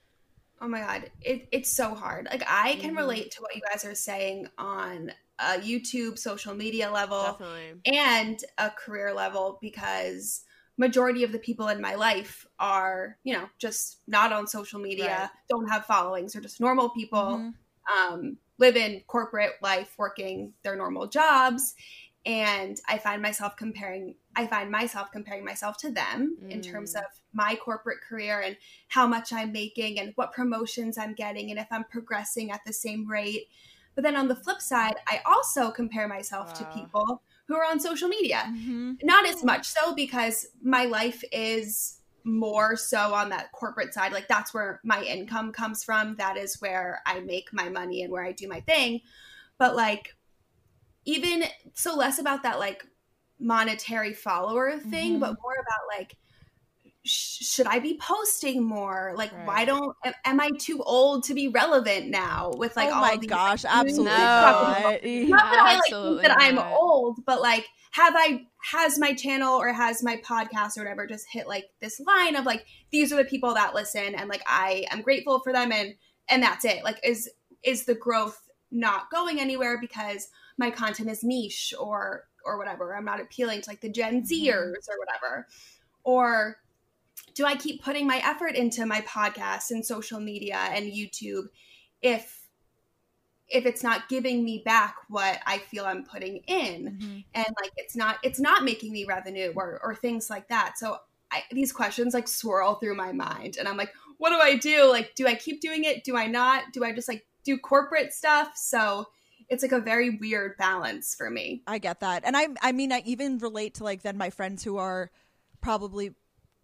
Oh 0.62 0.68
my 0.68 0.80
god, 0.80 1.12
it, 1.22 1.48
it's 1.52 1.70
so 1.70 1.96
hard. 1.96 2.28
Like 2.32 2.44
I 2.48 2.76
can 2.76 2.92
mm-hmm. 2.92 2.98
relate 2.98 3.32
to 3.32 3.42
what 3.42 3.56
you 3.56 3.62
guys 3.62 3.84
are 3.84 3.96
saying 3.96 4.48
on 4.58 5.12
a 5.42 5.60
YouTube, 5.60 6.18
social 6.20 6.54
media 6.56 6.92
level, 6.92 7.40
definitely 7.40 7.82
and 7.86 8.40
a 8.58 8.70
career 8.70 9.14
level 9.14 9.58
because 9.62 10.44
majority 10.78 11.24
of 11.24 11.32
the 11.32 11.40
people 11.40 11.68
in 11.68 11.82
my 11.82 11.96
life 11.96 12.46
are, 12.60 13.18
you 13.24 13.34
know, 13.34 13.50
just 13.60 14.02
not 14.08 14.32
on 14.34 14.48
social 14.48 14.80
media, 14.80 15.30
Right. 15.30 15.30
don't 15.50 15.68
have 15.70 15.86
followings, 15.86 16.36
or 16.36 16.42
just 16.42 16.60
normal 16.62 16.90
people, 16.90 17.44
Mhm. 17.44 17.54
um, 17.92 18.38
live 18.58 18.76
in 18.76 19.02
corporate 19.08 19.54
life, 19.62 19.96
working 19.98 20.54
their 20.64 20.76
normal 20.76 21.08
jobs. 21.08 21.76
And 22.26 22.80
I 22.88 23.00
find 23.00 23.22
myself 23.22 23.58
comparing, 23.58 24.16
I 24.36 24.46
find 24.46 24.70
myself 24.70 25.12
comparing 25.12 25.44
myself 25.44 25.78
to 25.78 25.92
them 25.92 26.38
in 26.50 26.62
terms 26.62 26.94
Mm. 26.94 27.00
of 27.00 27.04
my 27.34 27.56
corporate 27.56 28.02
career 28.02 28.42
and 28.42 28.58
how 28.90 29.08
much 29.08 29.34
I'm 29.34 29.52
making 29.52 30.00
and 30.00 30.14
what 30.16 30.32
promotions 30.32 30.98
I'm 31.00 31.16
getting 31.16 31.50
and 31.50 31.60
if 31.60 31.68
I'm 31.72 31.84
progressing 31.86 32.52
at 32.52 32.62
the 32.66 32.74
same 32.74 33.10
rate. 33.10 33.48
But 33.96 34.04
then 34.04 34.16
on 34.16 34.28
the 34.28 34.36
flip 34.36 34.62
side, 34.62 34.96
I 35.08 35.22
also 35.26 35.72
compare 35.72 36.08
myself 36.08 36.54
to 36.54 36.66
people 36.66 37.22
who 37.48 37.56
are 37.56 37.66
on 37.66 37.80
social 37.80 38.08
media. 38.08 38.46
Mhm. 38.48 38.98
Not 39.04 39.28
as 39.28 39.44
much 39.44 39.68
so 39.68 39.94
because 39.94 40.48
my 40.64 40.86
life 40.86 41.24
is 41.32 41.98
more 42.24 42.76
so 42.76 43.14
on 43.14 43.30
that 43.30 43.52
corporate 43.52 43.94
side. 43.94 44.14
Like 44.14 44.28
that's 44.28 44.54
where 44.54 44.80
my 44.84 45.04
income 45.04 45.52
comes 45.52 45.84
from. 45.84 46.16
That 46.16 46.38
is 46.38 46.62
where 46.62 47.02
I 47.06 47.20
make 47.20 47.52
my 47.52 47.68
money 47.68 48.04
and 48.04 48.12
where 48.12 48.24
I 48.24 48.32
do 48.32 48.48
my 48.48 48.62
thing. 48.62 49.02
But 49.58 49.76
like, 49.76 50.16
even 51.06 51.46
so, 51.74 51.96
less 51.96 52.20
about 52.20 52.44
that 52.44 52.60
like 52.60 52.86
monetary 53.40 54.14
follower 54.14 54.78
thing, 54.80 55.16
Mhm. 55.16 55.20
but 55.20 55.36
more 55.42 55.56
about 55.56 55.98
like, 55.98 56.16
sh- 57.04 57.46
should 57.46 57.68
I 57.68 57.80
be 57.80 57.98
posting 57.98 58.64
more? 58.64 59.14
Like, 59.16 59.32
why 59.46 59.66
don't 59.66 59.96
am, 60.04 60.14
am 60.26 60.40
I 60.40 60.52
too 60.58 60.82
old 60.84 61.24
to 61.26 61.34
be 61.34 61.48
relevant 61.48 62.10
now? 62.10 62.52
With 62.56 62.76
like 62.76 62.90
oh 62.90 62.94
all 62.94 63.02
my 63.02 63.18
these, 63.18 63.30
gosh, 63.30 63.64
like, 63.64 63.74
absolutely 63.74 64.04
new 64.04 64.20
not. 64.20 65.04
not 65.30 65.52
that 65.52 65.60
I 65.60 65.76
like 65.76 65.84
think 65.86 66.22
that 66.22 66.38
I'm 66.40 66.56
not. 66.56 66.74
old, 66.74 67.26
but 67.26 67.42
like 67.42 67.68
have 67.92 68.14
I 68.16 68.46
has 68.72 69.00
my 69.00 69.14
channel 69.14 69.60
or 69.60 69.74
has 69.74 70.04
my 70.04 70.18
podcast 70.18 70.78
or 70.78 70.82
whatever 70.82 71.08
just 71.08 71.26
hit 71.30 71.48
like 71.48 71.66
this 71.82 72.00
line 72.00 72.36
of 72.36 72.46
like 72.46 72.66
these 72.92 73.12
are 73.12 73.18
the 73.18 73.26
people 73.26 73.54
that 73.54 73.74
listen 73.74 74.16
and 74.16 74.30
like 74.30 74.44
I 74.48 74.86
am 74.92 75.02
grateful 75.02 75.40
for 75.40 75.52
them 75.52 75.72
and 75.72 75.96
and 76.30 76.42
that's 76.42 76.66
it. 76.66 76.84
Like 76.84 77.00
is 77.04 77.30
is 77.64 77.86
the 77.86 77.96
growth 77.96 78.50
not 78.72 79.12
going 79.12 79.40
anywhere 79.40 79.80
because 79.80 80.30
my 80.58 80.72
content 80.72 81.10
is 81.10 81.24
niche 81.24 81.74
or 81.80 82.26
or 82.46 82.58
whatever. 82.58 82.96
I'm 82.96 83.06
not 83.06 83.22
appealing 83.22 83.62
to 83.62 83.70
like 83.70 83.82
the 83.82 83.90
Gen 83.90 84.24
mm-hmm. 84.24 84.48
Zers 84.48 84.88
or 84.90 84.98
whatever. 84.98 85.48
Or 86.04 86.58
do 87.34 87.46
I 87.46 87.56
keep 87.56 87.84
putting 87.84 88.08
my 88.08 88.18
effort 88.24 88.56
into 88.56 88.86
my 88.86 89.02
podcast 89.02 89.72
and 89.72 89.86
social 89.86 90.20
media 90.20 90.58
and 90.58 90.92
YouTube 90.92 91.46
if 92.02 92.38
if 93.50 93.66
it's 93.66 93.84
not 93.84 94.08
giving 94.08 94.44
me 94.46 94.62
back 94.64 94.96
what 95.10 95.40
I 95.46 95.58
feel 95.58 95.86
I'm 95.86 96.06
putting 96.06 96.38
in 96.48 96.98
Mhm. 97.02 97.26
and 97.34 97.48
like 97.62 97.72
it's 97.76 97.96
not 97.96 98.18
it's 98.24 98.40
not 98.40 98.64
making 98.64 98.92
me 98.94 99.06
revenue 99.06 99.52
or 99.56 99.80
or 99.84 99.94
things 99.96 100.30
like 100.30 100.48
that. 100.48 100.78
So 100.78 100.98
I, 101.32 101.44
these 101.52 101.72
questions 101.72 102.14
like 102.14 102.28
swirl 102.28 102.76
through 102.76 102.96
my 102.96 103.12
mind 103.14 103.56
and 103.58 103.68
I'm 103.68 103.78
like, 103.78 103.94
what 104.18 104.30
do 104.32 104.38
I 104.38 104.58
do? 104.58 104.90
Like, 104.90 105.16
do 105.16 105.28
I 105.28 105.36
keep 105.36 105.62
doing 105.62 105.84
it? 105.86 106.04
Do 106.04 106.16
I 106.18 106.28
not? 106.28 106.74
Do 106.74 106.84
I 106.84 106.94
just 106.94 107.08
like 107.08 107.26
do 107.44 107.58
corporate 107.58 108.14
stuff? 108.14 108.52
So 108.56 109.08
it's 109.50 109.64
like 109.64 109.72
a 109.74 109.80
very 109.80 110.12
weird 110.18 110.56
balance 110.58 111.14
for 111.14 111.30
me. 111.30 111.62
I 111.68 111.78
get 111.78 112.00
that. 112.02 112.24
And 112.26 112.38
I 112.38 112.50
I 112.62 112.72
mean 112.72 112.92
I 112.94 113.02
even 113.06 113.38
relate 113.38 113.76
to 113.76 113.84
like 113.84 114.02
then 114.02 114.18
my 114.18 114.30
friends 114.30 114.64
who 114.64 114.78
are 114.78 115.12
probably 115.60 116.14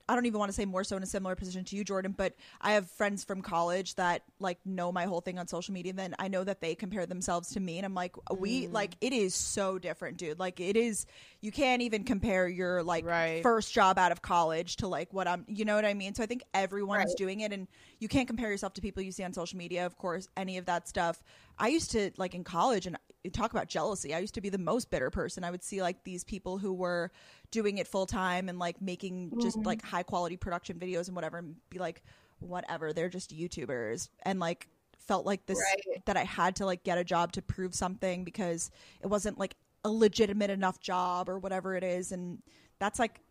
I 0.10 0.16
don't 0.16 0.26
even 0.26 0.40
want 0.40 0.50
to 0.50 0.54
say 0.54 0.66
more 0.66 0.84
so 0.84 0.96
in 0.96 1.04
a 1.04 1.08
similar 1.08 1.36
position 1.36 1.66
to 1.66 1.76
you, 1.76 1.84
Jordan, 1.84 2.14
but 2.18 2.34
I 2.62 2.74
have 2.74 2.90
friends 2.92 3.24
from 3.24 3.42
college 3.42 3.96
that 3.96 4.24
like 4.40 4.58
know 4.66 4.92
my 4.92 5.06
whole 5.06 5.20
thing 5.22 5.38
on 5.38 5.48
social 5.48 5.74
media. 5.74 5.90
And 5.90 6.00
then 6.00 6.16
I 6.18 6.30
know 6.30 6.44
that 6.44 6.62
they 6.62 6.76
compare 6.76 7.06
themselves 7.06 7.50
to 7.52 7.60
me, 7.60 7.78
and 7.78 7.86
I'm 7.86 7.94
like, 7.94 8.16
we 8.34 8.68
mm. 8.68 8.74
like 8.74 8.96
it 9.02 9.12
is 9.12 9.36
so 9.36 9.78
different, 9.78 10.18
dude. 10.18 10.40
Like 10.40 10.60
it 10.60 10.78
is, 10.78 11.06
you 11.42 11.52
can't 11.52 11.82
even 11.82 12.04
compare 12.04 12.48
your 12.48 12.84
like 12.84 13.06
Right. 13.06 13.44
first 13.44 13.74
job 13.74 13.98
out 13.98 14.12
of 14.12 14.22
college 14.22 14.78
to 14.78 14.88
like 14.88 15.14
what 15.14 15.28
I'm, 15.28 15.46
you 15.48 15.66
know 15.66 15.76
what 15.76 15.86
I 15.86 15.94
mean? 15.94 16.14
So 16.16 16.24
I 16.24 16.26
think 16.26 16.44
everyone's 16.54 17.10
Right. 17.10 17.18
doing 17.18 17.40
it, 17.42 17.52
and 17.52 17.68
you 18.00 18.08
can't 18.08 18.28
compare 18.28 18.50
yourself 18.50 18.74
to 18.74 18.82
people 18.82 19.02
you 19.02 19.12
see 19.12 19.24
on 19.24 19.34
social 19.34 19.58
media, 19.58 19.86
of 19.86 19.98
course, 19.98 20.28
any 20.38 20.58
of 20.58 20.66
that 20.66 20.88
stuff. 20.88 21.24
I 21.58 21.70
used 21.70 21.92
to 21.92 22.12
like 22.18 22.36
in 22.36 22.44
college 22.44 22.86
and 22.86 22.98
talk 23.34 23.52
about 23.52 23.68
jealousy. 23.68 24.14
I 24.14 24.20
used 24.20 24.36
to 24.36 24.42
be 24.42 24.50
the 24.50 24.58
most 24.58 24.90
bitter 24.90 25.10
person. 25.10 25.44
I 25.44 25.52
would 25.52 25.64
see 25.64 25.82
like 25.82 26.04
these 26.04 26.24
people 26.24 26.58
who 26.58 26.74
were 26.74 27.12
doing 27.52 27.78
it 27.78 27.88
full 27.88 28.06
time 28.06 28.50
and 28.50 28.60
like 28.60 28.82
making 28.82 29.34
just 29.42 29.58
mm-hmm. 29.58 29.66
like 29.66 29.82
high 29.82 30.04
quality 30.04 30.38
production 30.38 30.78
videos 30.78 31.08
and 31.08 31.16
whatever 31.16 31.38
and 31.38 31.56
be 31.70 31.80
like, 31.80 32.04
whatever, 32.40 32.94
they're 32.94 33.10
just 33.10 33.36
YouTubers. 33.36 34.10
And 34.24 34.40
like 34.40 34.68
felt 35.08 35.26
like 35.26 35.46
this 35.46 35.58
Right. 35.60 36.06
that 36.06 36.18
I 36.18 36.24
had 36.24 36.56
to 36.58 36.66
like 36.66 36.84
get 36.84 36.98
a 36.98 37.04
job 37.04 37.32
to 37.34 37.42
prove 37.42 37.74
something 37.74 38.24
because 38.24 38.70
it 39.02 39.08
wasn't 39.08 39.40
like 39.40 39.56
a 39.84 39.90
legitimate 39.90 40.50
enough 40.50 40.80
job 40.80 41.30
or 41.30 41.40
whatever 41.40 41.76
it 41.76 41.84
is. 41.84 42.12
And 42.12 42.42
that's 42.80 43.00
like, 43.00 43.22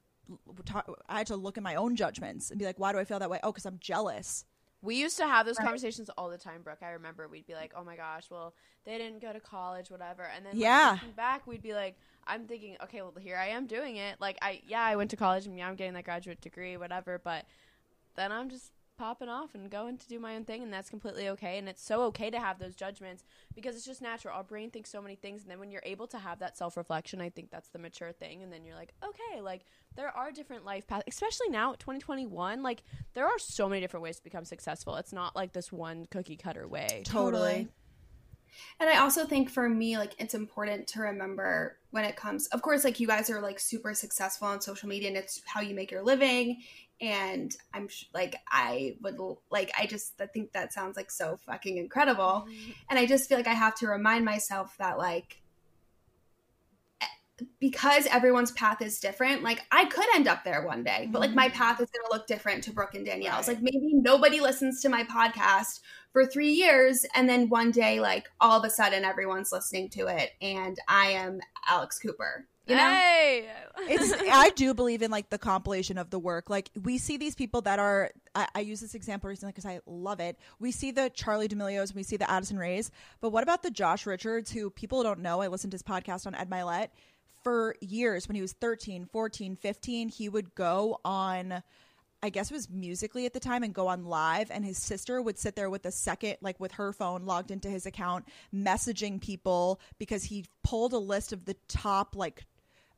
I 1.08 1.18
had 1.18 1.28
to 1.28 1.36
look 1.36 1.56
at 1.56 1.62
my 1.62 1.76
own 1.76 1.94
judgments 1.94 2.50
and 2.50 2.58
be 2.58 2.64
like, 2.64 2.80
why 2.80 2.92
do 2.92 2.98
I 2.98 3.04
feel 3.04 3.18
that 3.18 3.30
way? 3.30 3.38
Oh, 3.42 3.52
because 3.52 3.66
I'm 3.66 3.78
jealous. 3.78 4.44
We 4.82 4.96
used 4.96 5.16
to 5.18 5.26
have 5.26 5.46
those 5.46 5.56
Right. 5.58 5.64
conversations 5.64 6.10
all 6.16 6.28
the 6.28 6.38
time, 6.38 6.62
Brooke. 6.62 6.82
I 6.82 6.90
remember 6.90 7.26
we'd 7.28 7.46
be 7.46 7.54
like, 7.54 7.72
"Oh 7.74 7.82
my 7.82 7.96
gosh, 7.96 8.30
well, 8.30 8.54
they 8.84 8.98
didn't 8.98 9.20
go 9.20 9.32
to 9.32 9.40
college, 9.40 9.90
whatever." 9.90 10.22
And 10.24 10.44
then, 10.46 10.56
Yeah. 10.56 10.92
looking 10.92 11.12
back, 11.12 11.46
we'd 11.46 11.62
be 11.62 11.74
like, 11.74 11.96
"I'm 12.26 12.46
thinking, 12.46 12.76
okay, 12.82 13.02
well, 13.02 13.12
here 13.18 13.36
I 13.36 13.48
am 13.48 13.66
doing 13.66 13.96
it. 13.96 14.20
Like, 14.20 14.38
I 14.42 14.62
yeah, 14.66 14.82
I 14.82 14.96
went 14.96 15.10
to 15.10 15.16
college 15.16 15.46
and 15.46 15.58
yeah, 15.58 15.68
I'm 15.68 15.76
getting 15.76 15.94
that 15.94 16.04
graduate 16.04 16.40
degree, 16.40 16.76
whatever. 16.76 17.18
But 17.18 17.46
then 18.14 18.32
I'm 18.32 18.48
just 18.50 18.72
popping 18.96 19.28
off 19.28 19.54
and 19.54 19.70
going 19.70 19.98
to 19.98 20.08
do 20.08 20.18
my 20.18 20.36
own 20.36 20.44
thing, 20.44 20.62
and 20.62 20.72
that's 20.72 20.90
completely 20.90 21.28
okay. 21.30 21.58
And 21.58 21.68
it's 21.68 21.84
so 21.84 22.02
okay 22.04 22.30
to 22.30 22.40
have 22.40 22.58
those 22.58 22.74
judgments 22.74 23.24
because 23.54 23.76
it's 23.76 23.84
just 23.84 24.02
natural. 24.02 24.36
Our 24.36 24.44
brain 24.44 24.70
thinks 24.70 24.90
so 24.90 25.02
many 25.02 25.16
things, 25.16 25.42
and 25.42 25.50
then 25.50 25.58
when 25.58 25.70
you're 25.70 25.82
able 25.84 26.06
to 26.08 26.18
have 26.18 26.38
that 26.40 26.56
self 26.56 26.76
reflection, 26.76 27.20
I 27.20 27.30
think 27.30 27.50
that's 27.50 27.68
the 27.68 27.78
mature 27.78 28.12
thing. 28.12 28.42
And 28.42 28.52
then 28.52 28.64
you're 28.64 28.76
like, 28.76 28.94
okay, 29.04 29.40
like 29.40 29.64
there 29.96 30.08
are 30.08 30.32
different 30.32 30.64
life 30.64 30.86
paths, 30.86 31.04
especially 31.06 31.48
now 31.48 31.72
2021. 31.72 32.62
Like 32.62 32.82
there 33.14 33.26
are 33.26 33.38
so 33.38 33.68
many 33.68 33.80
different 33.80 34.02
ways 34.02 34.16
to 34.16 34.24
become 34.24 34.44
successful. 34.44 34.96
It's 34.96 35.12
not 35.12 35.36
like 35.36 35.52
this 35.52 35.72
one 35.72 36.06
cookie 36.10 36.36
cutter 36.36 36.66
way. 36.66 37.02
Totally. 37.04 37.68
And 38.80 38.88
I 38.88 38.98
also 38.98 39.26
think 39.26 39.50
for 39.50 39.68
me, 39.68 39.98
like, 39.98 40.14
it's 40.18 40.34
important 40.34 40.86
to 40.88 41.00
remember 41.00 41.78
when 41.90 42.04
it 42.04 42.16
comes, 42.16 42.46
of 42.48 42.62
course, 42.62 42.84
like, 42.84 43.00
you 43.00 43.06
guys 43.06 43.30
are 43.30 43.40
like 43.40 43.58
super 43.58 43.94
successful 43.94 44.48
on 44.48 44.60
social 44.60 44.88
media 44.88 45.08
and 45.08 45.16
it's 45.16 45.42
how 45.46 45.60
you 45.60 45.74
make 45.74 45.90
your 45.90 46.02
living. 46.02 46.62
And 47.00 47.54
I'm 47.74 47.88
sh- 47.88 48.06
like, 48.14 48.36
I 48.48 48.96
would, 49.02 49.18
like, 49.50 49.72
I 49.78 49.86
just 49.86 50.20
I 50.20 50.26
think 50.26 50.52
that 50.52 50.72
sounds 50.72 50.96
like 50.96 51.10
so 51.10 51.38
fucking 51.46 51.76
incredible. 51.76 52.46
Mm-hmm. 52.48 52.70
And 52.90 52.98
I 52.98 53.06
just 53.06 53.28
feel 53.28 53.36
like 53.36 53.46
I 53.46 53.54
have 53.54 53.74
to 53.76 53.86
remind 53.86 54.24
myself 54.24 54.76
that, 54.78 54.98
like, 54.98 55.42
because 57.60 58.06
everyone's 58.06 58.50
path 58.52 58.80
is 58.80 58.98
different, 58.98 59.42
like 59.42 59.60
I 59.70 59.84
could 59.84 60.06
end 60.14 60.26
up 60.26 60.42
there 60.42 60.66
one 60.66 60.82
day, 60.82 61.06
but 61.12 61.20
like 61.20 61.34
my 61.34 61.48
mm-hmm. 61.48 61.56
path 61.58 61.80
is 61.80 61.90
going 61.90 62.06
to 62.08 62.16
look 62.16 62.26
different 62.26 62.64
to 62.64 62.72
Brooke 62.72 62.94
and 62.94 63.04
Danielle's. 63.04 63.46
Right. 63.46 63.56
Like 63.56 63.62
maybe 63.62 63.92
nobody 63.92 64.40
listens 64.40 64.80
to 64.80 64.88
my 64.88 65.04
podcast 65.04 65.80
for 66.12 66.24
three 66.24 66.52
years, 66.52 67.04
and 67.14 67.28
then 67.28 67.50
one 67.50 67.72
day, 67.72 68.00
like 68.00 68.30
all 68.40 68.58
of 68.58 68.64
a 68.64 68.70
sudden, 68.70 69.04
everyone's 69.04 69.52
listening 69.52 69.90
to 69.90 70.06
it, 70.06 70.30
and 70.40 70.78
I 70.88 71.08
am 71.08 71.40
Alex 71.68 71.98
Cooper. 71.98 72.46
You 72.66 72.74
know? 72.74 72.90
Hey. 72.90 73.48
it's 73.88 74.12
i 74.32 74.50
do 74.50 74.74
believe 74.74 75.02
in 75.02 75.10
like 75.10 75.30
the 75.30 75.38
compilation 75.38 75.98
of 75.98 76.10
the 76.10 76.18
work 76.18 76.50
like 76.50 76.70
we 76.82 76.98
see 76.98 77.16
these 77.16 77.34
people 77.34 77.60
that 77.62 77.78
are 77.78 78.10
i, 78.34 78.48
I 78.56 78.60
use 78.60 78.80
this 78.80 78.94
example 78.94 79.28
recently 79.28 79.52
because 79.52 79.66
i 79.66 79.80
love 79.86 80.18
it 80.20 80.38
we 80.58 80.72
see 80.72 80.90
the 80.90 81.10
Charli 81.14 81.48
D'Amelio's 81.48 81.94
we 81.94 82.02
see 82.02 82.16
the 82.16 82.28
Addison 82.30 82.58
Raes 82.58 82.90
but 83.20 83.30
what 83.30 83.42
about 83.42 83.62
the 83.62 83.70
josh 83.70 84.06
richards 84.06 84.50
who 84.50 84.70
people 84.70 85.02
don't 85.02 85.20
know 85.20 85.42
i 85.42 85.46
listened 85.46 85.70
to 85.72 85.74
his 85.76 85.82
podcast 85.82 86.26
on 86.26 86.34
Ed 86.34 86.50
Mylett 86.50 86.88
for 87.42 87.76
years 87.80 88.26
when 88.26 88.34
he 88.34 88.42
was 88.42 88.52
13 88.52 89.04
14 89.04 89.56
15 89.56 90.08
he 90.08 90.28
would 90.28 90.54
go 90.54 91.00
on 91.04 91.62
I 92.22 92.30
guess 92.30 92.50
it 92.50 92.54
was 92.54 92.70
Musical.ly 92.70 93.26
at 93.26 93.34
the 93.34 93.40
time 93.40 93.62
and 93.62 93.74
go 93.74 93.86
on 93.86 94.06
live 94.06 94.50
and 94.50 94.64
his 94.64 94.78
sister 94.78 95.20
would 95.22 95.38
sit 95.38 95.54
there 95.54 95.70
with 95.70 95.84
a 95.86 95.92
second 95.92 96.38
like 96.40 96.58
with 96.58 96.72
her 96.72 96.92
phone 96.92 97.24
logged 97.24 97.50
into 97.50 97.68
his 97.68 97.86
account 97.86 98.26
messaging 98.52 99.20
people 99.20 99.80
because 99.98 100.24
he 100.24 100.46
pulled 100.64 100.92
a 100.92 100.98
list 100.98 101.32
of 101.32 101.44
the 101.44 101.54
top 101.68 102.16
like 102.16 102.44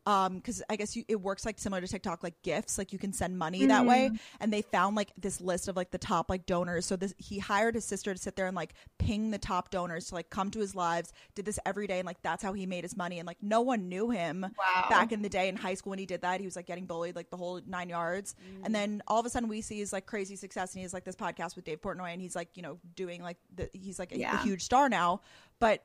um 0.08 0.36
because 0.36 0.62
i 0.70 0.76
guess 0.76 0.96
you, 0.96 1.04
it 1.06 1.20
works 1.20 1.44
like 1.44 1.58
similar 1.58 1.80
to 1.82 1.86
tiktok 1.86 2.22
like 2.22 2.40
gifts 2.42 2.78
like 2.78 2.92
you 2.92 2.98
can 2.98 3.12
send 3.12 3.38
money 3.38 3.66
that 3.66 3.84
way. 3.84 4.10
And 4.40 4.52
they 4.52 4.62
found 4.62 4.96
like 4.96 5.12
this 5.18 5.40
list 5.40 5.68
of 5.68 5.76
like 5.76 5.90
the 5.90 5.98
top 5.98 6.30
like 6.30 6.46
donors. 6.46 6.86
So 6.86 6.96
this 6.96 7.12
he 7.18 7.38
hired 7.38 7.74
his 7.74 7.84
sister 7.84 8.14
to 8.14 8.20
sit 8.20 8.34
there 8.36 8.46
and 8.46 8.56
like 8.56 8.72
ping 8.98 9.30
the 9.30 9.38
top 9.38 9.70
donors 9.70 10.06
to 10.08 10.14
like 10.14 10.30
come 10.30 10.50
to 10.52 10.60
his 10.60 10.74
lives 10.74 11.12
did 11.34 11.44
this 11.44 11.58
every 11.66 11.86
day 11.86 11.98
and 11.98 12.06
like 12.06 12.22
that's 12.22 12.42
how 12.42 12.52
he 12.52 12.64
made 12.66 12.84
his 12.84 12.96
money. 12.96 13.18
And 13.18 13.26
like 13.26 13.42
no 13.42 13.60
one 13.60 13.88
knew 13.88 14.10
him 14.10 14.46
Wow. 14.58 14.86
back 14.88 15.12
in 15.12 15.20
the 15.22 15.28
day 15.28 15.48
in 15.48 15.56
high 15.56 15.74
school 15.74 15.90
when 15.90 15.98
he 15.98 16.06
did 16.06 16.22
that. 16.22 16.40
He 16.40 16.46
was 16.46 16.56
like 16.56 16.66
getting 16.66 16.86
bullied 16.86 17.16
like 17.16 17.30
the 17.30 17.36
whole 17.36 17.60
nine 17.66 17.88
yards. 17.88 18.34
And 18.64 18.74
then 18.74 19.02
all 19.06 19.20
of 19.20 19.26
a 19.26 19.30
sudden 19.30 19.48
we 19.48 19.60
see 19.60 19.78
his 19.78 19.92
like 19.92 20.06
crazy 20.06 20.36
success 20.36 20.72
and 20.72 20.78
he 20.80 20.82
has 20.84 20.94
like 20.94 21.04
this 21.04 21.16
podcast 21.16 21.56
with 21.56 21.64
dave 21.64 21.80
portnoy 21.82 22.12
and 22.12 22.20
he's 22.20 22.36
like 22.36 22.48
you 22.54 22.62
know 22.62 22.78
doing 22.94 23.22
like 23.22 23.36
the, 23.54 23.68
he's 23.72 23.98
like 23.98 24.12
a, 24.12 24.16
a 24.34 24.38
huge 24.38 24.62
star 24.62 24.88
now. 24.88 25.20
But 25.60 25.82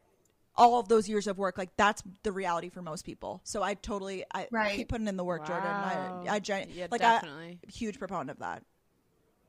all 0.55 0.79
of 0.79 0.87
those 0.87 1.09
years 1.09 1.27
of 1.27 1.37
work 1.37 1.57
like 1.57 1.75
that's 1.77 2.03
the 2.23 2.31
reality 2.31 2.69
for 2.69 2.81
most 2.81 3.05
people 3.05 3.41
so 3.43 3.63
i 3.63 3.73
totally 3.73 4.23
i 4.33 4.47
Right. 4.51 4.75
keep 4.75 4.89
putting 4.89 5.07
in 5.07 5.17
the 5.17 5.23
work 5.23 5.43
jordan 5.45 5.83
i 5.83 6.09
i 6.29 6.39
gen- 6.39 6.67
Yeah, 6.69 6.87
like 6.91 7.01
definitely. 7.01 7.59
i 7.65 7.71
huge 7.71 7.97
proponent 7.99 8.29
of 8.31 8.39
that 8.39 8.63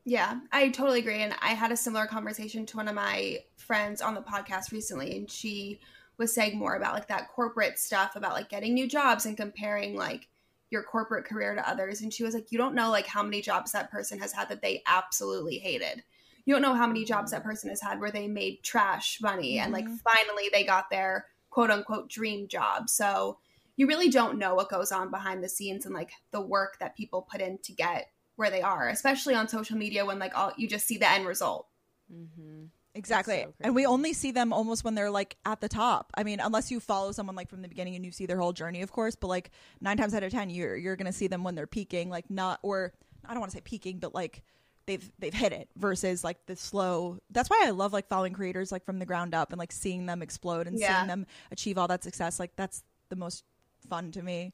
Yeah, 0.04 0.40
I 0.52 0.68
totally 0.68 1.00
agree. 1.00 1.22
And 1.22 1.34
I 1.40 1.50
had 1.54 1.72
a 1.72 1.76
similar 1.76 2.06
conversation 2.06 2.66
to 2.66 2.76
one 2.76 2.88
of 2.88 2.94
my 2.94 3.38
friends 3.56 4.02
on 4.02 4.14
the 4.14 4.20
podcast 4.20 4.70
recently, 4.70 5.16
and 5.16 5.30
she 5.30 5.80
was 6.18 6.34
saying 6.34 6.58
more 6.58 6.74
about 6.76 6.94
like 6.94 7.08
that 7.08 7.28
corporate 7.28 7.78
stuff 7.78 8.14
about 8.14 8.34
like 8.34 8.48
getting 8.50 8.74
new 8.74 8.86
jobs 8.86 9.24
and 9.26 9.36
comparing 9.36 9.96
like 9.96 10.28
your 10.70 10.82
corporate 10.82 11.24
career 11.24 11.54
to 11.54 11.68
others. 11.68 12.02
And 12.02 12.12
she 12.12 12.22
was 12.22 12.34
like, 12.34 12.52
You 12.52 12.58
don't 12.58 12.74
know 12.74 12.90
like 12.90 13.06
how 13.06 13.22
many 13.22 13.40
jobs 13.40 13.72
that 13.72 13.90
person 13.90 14.18
has 14.20 14.32
had 14.32 14.48
that 14.50 14.60
they 14.62 14.82
absolutely 14.86 15.58
hated. 15.58 16.02
You 16.44 16.54
don't 16.54 16.62
know 16.62 16.74
how 16.74 16.86
many 16.86 17.04
jobs 17.04 17.30
that 17.30 17.42
person 17.42 17.70
has 17.70 17.80
had 17.80 18.00
where 18.00 18.10
they 18.10 18.28
made 18.28 18.62
trash 18.62 19.18
money 19.22 19.58
and 19.58 19.72
like 19.72 19.86
Mhm. 19.86 20.00
finally 20.00 20.50
they 20.52 20.64
got 20.64 20.90
their 20.90 21.26
quote 21.50 21.70
unquote 21.70 22.08
dream 22.10 22.48
job. 22.48 22.88
So 22.90 23.38
you 23.76 23.86
really 23.86 24.08
don't 24.08 24.38
know 24.38 24.54
what 24.54 24.68
goes 24.68 24.92
on 24.92 25.10
behind 25.10 25.42
the 25.42 25.48
scenes 25.48 25.84
and 25.86 25.94
like 25.94 26.10
the 26.30 26.40
work 26.40 26.78
that 26.80 26.96
people 26.96 27.22
put 27.22 27.40
in 27.40 27.58
to 27.58 27.72
get 27.72 28.10
where 28.36 28.50
they 28.50 28.62
are, 28.62 28.88
especially 28.88 29.34
on 29.34 29.48
social 29.48 29.76
media 29.76 30.04
when 30.04 30.18
like 30.18 30.36
all 30.36 30.52
you 30.56 30.68
just 30.68 30.86
see 30.86 30.98
the 30.98 31.08
end 31.10 31.26
result. 31.26 31.66
Mm-hmm. 32.12 32.64
exactly 32.94 33.42
so 33.44 33.54
and 33.62 33.74
we 33.74 33.86
only 33.86 34.12
see 34.12 34.30
them 34.30 34.52
almost 34.52 34.84
when 34.84 34.94
they're 34.94 35.10
like 35.10 35.36
at 35.46 35.60
the 35.60 35.68
top 35.68 36.12
i 36.16 36.22
mean 36.22 36.38
unless 36.38 36.70
you 36.70 36.78
follow 36.78 37.10
someone 37.12 37.34
like 37.34 37.48
from 37.48 37.62
the 37.62 37.66
beginning 37.68 37.96
and 37.96 38.04
you 38.04 38.12
see 38.12 38.26
their 38.26 38.38
whole 38.38 38.52
journey 38.52 38.82
of 38.82 38.92
course 38.92 39.16
but 39.16 39.26
like 39.26 39.50
nine 39.80 39.96
times 39.96 40.14
out 40.14 40.22
of 40.22 40.30
ten 40.30 40.50
you're 40.50 40.76
you're 40.76 40.94
gonna 40.94 41.12
see 41.12 41.26
them 41.26 41.42
when 41.42 41.54
they're 41.54 41.66
peaking 41.66 42.10
like 42.10 42.28
not 42.30 42.60
or 42.62 42.92
i 43.24 43.30
don't 43.32 43.40
want 43.40 43.50
to 43.50 43.56
say 43.56 43.62
peaking 43.64 43.98
but 43.98 44.14
like 44.14 44.42
they've 44.86 45.10
they've 45.18 45.34
hit 45.34 45.52
it 45.52 45.68
versus 45.76 46.22
like 46.24 46.44
the 46.46 46.56
slow 46.56 47.18
that's 47.30 47.48
why 47.50 47.62
i 47.66 47.70
love 47.70 47.92
like 47.92 48.08
following 48.08 48.32
creators 48.32 48.70
like 48.70 48.84
from 48.84 48.98
the 48.98 49.06
ground 49.06 49.34
up 49.34 49.50
and 49.50 49.58
like 49.58 49.72
seeing 49.72 50.06
them 50.06 50.22
explode 50.22 50.66
and 50.66 50.78
Yeah. 50.78 50.98
seeing 50.98 51.08
them 51.08 51.26
achieve 51.50 51.78
all 51.78 51.88
that 51.88 52.02
success 52.04 52.38
like 52.38 52.52
that's 52.56 52.82
the 53.08 53.16
most 53.16 53.44
fun 53.88 54.10
to 54.12 54.22
me 54.22 54.52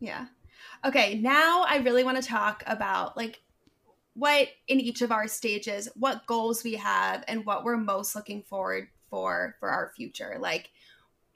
Yeah. 0.00 0.26
Okay, 0.84 1.18
now 1.18 1.64
I 1.68 1.76
really 1.78 2.04
want 2.04 2.22
to 2.22 2.28
talk 2.28 2.62
about 2.66 3.16
like 3.16 3.40
what 4.14 4.48
in 4.68 4.80
each 4.80 5.02
of 5.02 5.10
our 5.12 5.26
stages, 5.26 5.88
what 5.96 6.26
goals 6.26 6.62
we 6.62 6.74
have 6.74 7.24
and 7.26 7.44
what 7.44 7.64
we're 7.64 7.76
most 7.76 8.14
looking 8.14 8.42
forward 8.42 8.88
for 9.10 9.56
for 9.60 9.70
our 9.70 9.92
future. 9.96 10.36
Like 10.38 10.70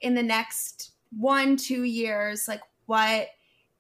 in 0.01 0.15
the 0.15 0.23
next 0.23 0.93
1 1.19 1.57
2 1.57 1.83
years, 1.83 2.47
like 2.47 2.61
what 2.87 3.29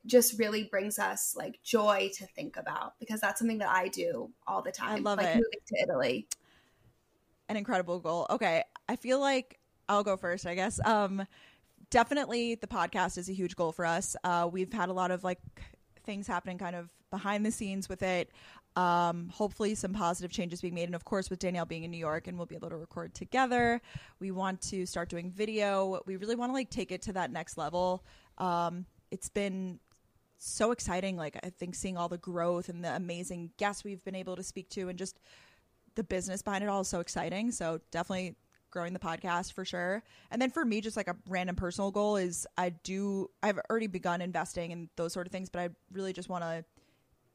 just 0.08 0.38
really 0.38 0.64
brings 0.64 0.98
us 0.98 1.34
like 1.36 1.60
joy 1.62 2.10
to 2.14 2.26
think 2.26 2.56
about 2.56 2.94
because 2.98 3.20
that's 3.20 3.38
something 3.38 3.58
that 3.58 3.68
I 3.68 3.88
do 3.88 4.30
all 4.46 4.62
the 4.62 4.72
time. 4.72 4.96
I 4.96 5.00
love 5.00 5.18
like 5.18 5.28
it. 5.28 5.34
moving 5.36 5.60
to 5.66 5.82
Italy. 5.82 6.26
an 7.48 7.56
incredible 7.56 8.00
goal. 8.00 8.26
Okay, 8.30 8.62
I 8.88 8.96
feel 8.96 9.20
like 9.20 9.58
I'll 9.88 10.04
go 10.04 10.16
first, 10.16 10.46
I 10.46 10.54
guess. 10.54 10.80
Um 10.84 11.26
definitely 11.90 12.54
the 12.56 12.66
podcast 12.66 13.16
is 13.16 13.28
a 13.28 13.32
huge 13.32 13.56
goal 13.56 13.72
for 13.72 13.86
us. 13.86 14.16
Uh 14.24 14.48
we've 14.50 14.72
had 14.72 14.88
a 14.88 14.92
lot 14.92 15.10
of 15.10 15.24
like 15.24 15.38
things 16.04 16.26
happening 16.26 16.58
kind 16.58 16.76
of 16.76 16.90
behind 17.10 17.44
the 17.46 17.50
scenes 17.50 17.88
with 17.88 18.02
it. 18.02 18.30
Um 18.76 19.30
hopefully 19.30 19.74
some 19.74 19.92
positive 19.92 20.30
changes 20.30 20.60
being 20.60 20.74
made 20.74 20.84
and 20.84 20.94
of 20.94 21.04
course 21.04 21.30
with 21.30 21.38
Danielle 21.38 21.64
being 21.64 21.84
in 21.84 21.90
New 21.90 21.98
York 21.98 22.26
and 22.28 22.36
we'll 22.36 22.46
be 22.46 22.54
able 22.54 22.70
to 22.70 22.76
record 22.76 23.14
together. 23.14 23.80
We 24.20 24.30
want 24.30 24.60
to 24.62 24.84
start 24.86 25.08
doing 25.08 25.30
video. 25.30 26.00
We 26.06 26.16
really 26.16 26.36
want 26.36 26.50
to 26.50 26.54
like 26.54 26.70
take 26.70 26.92
it 26.92 27.02
to 27.02 27.12
that 27.14 27.30
next 27.30 27.56
level. 27.56 28.04
Um 28.38 28.86
it's 29.10 29.30
been 29.30 29.80
so 30.38 30.70
exciting 30.70 31.16
like 31.16 31.36
I 31.42 31.50
think 31.50 31.74
seeing 31.74 31.96
all 31.96 32.08
the 32.08 32.18
growth 32.18 32.68
and 32.68 32.84
the 32.84 32.94
amazing 32.94 33.50
guests 33.56 33.82
we've 33.84 34.02
been 34.04 34.14
able 34.14 34.36
to 34.36 34.42
speak 34.42 34.68
to 34.70 34.88
and 34.88 34.98
just 34.98 35.18
the 35.96 36.04
business 36.04 36.42
behind 36.42 36.62
it 36.62 36.68
all 36.70 36.80
is 36.82 36.88
so 36.88 37.00
exciting. 37.00 37.50
So 37.50 37.80
definitely 37.90 38.36
growing 38.70 38.92
the 38.92 38.98
podcast 39.00 39.52
for 39.52 39.64
sure. 39.64 40.02
And 40.30 40.40
then 40.40 40.50
for 40.50 40.64
me, 40.64 40.80
just 40.80 40.96
like 40.96 41.08
a 41.08 41.16
random 41.28 41.56
personal 41.56 41.90
goal 41.90 42.16
is 42.16 42.46
I 42.56 42.68
do 42.70 43.30
I've 43.42 43.58
already 43.70 43.88
begun 43.88 44.20
investing 44.20 44.70
in 44.70 44.88
those 44.96 45.12
sort 45.12 45.26
of 45.26 45.32
things, 45.32 45.48
but 45.48 45.60
I 45.60 45.70
really 45.92 46.12
just 46.12 46.28
want 46.28 46.44
to 46.44 46.64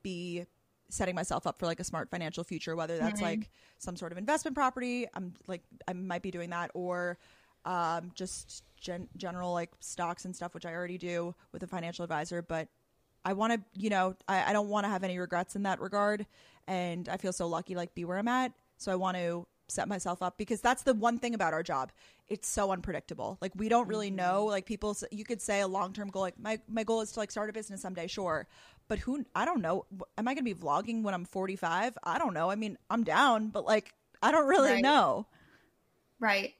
be 0.02 0.46
setting 0.90 1.16
myself 1.16 1.48
up 1.48 1.58
for 1.60 1.66
like 1.66 1.80
a 1.80 1.84
smart 1.84 2.10
financial 2.10 2.44
future, 2.44 2.76
whether 2.76 2.98
that's 2.98 3.20
Mhm. 3.20 3.24
like 3.24 3.50
some 3.80 3.96
sort 3.96 4.12
of 4.12 4.18
investment 4.18 4.56
property. 4.56 5.08
I'm 5.14 5.34
like 5.48 5.64
I 5.88 5.94
might 5.94 6.22
be 6.22 6.32
doing 6.32 6.52
that 6.52 6.72
or 6.74 7.18
um, 7.66 8.12
just 8.14 8.64
gen- 8.78 9.08
general 9.18 9.52
like 9.54 9.72
stocks 9.80 10.26
and 10.26 10.36
stuff, 10.36 10.54
which 10.54 10.66
I 10.66 10.74
already 10.74 10.98
do 10.98 11.34
with 11.52 11.64
a 11.64 11.68
financial 11.68 12.04
advisor. 12.04 12.42
But 12.42 12.68
I 13.26 13.34
want 13.34 13.54
to, 13.54 13.62
you 13.74 13.90
know, 13.90 14.16
I, 14.28 14.50
I 14.50 14.54
don't 14.54 14.70
want 14.70 14.86
to 14.86 14.90
have 14.90 15.04
any 15.04 15.18
regrets 15.18 15.56
in 15.56 15.64
that 15.64 15.80
regard. 15.80 16.26
And 16.68 17.10
I 17.10 17.18
feel 17.18 17.34
so 17.34 17.48
lucky, 17.48 17.76
like, 17.76 17.94
be 17.96 18.06
where 18.06 18.18
I'm 18.18 18.28
at. 18.28 18.52
So 18.78 18.92
I 18.92 18.96
want 18.96 19.18
to 19.18 19.46
set 19.70 19.88
myself 19.88 20.22
up 20.22 20.38
because 20.38 20.62
that's 20.62 20.84
the 20.84 20.94
one 20.94 21.18
thing 21.20 21.34
about 21.34 21.54
our 21.54 21.64
job. 21.64 21.92
It's 22.28 22.48
so 22.48 22.72
unpredictable. 22.72 23.38
Like, 23.42 23.52
we 23.56 23.70
don't 23.70 23.88
really 23.88 24.12
know. 24.12 24.42
Mm-hmm. 24.42 24.52
Like, 24.52 24.66
people, 24.66 24.96
you 25.12 25.26
could 25.26 25.42
say 25.42 25.62
a 25.62 25.68
long 25.68 25.94
term 25.94 26.10
goal, 26.10 26.22
like, 26.22 26.40
my, 26.40 26.60
my 26.68 26.84
goal 26.84 27.02
is 27.02 27.12
to 27.14 27.20
like 27.20 27.32
start 27.32 27.50
a 27.50 27.54
business 27.54 27.82
someday, 27.82 28.08
sure. 28.08 28.48
But 28.88 29.00
who, 29.00 29.26
I 29.36 29.46
don't 29.46 29.62
know. 29.62 29.86
Am 30.18 30.28
I 30.28 30.34
going 30.34 30.46
to 30.46 30.54
be 30.56 30.60
vlogging 30.60 31.04
when 31.04 31.14
I'm 31.14 31.26
45? 31.26 31.98
I 32.04 32.18
don't 32.18 32.34
know. 32.34 32.50
I 32.50 32.56
mean, 32.56 32.78
I'm 32.90 33.04
down, 33.04 33.50
but 33.50 33.66
like, 33.66 33.94
I 34.22 34.32
don't 34.32 34.48
really 34.48 34.74
Right. 34.74 34.84
know. 34.84 35.28
Right. 36.20 36.54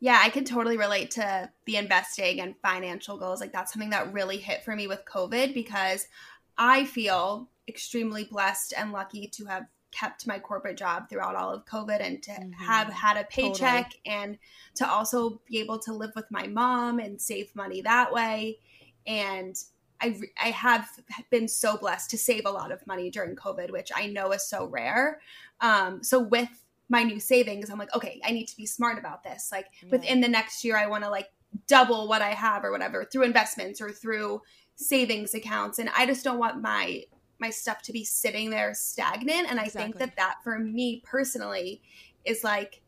Yeah, 0.00 0.20
I 0.22 0.30
can 0.30 0.44
totally 0.44 0.76
relate 0.76 1.10
to 1.12 1.50
the 1.64 1.76
investing 1.76 2.40
and 2.40 2.54
financial 2.62 3.18
goals. 3.18 3.40
Like 3.40 3.52
that's 3.52 3.72
something 3.72 3.90
that 3.90 4.12
really 4.12 4.36
hit 4.38 4.62
for 4.62 4.76
me 4.76 4.86
with 4.86 5.04
COVID 5.04 5.54
because 5.54 6.06
I 6.56 6.84
feel 6.84 7.48
extremely 7.66 8.24
blessed 8.24 8.74
and 8.76 8.92
lucky 8.92 9.26
to 9.28 9.44
have 9.46 9.66
kept 9.90 10.26
my 10.26 10.38
corporate 10.38 10.76
job 10.76 11.08
throughout 11.08 11.34
all 11.34 11.52
of 11.52 11.64
COVID 11.64 12.00
and 12.00 12.22
to 12.22 12.30
Mhm. 12.30 12.54
have 12.54 12.88
had 12.92 13.16
a 13.16 13.24
paycheck 13.24 13.94
and 14.04 14.38
to 14.74 14.88
also 14.88 15.40
be 15.46 15.58
able 15.58 15.78
to 15.80 15.92
live 15.92 16.12
with 16.14 16.30
my 16.30 16.46
mom 16.46 16.98
and 16.98 17.20
save 17.20 17.54
money 17.56 17.80
that 17.82 18.12
way. 18.12 18.58
And 19.06 19.56
I, 20.00 20.20
I 20.40 20.50
have 20.50 20.88
been 21.30 21.48
so 21.48 21.76
blessed 21.76 22.10
to 22.10 22.18
save 22.18 22.46
a 22.46 22.50
lot 22.50 22.70
of 22.70 22.86
money 22.86 23.10
during 23.10 23.34
COVID, 23.34 23.70
which 23.72 23.90
I 23.94 24.06
know 24.06 24.30
is 24.32 24.46
so 24.48 24.66
rare. 24.66 25.20
Um, 25.60 26.04
so 26.04 26.20
with 26.20 26.64
my 26.88 27.02
new 27.02 27.20
savings, 27.20 27.70
I'm 27.70 27.78
like, 27.78 27.94
okay, 27.94 28.20
I 28.24 28.30
need 28.30 28.46
to 28.46 28.56
be 28.56 28.66
smart 28.66 28.98
about 28.98 29.22
this. 29.22 29.50
Like 29.52 29.66
Yeah. 29.82 29.90
within 29.90 30.20
the 30.20 30.28
next 30.28 30.64
year, 30.64 30.76
I 30.76 30.86
want 30.86 31.04
to 31.04 31.10
like 31.10 31.28
double 31.66 32.08
what 32.08 32.22
I 32.22 32.30
have 32.34 32.64
or 32.64 32.70
whatever 32.70 33.04
through 33.04 33.22
investments 33.24 33.80
or 33.80 33.90
through 33.92 34.42
savings 34.76 35.34
accounts. 35.34 35.78
And 35.78 35.90
I 35.96 36.06
just 36.06 36.24
don't 36.24 36.38
want 36.38 36.62
my 36.62 37.02
my 37.40 37.50
stuff 37.50 37.82
to 37.82 37.92
be 37.92 38.04
sitting 38.04 38.50
there 38.50 38.74
stagnant. 38.74 39.48
And 39.48 39.60
I 39.60 39.68
think 39.68 39.98
that 39.98 40.16
that 40.16 40.36
for 40.42 40.58
me 40.58 41.02
personally 41.04 41.82
is 42.24 42.42
like, 42.42 42.82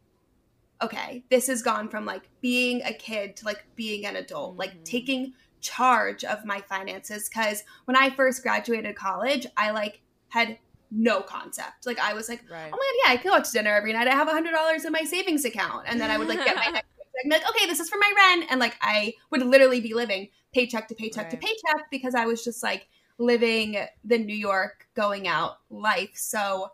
okay, 0.82 1.24
this 1.30 1.46
has 1.46 1.62
gone 1.62 1.88
from 1.88 2.05
like 2.05 2.28
being 2.40 2.82
a 2.82 2.92
kid 2.92 3.36
to 3.36 3.44
like 3.44 3.64
being 3.76 4.07
an 4.07 4.16
adult, 4.16 4.57
like 4.57 4.72
Mhm. 4.74 4.84
taking 4.84 5.32
charge 5.61 6.24
of 6.24 6.44
my 6.44 6.61
finances. 6.62 7.28
Cause 7.28 7.62
when 7.84 7.96
I 7.96 8.11
first 8.11 8.42
graduated 8.42 8.96
college, 8.96 9.46
I 9.57 9.70
like 9.70 10.03
had 10.28 10.59
no 10.91 11.20
concept. 11.22 11.86
Like 11.86 11.99
I 12.01 12.14
was 12.14 12.28
like, 12.28 12.43
Right. 12.51 12.70
oh 12.72 12.76
my 12.76 12.76
god, 12.76 13.09
yeah, 13.09 13.12
I 13.12 13.16
could 13.16 13.28
go 13.30 13.36
out 13.36 13.45
to 13.45 13.53
dinner 13.53 13.70
every 13.74 13.93
night. 13.93 14.09
I 14.09 14.14
have 14.14 14.28
a 14.28 14.32
hundred 14.32 14.53
dollars 14.53 14.84
in 14.84 14.93
my 14.93 15.03
savings 15.05 15.45
account, 15.45 15.84
and 15.88 16.01
then 16.01 16.11
I 16.11 16.18
would 16.18 16.28
like 16.28 16.45
get 16.45 16.57
my 16.57 16.66
next. 16.72 16.86
And 17.22 17.30
be 17.30 17.36
like, 17.36 17.49
okay, 17.51 17.66
this 17.66 17.80
is 17.80 17.88
for 17.91 17.99
my 17.99 18.12
rent. 18.16 18.47
And 18.51 18.59
like 18.61 18.76
I 18.80 19.12
would 19.30 19.43
literally 19.43 19.80
be 19.80 19.93
living 19.93 20.28
paycheck 20.55 20.88
to 20.88 20.95
paycheck 20.95 21.28
to 21.30 21.36
paycheck 21.36 21.91
because 21.91 22.14
I 22.14 22.24
was 22.24 22.43
just 22.43 22.62
like 22.62 22.88
living 23.18 23.76
the 24.05 24.16
New 24.18 24.34
York 24.36 24.88
going 24.95 25.28
out 25.28 25.59
life. 25.68 26.12
So 26.14 26.70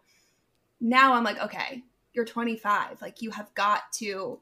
now 0.81 1.15
I'm 1.15 1.25
like, 1.25 1.43
okay, 1.43 1.83
you're 2.13 2.25
25. 2.25 3.03
Like 3.03 3.23
you 3.23 3.31
have 3.33 3.53
got 3.55 3.91
to 3.95 4.39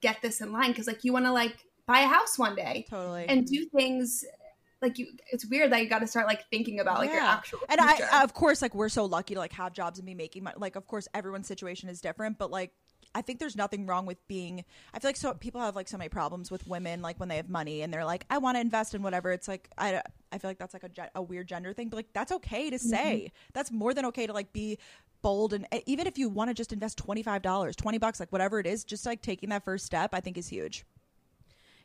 get 0.00 0.20
this 0.22 0.40
in 0.40 0.52
line 0.52 0.70
because 0.70 0.86
like 0.88 1.04
you 1.04 1.12
want 1.12 1.24
to 1.26 1.32
like 1.32 1.56
buy 1.86 2.00
a 2.00 2.06
house 2.08 2.38
one 2.38 2.56
day 2.56 2.86
Totally. 2.90 3.26
and 3.28 3.46
do 3.46 3.64
things 3.66 4.24
like 4.84 4.98
you. 4.98 5.08
It's 5.32 5.46
weird 5.46 5.72
that 5.72 5.82
you 5.82 5.88
got 5.88 6.00
to 6.00 6.06
start 6.06 6.26
like 6.26 6.48
thinking 6.50 6.80
about 6.80 6.98
like 6.98 7.10
your 7.10 7.20
actual 7.20 7.60
and 7.68 7.80
future. 7.80 8.08
I, 8.12 8.22
of 8.22 8.34
course, 8.34 8.62
like 8.62 8.74
we're 8.74 8.88
so 8.88 9.04
lucky 9.04 9.34
to 9.34 9.40
like 9.40 9.52
have 9.52 9.72
jobs 9.72 9.98
and 9.98 10.06
be 10.06 10.14
making 10.14 10.44
money. 10.44 10.56
Like, 10.58 10.76
of 10.76 10.86
course, 10.86 11.08
everyone's 11.14 11.46
situation 11.48 11.88
is 11.88 12.00
different, 12.00 12.38
but 12.38 12.50
like, 12.50 12.72
I 13.16 13.22
think 13.22 13.38
there's 13.38 13.56
nothing 13.56 13.86
wrong 13.86 14.06
with 14.06 14.26
being. 14.26 14.64
I 14.92 14.98
feel 14.98 15.08
like 15.08 15.16
so 15.16 15.34
people 15.34 15.60
have 15.60 15.76
like 15.76 15.88
so 15.88 15.96
many 15.96 16.08
problems 16.08 16.50
with 16.50 16.66
women, 16.66 17.00
like 17.00 17.18
when 17.20 17.28
they 17.28 17.36
have 17.36 17.48
money 17.48 17.82
and 17.82 17.92
they're 17.92 18.04
like, 18.04 18.26
I 18.28 18.38
want 18.38 18.56
to 18.56 18.60
invest 18.60 18.94
in 18.94 19.02
whatever. 19.02 19.32
It's 19.32 19.48
like 19.48 19.68
I, 19.78 20.02
I 20.32 20.38
feel 20.38 20.50
like 20.50 20.58
that's 20.58 20.74
like 20.74 20.84
a, 20.84 21.10
a 21.14 21.22
weird 21.22 21.46
gender 21.46 21.72
thing, 21.72 21.88
but 21.88 21.96
like 21.96 22.12
that's 22.12 22.32
okay 22.32 22.70
to 22.70 22.78
say. 22.78 23.26
Mm-hmm. 23.26 23.50
That's 23.52 23.70
more 23.70 23.94
than 23.94 24.04
okay 24.06 24.26
to 24.26 24.32
like 24.32 24.52
be 24.52 24.78
bold 25.22 25.54
and 25.54 25.66
even 25.86 26.06
if 26.06 26.18
you 26.18 26.28
want 26.28 26.50
to 26.50 26.54
just 26.54 26.72
invest 26.72 26.98
twenty 26.98 27.22
five 27.22 27.40
dollars, 27.40 27.74
twenty 27.76 27.98
bucks, 27.98 28.20
like 28.20 28.30
whatever 28.30 28.60
it 28.60 28.66
is, 28.66 28.84
just 28.84 29.06
like 29.06 29.22
taking 29.22 29.48
that 29.48 29.64
first 29.64 29.86
step, 29.86 30.10
I 30.12 30.20
think 30.20 30.36
is 30.36 30.48
huge. 30.48 30.84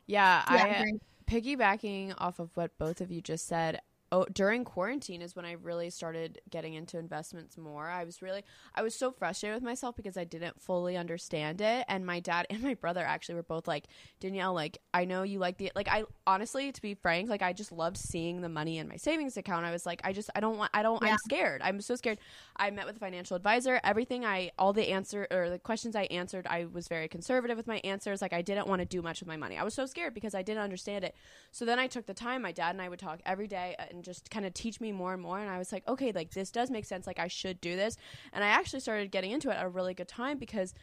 Yeah, 0.06 0.42
Yeah, 0.50 0.56
I 0.56 0.56
I 0.56 0.68
agree. 0.68 1.00
Piggybacking 1.30 2.12
off 2.18 2.40
of 2.40 2.50
what 2.54 2.76
both 2.76 3.00
of 3.00 3.12
you 3.12 3.20
just 3.22 3.46
said. 3.46 3.80
Oh, 4.12 4.26
during 4.32 4.64
quarantine 4.64 5.22
is 5.22 5.36
when 5.36 5.44
I 5.44 5.52
really 5.52 5.88
started 5.88 6.40
getting 6.50 6.74
into 6.74 6.98
investments 6.98 7.56
more. 7.56 7.88
I 7.88 8.02
was 8.02 8.20
really, 8.20 8.42
I 8.74 8.82
was 8.82 8.92
so 8.92 9.12
frustrated 9.12 9.54
with 9.54 9.62
myself 9.62 9.94
because 9.94 10.16
I 10.16 10.24
didn't 10.24 10.60
fully 10.60 10.96
understand 10.96 11.60
it. 11.60 11.84
And 11.88 12.04
my 12.04 12.18
dad 12.18 12.46
and 12.50 12.60
my 12.60 12.74
brother 12.74 13.04
actually 13.04 13.36
were 13.36 13.44
both 13.44 13.68
like, 13.68 13.84
Danielle, 14.18 14.52
like, 14.52 14.78
I 14.92 15.04
know 15.04 15.22
you 15.22 15.38
like 15.38 15.58
the, 15.58 15.70
like, 15.76 15.86
I 15.88 16.04
honestly, 16.26 16.72
to 16.72 16.82
be 16.82 16.94
frank, 16.94 17.28
like, 17.28 17.42
I 17.42 17.52
just 17.52 17.70
loved 17.70 17.96
seeing 17.96 18.40
the 18.40 18.48
money 18.48 18.78
in 18.78 18.88
my 18.88 18.96
savings 18.96 19.36
account. 19.36 19.64
I 19.64 19.70
was 19.70 19.86
like, 19.86 20.00
I 20.02 20.12
just, 20.12 20.28
I 20.34 20.40
don't 20.40 20.58
want, 20.58 20.72
I 20.74 20.82
don't, 20.82 21.00
Yeah. 21.02 21.12
I'm 21.12 21.18
scared. 21.18 21.62
I'm 21.62 21.80
so 21.80 21.94
scared. 21.94 22.18
I 22.56 22.70
met 22.70 22.86
with 22.86 22.96
a 22.96 23.00
financial 23.00 23.36
advisor. 23.36 23.80
Everything 23.84 24.24
I, 24.24 24.50
all 24.58 24.72
the 24.72 24.88
answer 24.88 25.28
or 25.30 25.50
the 25.50 25.58
questions 25.60 25.94
I 25.94 26.04
answered, 26.10 26.48
I 26.48 26.64
was 26.64 26.88
very 26.88 27.06
conservative 27.06 27.56
with 27.56 27.68
my 27.68 27.80
answers. 27.84 28.20
Like, 28.20 28.32
I 28.32 28.42
didn't 28.42 28.66
want 28.66 28.80
to 28.80 28.86
do 28.86 29.02
much 29.02 29.20
with 29.20 29.28
my 29.28 29.36
money. 29.36 29.56
I 29.56 29.62
was 29.62 29.74
so 29.74 29.86
scared 29.86 30.14
because 30.14 30.34
I 30.34 30.42
didn't 30.42 30.62
understand 30.62 31.04
it. 31.04 31.14
So 31.52 31.64
then 31.64 31.78
I 31.78 31.86
took 31.86 32.06
the 32.06 32.14
time. 32.14 32.42
My 32.42 32.50
dad 32.50 32.70
and 32.70 32.82
I 32.82 32.88
would 32.88 32.98
talk 32.98 33.20
every 33.24 33.46
day 33.46 33.76
and 33.90 33.99
just 34.02 34.30
kind 34.30 34.46
of 34.46 34.54
teach 34.54 34.80
me 34.80 34.92
more 34.92 35.12
and 35.12 35.22
more. 35.22 35.38
And 35.38 35.50
I 35.50 35.58
was 35.58 35.72
like, 35.72 35.86
okay, 35.88 36.12
like 36.12 36.30
this 36.32 36.50
does 36.50 36.70
make 36.70 36.84
sense. 36.84 37.06
Like 37.06 37.18
I 37.18 37.28
should 37.28 37.60
do 37.60 37.76
this. 37.76 37.96
And 38.32 38.44
I 38.44 38.48
actually 38.48 38.80
started 38.80 39.10
getting 39.10 39.30
into 39.30 39.50
it 39.50 39.56
at 39.56 39.64
a 39.64 39.68
really 39.68 39.94
good 39.94 40.08
time 40.08 40.38
because 40.38 40.74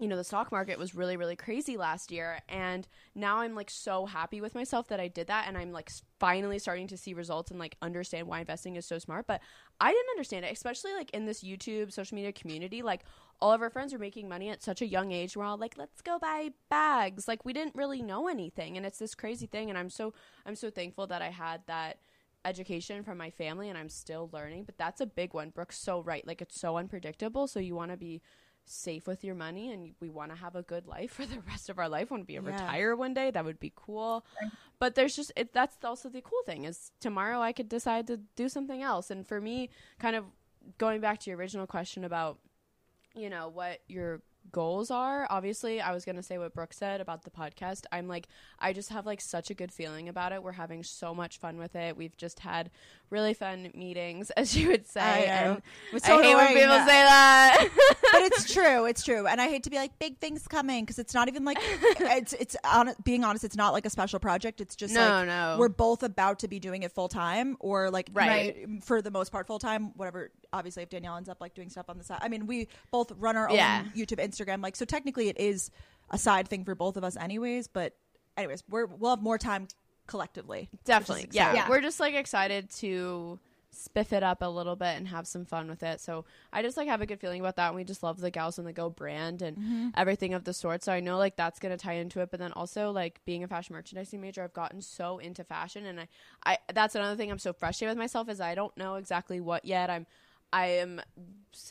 you 0.00 0.08
know 0.08 0.16
the 0.16 0.24
stock 0.24 0.50
market 0.50 0.78
was 0.78 0.94
really 0.94 1.16
really 1.16 1.36
crazy 1.36 1.76
last 1.76 2.10
year 2.10 2.40
and 2.48 2.88
now 3.14 3.38
i'm 3.38 3.54
like 3.54 3.68
so 3.68 4.06
happy 4.06 4.40
with 4.40 4.54
myself 4.54 4.88
that 4.88 4.98
i 4.98 5.06
did 5.06 5.26
that 5.26 5.46
and 5.46 5.58
i'm 5.58 5.72
like 5.72 5.90
finally 6.18 6.58
starting 6.58 6.86
to 6.86 6.96
see 6.96 7.12
results 7.12 7.50
and 7.50 7.60
like 7.60 7.76
understand 7.82 8.26
why 8.26 8.40
investing 8.40 8.76
is 8.76 8.86
so 8.86 8.98
smart 8.98 9.26
but 9.26 9.40
i 9.78 9.90
didn't 9.90 10.10
understand 10.10 10.44
it 10.44 10.52
especially 10.52 10.92
like 10.94 11.10
in 11.10 11.26
this 11.26 11.44
youtube 11.44 11.92
social 11.92 12.14
media 12.14 12.32
community 12.32 12.80
like 12.80 13.02
all 13.40 13.52
of 13.52 13.60
our 13.60 13.70
friends 13.70 13.92
are 13.92 13.98
making 13.98 14.28
money 14.28 14.48
at 14.48 14.62
such 14.62 14.80
a 14.80 14.86
young 14.86 15.12
age 15.12 15.36
we're 15.36 15.44
all 15.44 15.58
like 15.58 15.76
let's 15.76 16.00
go 16.00 16.18
buy 16.18 16.48
bags 16.70 17.28
like 17.28 17.44
we 17.44 17.52
didn't 17.52 17.74
really 17.74 18.00
know 18.02 18.26
anything 18.26 18.78
and 18.78 18.86
it's 18.86 18.98
this 18.98 19.14
crazy 19.14 19.46
thing 19.46 19.68
and 19.68 19.78
i'm 19.78 19.90
so 19.90 20.14
i'm 20.46 20.56
so 20.56 20.70
thankful 20.70 21.06
that 21.06 21.20
i 21.20 21.28
had 21.28 21.60
that 21.66 21.98
education 22.44 23.02
from 23.02 23.18
my 23.18 23.30
family 23.30 23.68
and 23.68 23.76
i'm 23.76 23.88
still 23.88 24.30
learning 24.32 24.64
but 24.64 24.78
that's 24.78 25.00
a 25.00 25.06
big 25.06 25.34
one. 25.34 25.50
Brooke's 25.50 25.78
so 25.78 26.00
right. 26.02 26.26
Like 26.26 26.40
it's 26.40 26.58
so 26.60 26.76
unpredictable. 26.76 27.46
So 27.46 27.60
you 27.60 27.74
want 27.74 27.90
to 27.90 27.96
be 27.96 28.22
safe 28.64 29.06
with 29.06 29.24
your 29.24 29.34
money 29.34 29.72
and 29.72 29.94
we 30.00 30.08
want 30.08 30.30
to 30.30 30.36
have 30.38 30.54
a 30.54 30.62
good 30.62 30.86
life 30.86 31.10
for 31.16 31.26
the 31.26 31.40
rest 31.40 31.68
of 31.68 31.78
our 31.78 31.88
life. 31.88 32.10
Want 32.10 32.22
to 32.22 32.26
be 32.26 32.36
to 32.36 32.42
Yeah. 32.42 32.50
retire 32.50 32.96
one 32.96 33.14
day 33.14 33.30
that 33.30 33.44
would 33.44 33.60
be 33.60 33.72
cool. 33.74 34.24
But 34.78 34.94
there's 34.94 35.14
just 35.16 35.32
it, 35.36 35.52
that's 35.52 35.76
also 35.84 36.08
the 36.08 36.22
cool 36.22 36.42
thing 36.46 36.64
is 36.64 36.92
tomorrow 37.00 37.40
i 37.40 37.52
could 37.52 37.68
decide 37.68 38.06
to 38.06 38.18
do 38.36 38.48
something 38.48 38.82
else. 38.82 39.10
And 39.10 39.26
for 39.26 39.40
me 39.40 39.68
kind 39.98 40.16
of 40.16 40.24
going 40.78 41.00
back 41.00 41.18
to 41.20 41.30
your 41.30 41.38
original 41.38 41.66
question 41.66 42.04
about 42.04 42.38
you 43.14 43.28
know 43.28 43.48
what 43.48 43.80
your 43.88 44.22
goals 44.52 44.90
are 44.90 45.26
obviously 45.30 45.80
i 45.80 45.92
was 45.92 46.04
going 46.04 46.16
to 46.16 46.22
say 46.22 46.36
what 46.36 46.52
brooke 46.54 46.72
said 46.72 47.00
about 47.00 47.22
the 47.22 47.30
podcast 47.30 47.84
i'm 47.92 48.08
like 48.08 48.26
i 48.58 48.72
just 48.72 48.88
have 48.88 49.06
like 49.06 49.20
such 49.20 49.48
a 49.50 49.54
good 49.54 49.70
feeling 49.70 50.08
about 50.08 50.32
it 50.32 50.42
we're 50.42 50.50
having 50.52 50.82
so 50.82 51.14
much 51.14 51.38
fun 51.38 51.56
with 51.56 51.76
it 51.76 51.96
we've 51.96 52.16
just 52.16 52.40
had 52.40 52.68
really 53.10 53.32
fun 53.32 53.70
meetings 53.74 54.30
as 54.36 54.56
you 54.56 54.68
would 54.68 54.88
say 54.88 55.00
I 55.00 55.18
and 55.18 55.62
It's 55.92 56.04
so 56.06 56.18
i 56.18 56.22
hate 56.22 56.34
when 56.34 56.48
people 56.48 56.66
that- 56.68 56.86
say 56.88 57.02
that 57.04 57.68
but 58.12 58.22
it's 58.22 58.52
true. 58.52 58.86
It's 58.86 59.04
true, 59.04 59.26
and 59.28 59.40
I 59.40 59.46
hate 59.48 59.62
to 59.64 59.70
be 59.70 59.76
like 59.76 59.96
big 60.00 60.18
things 60.18 60.48
coming 60.48 60.84
because 60.84 60.98
it's 60.98 61.14
not 61.14 61.28
even 61.28 61.44
like 61.44 61.58
it's 61.60 62.32
it's 62.32 62.56
on 62.64 62.92
being 63.04 63.22
honest. 63.22 63.44
It's 63.44 63.54
not 63.56 63.72
like 63.72 63.86
a 63.86 63.90
special 63.90 64.18
project. 64.18 64.60
It's 64.60 64.74
just 64.74 64.92
No, 64.94 65.00
like 65.08 65.26
no. 65.28 65.56
we're 65.60 65.68
both 65.68 66.02
about 66.02 66.40
to 66.40 66.48
be 66.48 66.58
doing 66.58 66.82
it 66.82 66.90
full 66.90 67.06
time, 67.08 67.56
or 67.60 67.88
like 67.90 68.10
Right. 68.12 68.66
for 68.82 69.00
the 69.00 69.12
most 69.12 69.30
part 69.30 69.46
full 69.46 69.60
time. 69.60 69.92
Whatever. 69.96 70.30
Obviously, 70.52 70.82
if 70.82 70.88
Danielle 70.90 71.16
ends 71.16 71.28
up 71.28 71.40
like 71.40 71.54
doing 71.54 71.68
stuff 71.70 71.86
on 71.88 71.98
the 71.98 72.04
side, 72.04 72.18
I 72.22 72.28
mean, 72.28 72.46
we 72.46 72.68
both 72.90 73.12
run 73.18 73.36
our 73.36 73.50
Yeah. 73.50 73.84
own 73.84 73.92
YouTube, 73.96 74.18
Instagram. 74.24 74.62
Like, 74.62 74.76
so 74.76 74.84
technically, 74.84 75.28
it 75.28 75.38
is 75.38 75.70
a 76.10 76.18
side 76.18 76.48
thing 76.48 76.64
for 76.64 76.74
both 76.74 76.96
of 76.96 77.04
us, 77.04 77.16
anyways. 77.16 77.68
But 77.68 77.94
anyways, 78.36 78.64
we're 78.68 78.86
we'll 78.86 79.10
have 79.10 79.22
more 79.22 79.38
time 79.38 79.68
collectively. 80.06 80.68
which 80.72 80.80
is 80.80 80.84
Definitely. 80.86 81.28
Yeah. 81.32 81.42
exciting. 81.50 81.56
Yeah. 81.62 81.68
We're 81.68 81.80
just 81.82 82.00
like 82.00 82.14
excited 82.14 82.70
to 82.78 83.38
spiff 83.72 84.12
it 84.12 84.24
up 84.24 84.42
a 84.42 84.46
little 84.46 84.74
bit 84.74 84.96
and 84.96 85.06
have 85.06 85.28
some 85.28 85.44
fun 85.44 85.68
with 85.68 85.84
it. 85.84 86.00
So 86.00 86.24
I 86.52 86.60
just 86.62 86.76
like 86.76 86.88
have 86.88 87.00
a 87.00 87.06
good 87.06 87.20
feeling 87.20 87.38
about 87.40 87.54
that. 87.54 87.68
And 87.68 87.76
we 87.76 87.84
just 87.84 88.02
love 88.02 88.18
the 88.20 88.28
Gals 88.32 88.58
on 88.58 88.64
the 88.64 88.72
Go 88.72 88.90
brand 88.90 89.42
and 89.42 89.56
Mm-hmm. 89.56 89.88
everything 89.96 90.34
of 90.34 90.42
the 90.42 90.52
sort. 90.52 90.82
So 90.82 90.90
I 90.92 90.98
know 90.98 91.16
like 91.18 91.36
that's 91.36 91.60
gonna 91.60 91.76
tie 91.76 91.92
into 91.92 92.20
it. 92.20 92.32
But 92.32 92.40
then 92.40 92.50
also 92.52 92.90
like 92.90 93.20
being 93.24 93.44
a 93.44 93.48
fashion 93.48 93.76
merchandising 93.76 94.20
major, 94.20 94.42
I've 94.42 94.52
gotten 94.52 94.82
so 94.82 95.18
into 95.18 95.44
fashion 95.44 95.86
and 95.86 96.00
I, 96.00 96.08
I 96.44 96.58
that's 96.74 96.96
another 96.96 97.14
thing 97.14 97.30
I'm 97.30 97.38
so 97.38 97.52
frustrated 97.52 97.92
with 97.96 97.98
myself 98.02 98.28
is 98.28 98.40
I 98.40 98.56
don't 98.56 98.76
know 98.76 98.96
exactly 98.96 99.40
what 99.40 99.64
yet. 99.64 99.88
I'm 99.88 100.06
I 100.52 100.66
am 100.66 101.00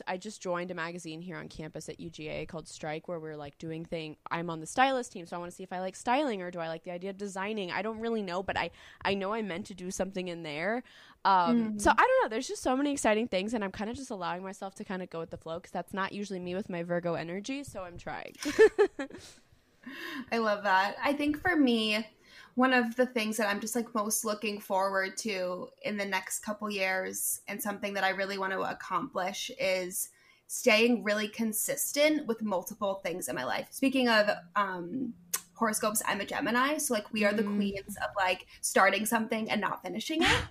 I 0.06 0.16
just 0.16 0.42
joined 0.42 0.70
a 0.70 0.74
magazine 0.74 1.22
here 1.22 1.36
on 1.36 1.48
campus 1.48 1.88
at 1.88 1.98
UGA 1.98 2.46
called 2.48 2.68
Strike 2.68 3.08
where 3.08 3.18
we're 3.18 3.36
like 3.36 3.56
doing 3.58 3.84
thing 3.84 4.16
I'm 4.30 4.50
on 4.50 4.60
the 4.60 4.66
stylist 4.66 5.12
team 5.12 5.26
so 5.26 5.36
I 5.36 5.38
want 5.38 5.50
to 5.50 5.56
see 5.56 5.62
if 5.62 5.72
I 5.72 5.80
like 5.80 5.96
styling 5.96 6.42
or 6.42 6.50
do 6.50 6.58
I 6.58 6.68
like 6.68 6.84
the 6.84 6.90
idea 6.90 7.10
of 7.10 7.16
designing. 7.16 7.70
I 7.70 7.82
don't 7.82 7.98
really 8.00 8.22
know 8.22 8.42
but 8.42 8.56
I 8.58 8.70
I 9.04 9.14
know 9.14 9.32
I 9.32 9.42
meant 9.42 9.66
to 9.66 9.74
do 9.74 9.90
something 9.90 10.28
in 10.28 10.42
there. 10.42 10.82
Um 11.24 11.78
so 11.78 11.90
I 11.90 11.94
don't 11.94 12.22
know 12.22 12.28
there's 12.28 12.48
just 12.48 12.62
so 12.62 12.76
many 12.76 12.92
exciting 12.92 13.28
things 13.28 13.54
and 13.54 13.64
I'm 13.64 13.72
kind 13.72 13.90
of 13.90 13.96
just 13.96 14.10
allowing 14.10 14.42
myself 14.42 14.74
to 14.76 14.84
kind 14.84 15.02
of 15.02 15.10
go 15.10 15.20
with 15.20 15.30
the 15.30 15.38
flow 15.38 15.60
cuz 15.60 15.70
that's 15.70 15.94
not 15.94 16.12
usually 16.12 16.40
me 16.40 16.54
with 16.54 16.68
my 16.68 16.82
Virgo 16.82 17.14
energy 17.14 17.64
so 17.64 17.82
I'm 17.82 17.96
trying. 17.98 18.34
I 20.32 20.38
love 20.38 20.62
that. 20.64 20.96
I 21.02 21.12
think 21.14 21.40
for 21.40 21.56
me, 21.56 22.06
one 22.54 22.72
of 22.72 22.96
the 22.96 23.06
things 23.06 23.36
that 23.36 23.48
I'm 23.48 23.60
just 23.60 23.76
like 23.76 23.94
most 23.94 24.24
looking 24.24 24.60
forward 24.60 25.16
to 25.18 25.68
in 25.82 25.96
the 25.96 26.04
next 26.04 26.40
couple 26.40 26.70
years 26.70 27.40
and 27.48 27.62
something 27.62 27.94
that 27.94 28.04
I 28.04 28.10
really 28.10 28.38
want 28.38 28.52
to 28.52 28.60
accomplish 28.62 29.50
is 29.58 30.08
staying 30.46 31.04
really 31.04 31.28
consistent 31.28 32.26
with 32.26 32.42
multiple 32.42 33.00
things 33.04 33.28
in 33.28 33.36
my 33.36 33.44
life. 33.44 33.68
Speaking 33.70 34.08
of 34.08 34.30
um 34.56 35.14
horoscopes, 35.54 36.02
I'm 36.08 36.20
a 36.20 36.24
Gemini, 36.24 36.78
so 36.78 36.94
like 36.94 37.12
we 37.12 37.24
are 37.24 37.32
the 37.34 37.42
Mm. 37.42 37.56
queens 37.56 37.96
of 37.96 38.10
like 38.16 38.46
starting 38.62 39.04
something 39.04 39.50
and 39.50 39.60
not 39.60 39.82
finishing 39.82 40.22
it. 40.22 40.44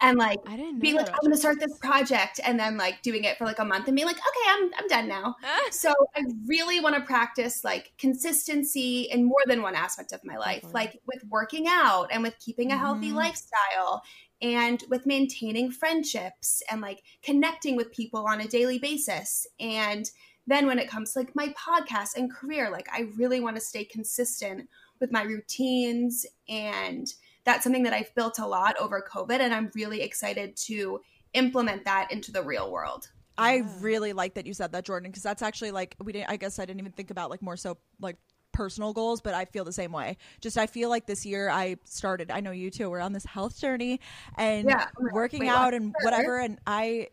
And 0.00 0.16
like 0.18 0.38
I 0.46 0.56
didn't 0.56 0.78
being 0.78 0.94
like, 0.94 1.08
I'm 1.08 1.18
gonna 1.22 1.36
start 1.36 1.58
this 1.58 1.76
project 1.78 2.40
and 2.44 2.58
then 2.58 2.76
like 2.76 3.02
doing 3.02 3.24
it 3.24 3.36
for 3.36 3.44
like 3.44 3.58
a 3.58 3.64
month 3.64 3.88
and 3.88 3.96
being 3.96 4.06
like, 4.06 4.16
okay, 4.16 4.48
I'm 4.50 4.70
I'm 4.78 4.88
done 4.88 5.08
now. 5.08 5.34
So 5.70 5.92
I 6.14 6.22
really 6.46 6.80
want 6.80 6.94
to 6.94 7.00
practice 7.02 7.64
like 7.64 7.92
consistency 7.98 9.02
in 9.10 9.24
more 9.24 9.42
than 9.46 9.62
one 9.62 9.74
aspect 9.74 10.12
of 10.12 10.24
my 10.24 10.36
life, 10.36 10.62
Definitely. 10.62 10.72
like 10.80 11.00
with 11.06 11.24
working 11.28 11.66
out 11.68 12.08
and 12.12 12.22
with 12.22 12.38
keeping 12.38 12.70
a 12.72 12.78
healthy 12.78 13.10
Mhm. 13.10 13.14
lifestyle 13.16 14.02
and 14.40 14.82
with 14.88 15.04
maintaining 15.04 15.70
friendships 15.72 16.62
and 16.70 16.80
like 16.80 17.02
connecting 17.22 17.74
with 17.76 17.90
people 17.92 18.24
on 18.28 18.40
a 18.40 18.46
daily 18.48 18.78
basis. 18.78 19.46
And 19.58 20.08
then 20.46 20.66
when 20.66 20.78
it 20.78 20.88
comes 20.88 21.12
to 21.12 21.18
like 21.18 21.34
my 21.34 21.48
podcast 21.48 22.16
and 22.16 22.32
career, 22.32 22.70
like 22.70 22.88
I 22.92 23.08
really 23.16 23.40
want 23.40 23.56
to 23.56 23.60
stay 23.62 23.84
consistent 23.84 24.68
with 25.00 25.10
my 25.12 25.22
routines 25.22 26.24
and 26.48 27.12
that's 27.44 27.64
something 27.64 27.84
that 27.84 27.92
I've 27.92 28.14
built 28.14 28.38
a 28.38 28.46
lot 28.46 28.76
over 28.78 29.02
COVID 29.10 29.40
and 29.40 29.54
I'm 29.54 29.70
really 29.74 30.02
excited 30.02 30.56
to 30.56 31.00
implement 31.34 31.84
that 31.84 32.10
into 32.10 32.32
the 32.32 32.42
real 32.42 32.70
world. 32.70 33.08
I 33.36 33.62
really 33.80 34.12
like 34.12 34.34
that 34.34 34.46
you 34.46 34.54
said 34.54 34.72
that, 34.72 34.84
Jordan, 34.84 35.10
because 35.10 35.22
that's 35.22 35.42
actually 35.42 35.70
like 35.70 35.96
we 36.02 36.12
didn't. 36.12 36.28
I 36.28 36.36
guess 36.36 36.58
I 36.58 36.64
didn't 36.64 36.80
even 36.80 36.92
think 36.92 37.10
about 37.10 37.30
like 37.30 37.40
more 37.40 37.56
so 37.56 37.78
like 38.00 38.16
personal 38.50 38.92
goals, 38.92 39.20
but 39.20 39.34
I 39.34 39.44
feel 39.44 39.64
the 39.64 39.72
same 39.72 39.92
way. 39.92 40.16
Just 40.40 40.58
I 40.58 40.66
feel 40.66 40.88
like 40.88 41.06
this 41.06 41.24
year 41.24 41.48
I 41.48 41.76
started. 41.84 42.32
I 42.32 42.40
know 42.40 42.50
you 42.50 42.70
too. 42.70 42.90
We're 42.90 42.98
on 42.98 43.12
this 43.12 43.24
health 43.24 43.60
journey 43.60 44.00
and 44.36 44.68
Yeah. 44.68 44.86
Oh 44.98 45.08
working 45.12 45.40
Wait, 45.40 45.48
out 45.48 45.66
what? 45.66 45.74
and 45.74 45.94
whatever. 46.02 46.38
And 46.40 46.58
I, 46.66 47.08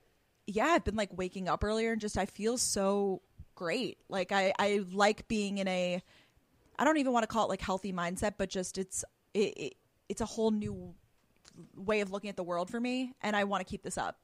yeah, 0.47 0.65
I've 0.65 0.83
been 0.83 0.95
like 0.95 1.15
waking 1.15 1.47
up 1.47 1.63
earlier 1.63 1.91
and 1.91 2.01
just 2.01 2.17
I 2.17 2.25
feel 2.25 2.57
so 2.57 3.21
great. 3.53 3.99
Like 4.09 4.31
I 4.31 4.53
I 4.57 4.83
like 4.91 5.27
being 5.27 5.59
in 5.59 5.67
a. 5.67 6.01
I 6.77 6.83
don't 6.83 6.97
even 6.97 7.13
want 7.13 7.23
to 7.23 7.27
call 7.27 7.45
it 7.45 7.49
like 7.49 7.61
healthy 7.61 7.93
mindset, 7.93 8.33
but 8.39 8.49
just 8.49 8.79
it's 8.79 9.05
it, 9.35 9.53
it 9.57 9.73
it's 10.09 10.21
a 10.21 10.25
whole 10.25 10.51
new 10.51 10.95
way 11.75 12.01
of 12.01 12.11
looking 12.11 12.29
at 12.29 12.35
the 12.37 12.43
world 12.43 12.69
for 12.69 12.79
me, 12.79 13.13
and 13.21 13.35
I 13.35 13.43
want 13.45 13.65
to 13.65 13.69
keep 13.69 13.83
this 13.83 13.97
up. 13.97 14.17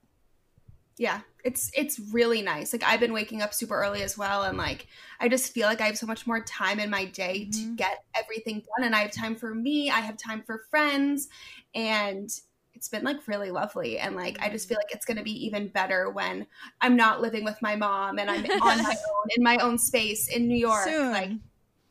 yeah, 0.98 1.22
it's 1.44 1.72
it's 1.76 2.00
really 2.14 2.42
nice. 2.42 2.74
Like 2.74 2.84
I've 2.84 3.00
been 3.00 3.14
waking 3.14 3.42
up 3.42 3.54
super 3.54 3.76
early 3.82 4.04
as 4.04 4.18
well, 4.18 4.44
and 4.44 4.58
like 4.58 4.88
I 5.20 5.30
just 5.30 5.52
feel 5.54 5.68
like 5.68 5.82
I 5.82 5.86
have 5.88 5.98
so 5.98 6.06
much 6.06 6.28
more 6.28 6.42
time 6.44 6.80
in 6.80 6.90
my 6.90 7.06
day 7.06 7.46
to 7.46 7.60
Mhm. 7.60 7.76
get 7.76 8.04
everything 8.16 8.60
done, 8.78 8.86
and 8.86 8.96
I 8.96 9.00
have 9.02 9.12
time 9.12 9.36
for 9.36 9.56
me. 9.56 9.90
I 9.90 10.02
have 10.02 10.18
time 10.18 10.44
for 10.44 10.66
friends, 10.70 11.28
and 11.74 12.30
it's 12.74 12.88
been 12.90 13.04
like 13.04 13.28
really 13.28 13.50
lovely. 13.52 13.98
And 13.98 14.16
like 14.16 14.38
I 14.42 14.50
just 14.50 14.68
feel 14.68 14.78
like 14.78 14.94
it's 14.94 15.06
gonna 15.06 15.24
be 15.24 15.46
even 15.46 15.70
better 15.70 16.10
when 16.12 16.46
I'm 16.82 16.96
not 16.96 17.22
living 17.22 17.46
with 17.46 17.60
my 17.62 17.76
mom 17.76 18.20
and 18.20 18.30
I'm 18.30 18.46
on 18.60 18.82
my 18.84 18.96
own 19.16 19.28
in 19.36 19.44
my 19.44 19.58
own 19.58 19.78
space 19.80 20.28
in 20.28 20.48
New 20.48 20.58
York, 20.58 20.88
Soon. 20.88 21.12
like 21.12 21.32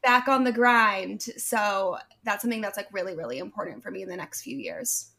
back 0.02 0.28
on 0.28 0.44
the 0.44 0.52
grind. 0.52 1.22
So 1.22 1.98
that's 2.24 2.42
something 2.42 2.60
that's 2.60 2.76
like 2.76 2.88
really 2.92 3.14
really 3.16 3.38
important 3.38 3.82
for 3.82 3.90
me 3.90 4.02
in 4.02 4.08
the 4.08 4.16
next 4.16 4.42
few 4.42 4.56
years. 4.56 5.10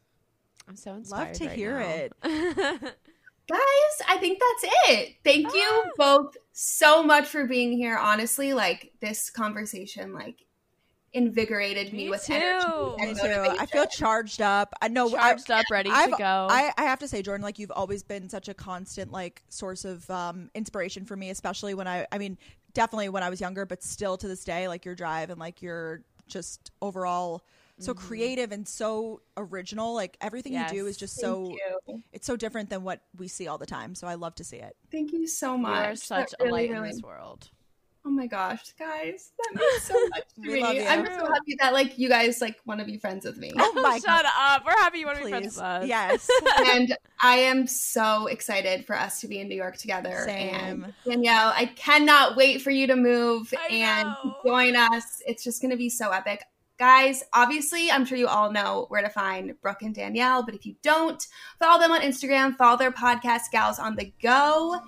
I'm 0.67 0.75
so 0.75 0.93
inspired. 0.93 1.27
Love 1.29 1.37
to 1.37 1.47
right 1.47 1.55
hear 1.55 1.79
now. 1.79 1.89
it. 1.89 2.13
Guys, 3.49 4.07
I 4.07 4.17
think 4.19 4.39
that's 4.39 4.73
it. 4.89 5.15
Thank 5.23 5.53
you 5.53 5.83
Ah. 5.85 5.89
both 5.97 6.37
so 6.53 7.03
much 7.03 7.27
for 7.27 7.45
being 7.45 7.73
here. 7.73 7.97
Honestly, 7.97 8.53
like 8.53 8.93
this 9.01 9.29
conversation 9.29 10.13
like 10.13 10.45
invigorated 11.13 11.91
me, 11.91 12.05
Me 12.05 12.09
with 12.09 12.23
too. 12.23 12.33
energy 12.33 13.05
Me 13.07 13.13
too. 13.15 13.55
I 13.59 13.65
feel 13.65 13.85
charged 13.87 14.41
up. 14.41 14.73
I 14.81 14.87
know. 14.87 15.07
I, 15.07 15.33
Charged 15.33 15.51
up, 15.51 15.65
ready 15.69 15.89
I've- 15.89 16.11
to 16.13 16.17
go. 16.17 16.47
I, 16.49 16.71
I 16.77 16.83
have 16.83 16.99
to 16.99 17.07
say, 17.07 17.21
Jordan, 17.21 17.43
like 17.43 17.59
you've 17.59 17.71
always 17.71 18.03
been 18.03 18.29
such 18.29 18.47
a 18.47 18.53
constant 18.53 19.11
like 19.11 19.43
source 19.49 19.83
of 19.83 20.09
um, 20.09 20.49
inspiration 20.55 21.03
for 21.05 21.17
me, 21.17 21.29
especially 21.29 21.73
when 21.73 21.87
I, 21.87 22.07
I 22.13 22.17
mean, 22.17 22.37
definitely 22.73 23.09
when 23.09 23.23
I 23.23 23.29
was 23.29 23.41
younger, 23.41 23.65
but 23.65 23.83
still 23.83 24.15
to 24.17 24.27
this 24.29 24.45
day, 24.45 24.69
like 24.69 24.85
your 24.85 24.95
drive 24.95 25.29
and 25.31 25.39
like 25.39 25.61
your 25.61 26.03
just 26.31 26.71
overall 26.81 27.43
so 27.79 27.93
Mm-hmm. 27.95 28.07
creative 28.07 28.51
and 28.51 28.67
so 28.67 29.21
original. 29.37 29.95
Like 29.95 30.15
everything 30.21 30.53
you 30.53 30.63
do 30.69 30.85
is 30.85 30.97
just 30.97 31.19
Thank 31.19 31.25
so 31.25 31.57
you. 31.87 32.03
it's 32.13 32.27
so 32.27 32.35
different 32.35 32.69
than 32.69 32.83
what 32.83 33.01
we 33.17 33.27
see 33.27 33.47
all 33.47 33.57
the 33.57 33.65
time. 33.65 33.95
So 33.95 34.07
I 34.07 34.13
love 34.15 34.35
to 34.35 34.43
see 34.43 34.57
it. 34.57 34.75
Thank 34.91 35.13
you 35.13 35.25
so 35.25 35.57
much. 35.57 35.69
you 35.69 35.73
much. 35.75 35.87
are 35.87 35.91
That 35.93 35.99
such 35.99 36.33
a 36.39 36.43
really, 36.45 36.51
light 36.51 36.69
in 36.69 36.75
really- 36.81 36.91
this 36.91 37.01
world. 37.01 37.49
Oh 38.03 38.09
my 38.09 38.25
gosh, 38.25 38.73
guys, 38.79 39.31
that 39.37 39.59
means 39.59 39.83
so 39.83 39.93
much 40.09 40.23
to 40.35 40.41
me. 40.41 40.87
I'm 40.87 41.05
so 41.05 41.25
happy 41.27 41.55
that 41.59 41.71
like 41.71 41.99
you 41.99 42.09
guys 42.09 42.41
like 42.41 42.59
want 42.65 42.79
to 42.79 42.85
be 42.85 42.97
friends 42.97 43.25
with 43.25 43.37
me. 43.37 43.51
Oh, 43.55 43.73
oh 43.75 43.81
my 43.81 43.99
Shut 43.99 44.25
up. 44.25 44.65
We're 44.65 44.71
happy 44.71 44.99
you 44.99 45.05
want 45.05 45.19
to 45.19 45.25
be 45.25 45.29
friends 45.29 45.55
with 45.55 45.63
us. 45.63 45.87
yes. 45.87 46.27
and 46.65 46.97
I 47.21 47.35
am 47.35 47.67
so 47.67 48.25
excited 48.25 48.87
for 48.87 48.97
us 48.97 49.21
to 49.21 49.27
be 49.27 49.39
in 49.39 49.47
New 49.47 49.55
York 49.55 49.77
together. 49.77 50.23
Same. 50.25 50.83
And 50.83 50.93
Danielle, 51.05 51.53
I 51.55 51.67
cannot 51.67 52.35
wait 52.35 52.63
for 52.63 52.71
you 52.71 52.87
to 52.87 52.95
move 52.95 53.53
I 53.57 53.67
and 53.71 54.07
know. 54.07 54.35
join 54.43 54.75
us. 54.75 55.21
It's 55.27 55.43
just 55.43 55.61
going 55.61 55.71
to 55.71 55.77
be 55.77 55.89
so 55.89 56.09
epic. 56.09 56.43
Guys, 56.79 57.23
obviously, 57.33 57.91
I'm 57.91 58.05
sure 58.05 58.17
you 58.17 58.27
all 58.27 58.51
know 58.51 58.87
where 58.89 59.03
to 59.03 59.09
find 59.09 59.53
Brooke 59.61 59.83
and 59.83 59.93
Danielle, 59.93 60.41
but 60.43 60.55
if 60.55 60.65
you 60.65 60.73
don't, 60.81 61.23
follow 61.59 61.79
them 61.79 61.91
on 61.91 62.01
Instagram, 62.01 62.57
follow 62.57 62.77
their 62.77 62.91
podcast, 62.91 63.51
Gals 63.51 63.77
on 63.77 63.95
the 63.95 64.11
Go. 64.23 64.79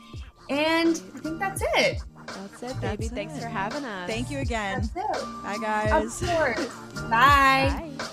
And 0.50 1.02
I 1.16 1.20
think 1.20 1.40
that's 1.40 1.62
it. 1.76 2.00
That's 2.28 2.64
it, 2.64 2.82
baby. 2.82 3.04
That's 3.08 3.10
Thanks 3.14 3.38
it. 3.38 3.42
for 3.42 3.48
having 3.48 3.86
us. 3.86 4.10
Thank 4.10 4.30
you 4.32 4.40
again. 4.40 4.90
That's 4.94 5.20
it. 5.20 5.24
Bye, 5.44 5.56
Of 5.56 5.62
guys. 5.62 6.20
course. 6.20 6.68
Bye. 7.10 7.94
Bye. 8.00 8.06